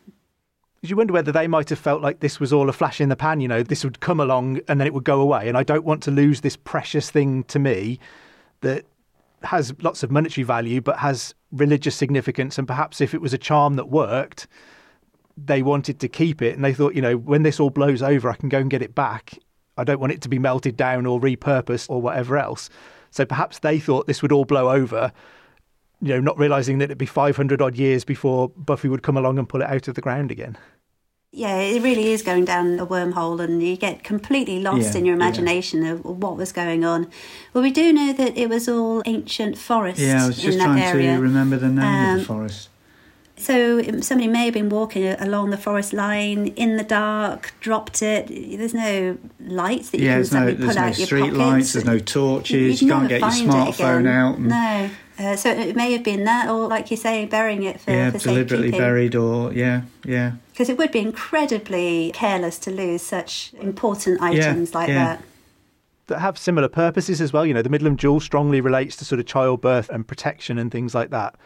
You 0.83 0.97
wonder 0.97 1.13
whether 1.13 1.33
they 1.33 1.47
might 1.47 1.71
have 1.71 1.79
felt 1.79 2.03
like 2.03 2.21
this 2.21 2.41
was 2.41 2.53
all 2.53 2.69
a 2.69 2.73
flash 2.73 3.01
in 3.01 3.09
the 3.09 3.17
pan, 3.17 3.41
you 3.41 3.49
know, 3.49 3.63
this 3.63 3.85
would 3.85 4.01
come 4.01 4.19
along 4.19 4.61
and 4.67 4.81
then 4.81 4.87
it 4.87 4.95
would 4.95 5.05
go 5.05 5.21
away. 5.21 5.49
And 5.49 5.57
I 5.57 5.63
don't 5.63 5.85
want 5.85 6.03
to 6.05 6.11
lose 6.11 6.41
this 6.41 6.57
precious 6.57 7.09
thing 7.09 7.45
to 7.45 7.61
me 7.61 8.01
that 8.63 8.85
has 9.43 9.73
lots 9.83 10.03
of 10.03 10.11
monetary 10.11 10.45
value 10.45 10.81
but 10.81 10.99
has 10.99 11.35
religious 11.53 11.95
significance. 11.95 12.59
And 12.59 12.67
perhaps 12.67 13.01
if 13.01 13.15
it 13.15 13.21
was 13.21 13.33
a 13.33 13.39
charm 13.39 13.75
that 13.75 13.89
worked, 13.89 14.47
they 15.37 15.63
wanted 15.63 16.01
to 16.01 16.09
keep 16.09 16.43
it. 16.43 16.55
And 16.55 16.65
they 16.65 16.75
thought, 16.75 16.95
you 16.95 17.03
know, 17.03 17.17
when 17.17 17.43
this 17.43 17.61
all 17.61 17.71
blows 17.71 18.03
over, 18.03 18.29
I 18.29 18.35
can 18.35 18.49
go 18.49 18.59
and 18.59 18.71
get 18.71 18.83
it 18.83 18.95
back. 18.95 19.39
I 19.77 19.85
don't 19.85 20.01
want 20.01 20.13
it 20.13 20.21
to 20.23 20.29
be 20.29 20.39
melted 20.39 20.77
down 20.77 21.07
or 21.07 21.21
repurposed 21.21 21.89
or 21.89 22.03
whatever 22.03 22.37
else. 22.37 22.69
So 23.11 23.25
perhaps 23.25 23.61
they 23.61 23.79
thought 23.79 24.07
this 24.07 24.23
would 24.23 24.33
all 24.33 24.45
blow 24.45 24.71
over, 24.71 25.13
you 26.03 26.09
know, 26.09 26.21
not 26.21 26.39
realizing 26.39 26.79
that 26.79 26.87
it'd 26.87 26.99
be 26.99 27.07
500 27.07 27.63
odd 27.63 27.77
years 27.77 28.05
before 28.05 28.49
Buffy 28.51 28.89
would 28.89 29.03
come 29.03 29.17
along 29.17 29.39
and 29.39 29.49
pull 29.49 29.63
it 29.63 29.69
out 29.69 29.89
of 29.89 29.95
the 29.95 30.01
ground 30.01 30.31
again. 30.31 30.59
Yeah, 31.31 31.59
it 31.59 31.83
really 31.83 32.11
is 32.13 32.23
going 32.23 32.47
down 32.47 32.79
a 32.81 32.87
wormhole, 32.87 33.39
and 33.45 33.63
you 33.63 33.77
get 33.77 34.03
completely 34.03 34.61
lost 34.61 34.95
Yeah, 34.95 34.99
in 35.01 35.05
your 35.05 35.17
yeah. 35.17 35.23
imagination 35.25 35.85
of 35.85 36.03
what 36.05 36.39
was 36.39 36.53
going 36.53 36.85
on. 36.85 37.09
Well, 37.53 37.63
we 37.63 37.71
do 37.71 37.93
know 37.93 38.15
that 38.15 38.39
it 38.39 38.49
was 38.49 38.67
all 38.67 39.03
ancient 39.05 39.59
forest 39.59 40.01
Yeah, 40.01 40.25
I 40.25 40.27
was 40.29 40.41
just 40.41 40.59
trying 40.59 40.81
area. 40.83 41.17
to 41.17 41.21
remember 41.21 41.59
the 41.59 41.69
name 41.69 41.79
of 41.79 41.85
Um, 42.13 42.19
the 42.19 42.25
forest. 42.25 42.69
So 43.37 43.79
um, 43.81 44.01
somebody 44.03 44.27
may 44.27 44.47
have 44.47 44.55
been 44.55 44.71
walking 44.71 45.05
along 45.07 45.51
the 45.51 45.59
forest 45.59 45.93
line 45.93 46.49
in 46.57 46.77
the 46.79 46.83
dark, 46.83 47.53
dropped 47.61 48.03
it. 48.03 48.27
There's 48.29 48.75
no 48.75 49.19
lights 49.39 49.91
that 49.91 49.99
you 49.99 50.07
Yeah, 50.07 50.13
can 50.13 50.17
there's 50.19 50.33
no, 50.33 50.39
suddenly 50.39 50.55
there's 50.55 50.75
pull 50.75 50.83
no 50.83 50.89
out 50.89 50.99
your 50.99 51.07
street 51.07 51.33
lights, 51.35 51.73
there's 51.75 51.85
no 51.85 51.99
torches, 51.99 52.81
You'd 52.83 52.89
you 52.89 52.93
can't 52.95 53.09
get 53.09 53.21
your 53.21 53.31
smartphone 53.31 54.09
out. 54.09 54.41
No. 54.41 54.91
Uh, 55.21 55.37
so 55.37 55.51
it 55.51 55.77
may 55.77 55.93
have 55.93 56.03
been 56.03 56.25
that, 56.25 56.49
or 56.49 56.69
like 56.69 56.91
you 56.91 56.97
say, 56.97 57.27
burying 57.27 57.65
it 57.65 57.81
for, 57.81 57.91
yeah, 57.91 58.11
for 58.13 58.19
deliberately 58.19 58.71
buried 58.71 59.15
or, 59.15 59.53
yeah, 59.53 59.83
yeah. 60.05 60.33
Because 60.59 60.71
it 60.71 60.77
would 60.77 60.91
be 60.91 60.99
incredibly 60.99 62.11
careless 62.11 62.59
to 62.59 62.73
lose 62.73 63.01
such 63.01 63.53
important 63.61 64.21
items 64.21 64.75
like 64.75 64.89
yeah. 64.89 65.05
that. 65.05 65.23
that 66.09 66.19
have 66.19 66.37
similar 66.37 66.67
purposes 66.67 67.21
as 67.21 67.33
well. 67.33 67.47
You 67.47 67.55
know, 67.55 67.63
the 67.63 67.69
Middleham 67.69 67.97
Jewel 67.97 68.19
strongly 68.19 68.61
relates 68.61 68.97
to 68.97 69.05
sort 69.05 69.21
of 69.21 69.27
childbirth 69.27 69.89
and 69.89 70.05
protection 70.05 70.59
and 70.59 70.73
things 70.73 70.97
like 70.97 71.11
that. 71.11 71.37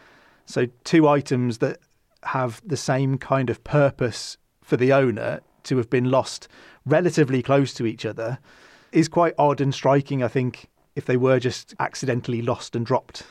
So, 0.47 0.65
two 0.83 1.07
items 1.07 1.59
that 1.59 1.77
have 2.23 2.59
the 2.65 2.75
same 2.75 3.19
kind 3.19 3.51
of 3.51 3.63
purpose 3.63 4.39
for 4.63 4.77
the 4.77 4.91
owner 4.91 5.41
to 5.65 5.77
have 5.77 5.91
been 5.91 6.09
lost 6.09 6.47
relatively 6.83 7.43
close 7.43 7.71
to 7.75 7.85
each 7.85 8.07
other 8.07 8.39
is 8.91 9.07
quite 9.07 9.35
odd 9.37 9.61
and 9.61 9.75
striking, 9.75 10.23
I 10.23 10.27
think, 10.27 10.71
if 10.95 11.05
they 11.05 11.17
were 11.17 11.39
just 11.39 11.75
accidentally 11.79 12.41
lost 12.41 12.75
and 12.75 12.83
dropped. 12.83 13.25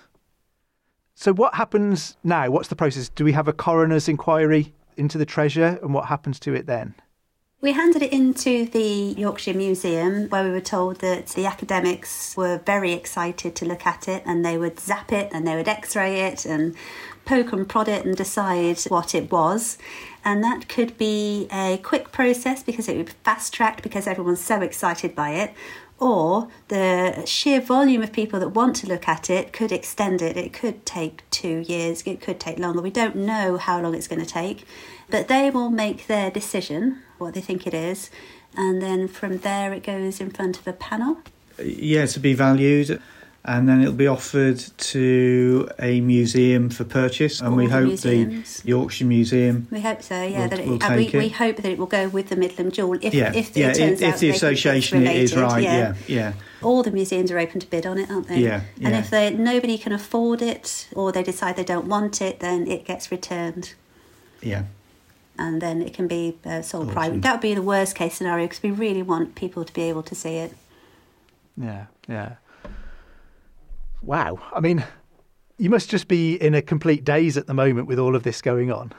So, 1.16 1.32
what 1.32 1.56
happens 1.56 2.16
now? 2.22 2.50
What's 2.50 2.68
the 2.68 2.76
process? 2.76 3.08
Do 3.08 3.24
we 3.24 3.32
have 3.32 3.48
a 3.48 3.52
coroner's 3.52 4.08
inquiry 4.08 4.72
into 4.96 5.18
the 5.18 5.26
treasure 5.26 5.78
and 5.82 5.94
what 5.94 6.06
happens 6.06 6.38
to 6.40 6.54
it 6.54 6.66
then? 6.66 6.94
We 7.62 7.72
handed 7.72 8.02
it 8.02 8.12
into 8.12 8.66
the 8.66 9.14
Yorkshire 9.16 9.54
Museum 9.54 10.28
where 10.30 10.42
we 10.42 10.50
were 10.50 10.60
told 10.60 10.96
that 10.96 11.28
the 11.28 11.46
academics 11.46 12.36
were 12.36 12.58
very 12.66 12.92
excited 12.92 13.54
to 13.54 13.64
look 13.64 13.86
at 13.86 14.08
it 14.08 14.24
and 14.26 14.44
they 14.44 14.58
would 14.58 14.80
zap 14.80 15.12
it 15.12 15.30
and 15.32 15.46
they 15.46 15.54
would 15.54 15.68
x 15.68 15.94
ray 15.94 16.22
it 16.22 16.44
and 16.44 16.74
poke 17.24 17.52
and 17.52 17.68
prod 17.68 17.86
it 17.86 18.04
and 18.04 18.16
decide 18.16 18.80
what 18.88 19.14
it 19.14 19.30
was. 19.30 19.78
And 20.24 20.42
that 20.42 20.68
could 20.68 20.98
be 20.98 21.46
a 21.52 21.78
quick 21.84 22.10
process 22.10 22.64
because 22.64 22.88
it 22.88 22.96
would 22.96 23.06
be 23.06 23.12
fast 23.22 23.54
tracked 23.54 23.84
because 23.84 24.08
everyone's 24.08 24.40
so 24.40 24.60
excited 24.60 25.14
by 25.14 25.30
it. 25.30 25.54
Or 26.02 26.48
the 26.66 27.22
sheer 27.26 27.60
volume 27.60 28.02
of 28.02 28.12
people 28.12 28.40
that 28.40 28.48
want 28.48 28.74
to 28.76 28.88
look 28.88 29.06
at 29.06 29.30
it 29.30 29.52
could 29.52 29.70
extend 29.70 30.20
it. 30.20 30.36
It 30.36 30.52
could 30.52 30.84
take 30.84 31.22
two 31.30 31.60
years, 31.60 32.02
it 32.04 32.20
could 32.20 32.40
take 32.40 32.58
longer. 32.58 32.82
We 32.82 32.90
don't 32.90 33.14
know 33.14 33.56
how 33.56 33.80
long 33.80 33.94
it's 33.94 34.08
going 34.08 34.20
to 34.20 34.26
take, 34.26 34.66
but 35.08 35.28
they 35.28 35.48
will 35.48 35.70
make 35.70 36.08
their 36.08 36.28
decision, 36.28 37.02
what 37.18 37.34
they 37.34 37.40
think 37.40 37.68
it 37.68 37.74
is, 37.74 38.10
and 38.56 38.82
then 38.82 39.06
from 39.06 39.38
there 39.38 39.72
it 39.72 39.84
goes 39.84 40.20
in 40.20 40.30
front 40.30 40.58
of 40.58 40.66
a 40.66 40.72
panel. 40.72 41.18
Uh, 41.56 41.62
yeah, 41.62 42.06
to 42.06 42.18
be 42.18 42.34
valued, 42.34 43.00
and 43.44 43.68
then 43.68 43.80
it'll 43.80 43.92
be 43.92 44.06
offered 44.06 44.58
to 44.78 45.68
a 45.80 46.00
museum 46.00 46.70
for 46.70 46.84
purchase, 46.84 47.40
and 47.40 47.48
All 47.50 47.56
we 47.56 47.66
the 47.66 47.72
hope 47.72 47.86
museums. 47.86 48.60
the 48.60 48.68
Yorkshire 48.68 49.04
Museum. 49.04 49.66
We 49.70 49.80
hope 49.80 50.00
so, 50.02 50.22
yeah. 50.22 50.38
We'll- 50.40 50.48
that 50.48 50.58
it, 50.60 50.66
we'll 50.68 50.82
and 50.82 50.96
we, 50.96 51.04
take 51.06 51.14
it. 51.14 51.18
we 51.18 51.28
hope 51.30 51.56
that 51.56 51.64
it 51.66 51.76
will 51.78 51.86
go 51.86 52.08
with 52.08 52.28
the 52.28 52.36
Middleham 52.36 52.70
Jewel 52.70 52.98
if, 53.02 53.12
Yeah, 53.12 53.32
if 53.34 53.56
yeah, 53.56 53.70
if, 53.76 54.00
if 54.00 54.18
the 54.20 54.30
association 54.30 55.04
is 55.06 55.34
right, 55.34 55.62
yeah, 55.62 55.94
yeah. 56.06 56.34
all 56.62 56.84
the 56.84 56.92
museums 56.92 57.32
are 57.32 57.38
open 57.38 57.58
to 57.60 57.66
bid 57.66 57.84
on 57.84 57.98
it, 57.98 58.10
aren't 58.10 58.28
they? 58.28 58.38
Yeah, 58.38 58.60
And 58.80 58.94
if 58.94 59.10
they, 59.10 59.30
nobody 59.34 59.76
can 59.76 59.92
afford 59.92 60.40
it 60.40 60.88
or 60.94 61.10
they 61.10 61.24
decide 61.24 61.56
they 61.56 61.64
don't 61.64 61.88
want 61.88 62.22
it, 62.22 62.38
then 62.38 62.68
it 62.68 62.84
gets 62.84 63.10
returned 63.10 63.74
yeah. 64.40 64.64
and 65.36 65.60
then 65.60 65.82
it 65.82 65.92
can 65.94 66.06
be 66.06 66.38
uh, 66.44 66.62
sold 66.62 66.84
Auctioned. 66.90 66.94
private. 66.94 67.22
That 67.22 67.32
would 67.32 67.40
be 67.40 67.54
the 67.54 67.62
worst 67.62 67.96
case 67.96 68.14
scenario 68.14 68.46
because 68.46 68.62
we 68.62 68.70
really 68.70 69.02
want 69.02 69.34
people 69.34 69.64
to 69.64 69.72
be 69.72 69.82
able 69.82 70.04
to 70.04 70.14
see 70.14 70.36
it. 70.36 70.54
Yeah, 71.56 71.86
yeah. 72.08 72.34
Wow. 74.02 74.38
I 74.52 74.60
mean, 74.60 74.84
you 75.58 75.70
must 75.70 75.88
just 75.88 76.08
be 76.08 76.34
in 76.34 76.54
a 76.54 76.62
complete 76.62 77.04
daze 77.04 77.36
at 77.36 77.46
the 77.46 77.54
moment 77.54 77.86
with 77.86 77.98
all 77.98 78.16
of 78.16 78.22
this 78.22 78.42
going 78.42 78.72
on. 78.72 78.92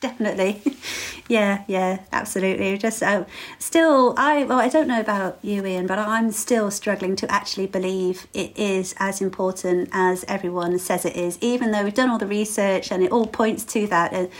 Definitely, 0.00 0.62
yeah, 1.28 1.64
yeah, 1.66 2.02
absolutely. 2.12 2.78
Just 2.78 3.02
uh, 3.02 3.24
still, 3.58 4.14
I 4.16 4.44
well, 4.44 4.58
I 4.58 4.68
don't 4.68 4.86
know 4.86 5.00
about 5.00 5.38
you, 5.42 5.66
Ian, 5.66 5.88
but 5.88 5.98
I'm 5.98 6.30
still 6.30 6.70
struggling 6.70 7.16
to 7.16 7.30
actually 7.30 7.66
believe 7.66 8.28
it 8.32 8.56
is 8.56 8.94
as 8.98 9.20
important 9.20 9.88
as 9.92 10.24
everyone 10.28 10.78
says 10.78 11.04
it 11.04 11.16
is. 11.16 11.36
Even 11.40 11.72
though 11.72 11.82
we've 11.82 11.94
done 11.94 12.10
all 12.10 12.18
the 12.18 12.28
research 12.28 12.92
and 12.92 13.02
it 13.02 13.10
all 13.10 13.26
points 13.26 13.64
to 13.64 13.88
that, 13.88 14.12
and 14.12 14.30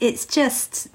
it's 0.00 0.26
just 0.26 0.88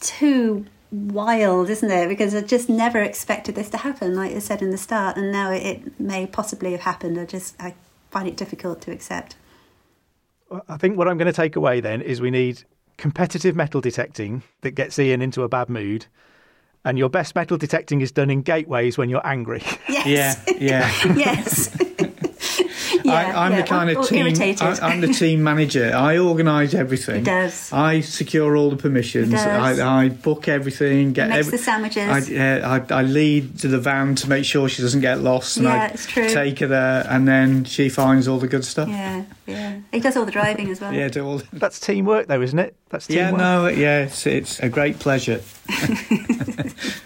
too 0.00 0.66
wild, 0.94 1.70
isn't 1.70 1.90
it? 1.90 2.08
Because 2.08 2.34
I 2.34 2.40
just 2.40 2.68
never 2.68 3.00
expected 3.00 3.54
this 3.54 3.68
to 3.70 3.78
happen, 3.78 4.14
like 4.14 4.32
I 4.32 4.38
said 4.38 4.62
in 4.62 4.70
the 4.70 4.78
start, 4.78 5.16
and 5.16 5.32
now 5.32 5.50
it, 5.50 5.62
it 5.62 6.00
may 6.00 6.26
possibly 6.26 6.72
have 6.72 6.82
happened. 6.82 7.18
I 7.18 7.24
just 7.24 7.60
I 7.60 7.74
find 8.10 8.28
it 8.28 8.36
difficult 8.36 8.80
to 8.82 8.92
accept. 8.92 9.36
I 10.68 10.76
think 10.76 10.96
what 10.96 11.08
I'm 11.08 11.18
going 11.18 11.26
to 11.26 11.32
take 11.32 11.56
away 11.56 11.80
then 11.80 12.00
is 12.00 12.20
we 12.20 12.30
need 12.30 12.62
competitive 12.96 13.56
metal 13.56 13.80
detecting 13.80 14.42
that 14.60 14.72
gets 14.72 14.98
Ian 14.98 15.20
into 15.20 15.42
a 15.42 15.48
bad 15.48 15.68
mood. 15.68 16.06
And 16.84 16.98
your 16.98 17.08
best 17.08 17.34
metal 17.34 17.56
detecting 17.56 18.02
is 18.02 18.12
done 18.12 18.30
in 18.30 18.42
gateways 18.42 18.98
when 18.98 19.08
you're 19.08 19.26
angry. 19.26 19.62
Yes. 19.88 20.44
Yeah, 20.46 20.54
yeah. 20.58 21.14
yes. 21.16 21.76
I, 23.06 23.46
I'm 23.46 23.52
yeah, 23.52 23.60
the 23.62 23.66
kind 23.66 23.90
or- 23.90 24.00
of 24.00 24.08
team. 24.08 24.26
I, 24.26 24.78
I'm 24.82 25.00
the 25.00 25.08
team 25.12 25.42
manager. 25.42 25.92
I 25.94 26.18
organise 26.18 26.72
everything. 26.84 27.16
He 27.16 27.22
does. 27.22 27.72
I 27.72 28.00
secure 28.00 28.56
all 28.56 28.70
the 28.70 28.76
permissions. 28.76 29.26
He 29.28 29.32
does. 29.36 29.78
I, 29.78 30.04
I 30.04 30.08
book 30.08 30.48
everything. 30.48 31.12
Get 31.12 31.28
makes 31.28 31.46
every- 31.46 31.58
the 31.58 31.64
sandwiches. 31.64 32.08
I, 32.08 32.18
yeah, 32.32 32.82
I, 32.90 32.94
I 32.94 33.02
lead 33.02 33.58
to 33.60 33.68
the 33.68 33.78
van 33.78 34.14
to 34.16 34.28
make 34.28 34.44
sure 34.44 34.68
she 34.68 34.82
doesn't 34.82 35.00
get 35.02 35.20
lost. 35.20 35.56
And 35.58 35.64
Yeah, 35.66 35.74
I 35.82 35.86
it's 35.88 36.06
true. 36.06 36.28
take 36.28 36.60
her 36.60 36.66
there, 36.66 37.06
and 37.08 37.28
then 37.28 37.64
she 37.64 37.88
finds 37.88 38.26
all 38.28 38.38
the 38.38 38.48
good 38.48 38.64
stuff. 38.64 38.88
Yeah, 38.88 39.24
yeah. 39.46 39.80
He 39.92 40.00
does 40.00 40.16
all 40.16 40.24
the 40.24 40.32
driving 40.32 40.70
as 40.70 40.80
well. 40.80 40.92
Yeah, 40.92 41.08
do 41.08 41.24
all. 41.26 41.42
That's 41.52 41.78
teamwork, 41.80 42.26
though, 42.28 42.40
isn't 42.42 42.58
it? 42.58 42.74
That's 42.88 43.06
teamwork. 43.06 43.32
Yeah, 43.32 43.36
no, 43.36 43.66
yeah, 43.68 44.04
it's, 44.04 44.26
it's 44.26 44.60
a 44.60 44.68
great 44.68 44.98
pleasure. 44.98 45.40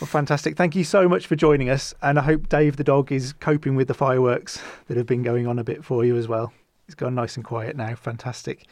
Well, 0.00 0.08
fantastic. 0.08 0.56
Thank 0.56 0.74
you 0.74 0.82
so 0.82 1.10
much 1.10 1.26
for 1.26 1.36
joining 1.36 1.68
us. 1.68 1.94
And 2.00 2.18
I 2.18 2.22
hope 2.22 2.48
Dave 2.48 2.76
the 2.76 2.84
dog 2.84 3.12
is 3.12 3.34
coping 3.34 3.76
with 3.76 3.86
the 3.86 3.92
fireworks 3.92 4.58
that 4.88 4.96
have 4.96 5.04
been 5.04 5.22
going 5.22 5.46
on 5.46 5.58
a 5.58 5.64
bit 5.64 5.84
for 5.84 6.06
you 6.06 6.16
as 6.16 6.26
well. 6.26 6.54
He's 6.86 6.94
gone 6.94 7.14
nice 7.14 7.36
and 7.36 7.44
quiet 7.44 7.76
now. 7.76 7.94
Fantastic. 7.94 8.66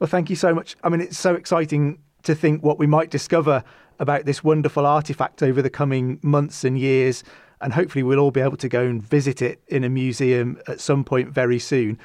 Well, 0.00 0.08
thank 0.08 0.28
you 0.28 0.34
so 0.34 0.52
much. 0.52 0.76
I 0.82 0.88
mean, 0.88 1.00
it's 1.00 1.16
so 1.16 1.36
exciting 1.36 2.00
to 2.24 2.34
think 2.34 2.64
what 2.64 2.80
we 2.80 2.88
might 2.88 3.10
discover 3.10 3.62
about 4.00 4.24
this 4.24 4.42
wonderful 4.42 4.84
artifact 4.84 5.40
over 5.40 5.62
the 5.62 5.70
coming 5.70 6.18
months 6.20 6.64
and 6.64 6.76
years. 6.76 7.22
And 7.60 7.72
hopefully, 7.72 8.02
we'll 8.02 8.18
all 8.18 8.32
be 8.32 8.40
able 8.40 8.56
to 8.56 8.68
go 8.68 8.82
and 8.82 9.00
visit 9.00 9.40
it 9.40 9.62
in 9.68 9.84
a 9.84 9.88
museum 9.88 10.60
at 10.66 10.80
some 10.80 11.04
point 11.04 11.28
very 11.28 11.60
soon. 11.60 11.96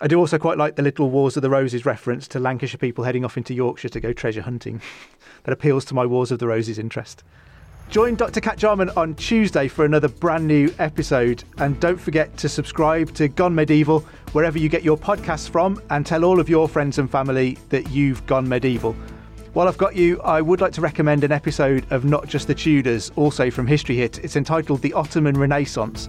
I 0.00 0.08
do 0.08 0.18
also 0.18 0.36
quite 0.36 0.58
like 0.58 0.74
the 0.74 0.82
little 0.82 1.10
Wars 1.10 1.36
of 1.36 1.42
the 1.42 1.50
Roses 1.50 1.86
reference 1.86 2.26
to 2.28 2.40
Lancashire 2.40 2.78
people 2.78 3.04
heading 3.04 3.24
off 3.24 3.36
into 3.36 3.54
Yorkshire 3.54 3.90
to 3.90 4.00
go 4.00 4.12
treasure 4.12 4.42
hunting. 4.42 4.82
that 5.44 5.52
appeals 5.52 5.84
to 5.84 5.94
my 5.94 6.04
Wars 6.04 6.32
of 6.32 6.40
the 6.40 6.48
Roses 6.48 6.76
interest. 6.76 7.22
Join 7.88 8.16
Dr. 8.16 8.40
Cat 8.40 8.58
Jarman 8.58 8.90
on 8.90 9.14
Tuesday 9.14 9.68
for 9.68 9.84
another 9.84 10.08
brand 10.08 10.46
new 10.46 10.74
episode. 10.78 11.44
And 11.58 11.78
don't 11.80 11.98
forget 11.98 12.36
to 12.38 12.48
subscribe 12.48 13.14
to 13.14 13.28
Gone 13.28 13.54
Medieval 13.54 14.00
wherever 14.32 14.58
you 14.58 14.68
get 14.68 14.82
your 14.82 14.98
podcasts 14.98 15.48
from 15.48 15.80
and 15.88 16.04
tell 16.04 16.24
all 16.24 16.40
of 16.40 16.48
your 16.48 16.68
friends 16.68 16.98
and 16.98 17.08
family 17.08 17.56
that 17.68 17.88
you've 17.90 18.26
gone 18.26 18.46
medieval. 18.48 18.94
While 19.52 19.68
I've 19.68 19.78
got 19.78 19.94
you, 19.96 20.20
I 20.22 20.42
would 20.42 20.60
like 20.60 20.72
to 20.72 20.80
recommend 20.80 21.24
an 21.24 21.32
episode 21.32 21.86
of 21.90 22.04
Not 22.04 22.26
Just 22.26 22.48
the 22.48 22.54
Tudors, 22.54 23.12
also 23.16 23.50
from 23.50 23.66
History 23.66 23.96
Hit. 23.96 24.18
It's 24.18 24.36
entitled 24.36 24.82
The 24.82 24.92
Ottoman 24.92 25.38
Renaissance. 25.38 26.08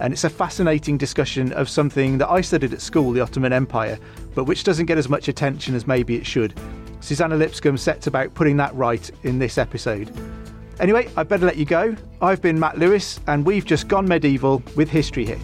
And 0.00 0.12
it's 0.12 0.24
a 0.24 0.30
fascinating 0.30 0.96
discussion 0.96 1.52
of 1.52 1.68
something 1.68 2.18
that 2.18 2.30
I 2.30 2.40
studied 2.40 2.72
at 2.72 2.80
school, 2.80 3.12
the 3.12 3.20
Ottoman 3.20 3.52
Empire, 3.52 3.98
but 4.34 4.44
which 4.44 4.64
doesn't 4.64 4.86
get 4.86 4.98
as 4.98 5.08
much 5.08 5.28
attention 5.28 5.74
as 5.74 5.86
maybe 5.86 6.16
it 6.16 6.26
should. 6.26 6.58
Suzannah 7.00 7.36
Lipscomb 7.36 7.76
sets 7.76 8.06
about 8.06 8.34
putting 8.34 8.56
that 8.56 8.74
right 8.74 9.08
in 9.22 9.38
this 9.38 9.58
episode. 9.58 10.10
Anyway, 10.80 11.10
I 11.16 11.22
better 11.24 11.46
let 11.46 11.56
you 11.56 11.64
go. 11.64 11.96
I've 12.22 12.40
been 12.40 12.58
Matt 12.58 12.78
Lewis, 12.78 13.20
and 13.26 13.44
we've 13.44 13.64
just 13.64 13.88
gone 13.88 14.06
medieval 14.06 14.62
with 14.76 14.88
History 14.88 15.24
Hit. 15.24 15.38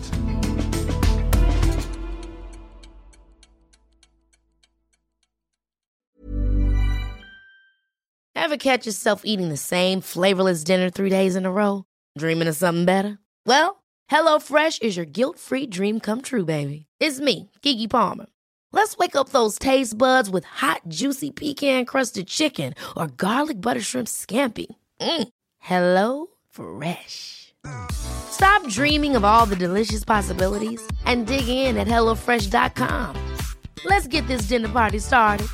Ever 8.37 8.57
catch 8.59 8.87
yourself 8.87 9.23
eating 9.25 9.49
the 9.49 9.57
same 9.57 10.01
flavorless 10.01 10.63
dinner 10.65 10.91
three 10.91 11.09
days 11.11 11.35
in 11.35 11.47
a 11.47 11.51
row? 11.51 11.85
Dreaming 12.19 12.47
of 12.47 12.55
something 12.55 12.85
better? 12.85 13.19
Well, 13.47 13.83
HelloFresh 14.11 14.83
is 14.83 14.97
your 14.97 15.07
guilt 15.07 15.39
free 15.39 15.67
dream 15.67 15.99
come 15.99 16.21
true, 16.21 16.45
baby. 16.45 16.87
It's 17.01 17.21
me, 17.21 17.51
Keke 17.63 17.89
Palmer. 17.89 18.27
Let's 18.71 18.97
wake 18.97 19.17
up 19.17 19.31
those 19.31 19.59
taste 19.59 19.97
buds 19.97 20.29
with 20.29 20.45
hot, 20.45 20.83
juicy 20.89 21.31
pecan 21.31 21.85
crusted 21.87 22.27
chicken 22.27 22.75
or 22.97 23.07
garlic 23.07 23.61
butter 23.61 23.81
shrimp 23.81 24.09
scampi. 24.09 24.67
Mm. 25.05 25.29
Hello 25.59 26.27
Fresh. 26.49 27.55
Stop 27.93 28.67
dreaming 28.69 29.17
of 29.17 29.25
all 29.25 29.45
the 29.45 29.57
delicious 29.57 30.03
possibilities 30.03 30.83
and 31.05 31.27
dig 31.27 31.47
in 31.47 31.77
at 31.77 31.87
HelloFresh.com. 31.87 33.37
Let's 33.85 34.07
get 34.07 34.27
this 34.27 34.49
dinner 34.49 34.69
party 34.71 34.99
started. 34.99 35.49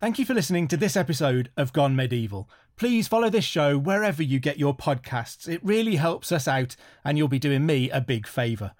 Thank 0.00 0.18
you 0.18 0.24
for 0.24 0.32
listening 0.32 0.68
to 0.68 0.76
this 0.76 0.96
episode 0.96 1.50
of 1.56 1.72
Gone 1.72 1.94
Medieval. 1.94 2.48
Please 2.76 3.08
follow 3.08 3.30
this 3.30 3.44
show 3.44 3.76
wherever 3.76 4.22
you 4.22 4.38
get 4.38 4.58
your 4.58 4.74
podcasts. 4.74 5.46
It 5.48 5.60
really 5.62 5.96
helps 5.96 6.32
us 6.32 6.48
out, 6.48 6.76
and 7.04 7.18
you'll 7.18 7.28
be 7.28 7.38
doing 7.38 7.66
me 7.66 7.90
a 7.90 8.00
big 8.00 8.26
favour. 8.26 8.72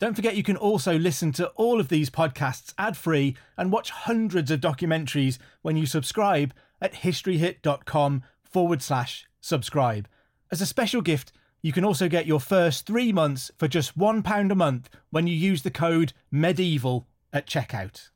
Don't 0.00 0.14
forget 0.14 0.36
you 0.36 0.44
can 0.44 0.56
also 0.56 0.96
listen 0.96 1.32
to 1.32 1.48
all 1.56 1.80
of 1.80 1.88
these 1.88 2.08
podcasts 2.08 2.72
ad 2.78 2.96
free 2.96 3.36
and 3.56 3.72
watch 3.72 3.90
hundreds 3.90 4.50
of 4.52 4.60
documentaries 4.60 5.38
when 5.62 5.76
you 5.76 5.86
subscribe 5.86 6.54
at 6.80 6.94
historyhit.com 6.94 8.22
forward 8.44 8.80
slash 8.80 9.26
subscribe. 9.40 10.08
As 10.52 10.60
a 10.60 10.66
special 10.66 11.02
gift, 11.02 11.32
you 11.62 11.72
can 11.72 11.84
also 11.84 12.08
get 12.08 12.26
your 12.26 12.38
first 12.38 12.86
three 12.86 13.12
months 13.12 13.50
for 13.58 13.66
just 13.66 13.98
£1 13.98 14.52
a 14.52 14.54
month 14.54 14.88
when 15.10 15.26
you 15.26 15.34
use 15.34 15.62
the 15.62 15.70
code 15.70 16.12
MEDIEVAL 16.30 17.04
at 17.32 17.46
checkout. 17.48 18.10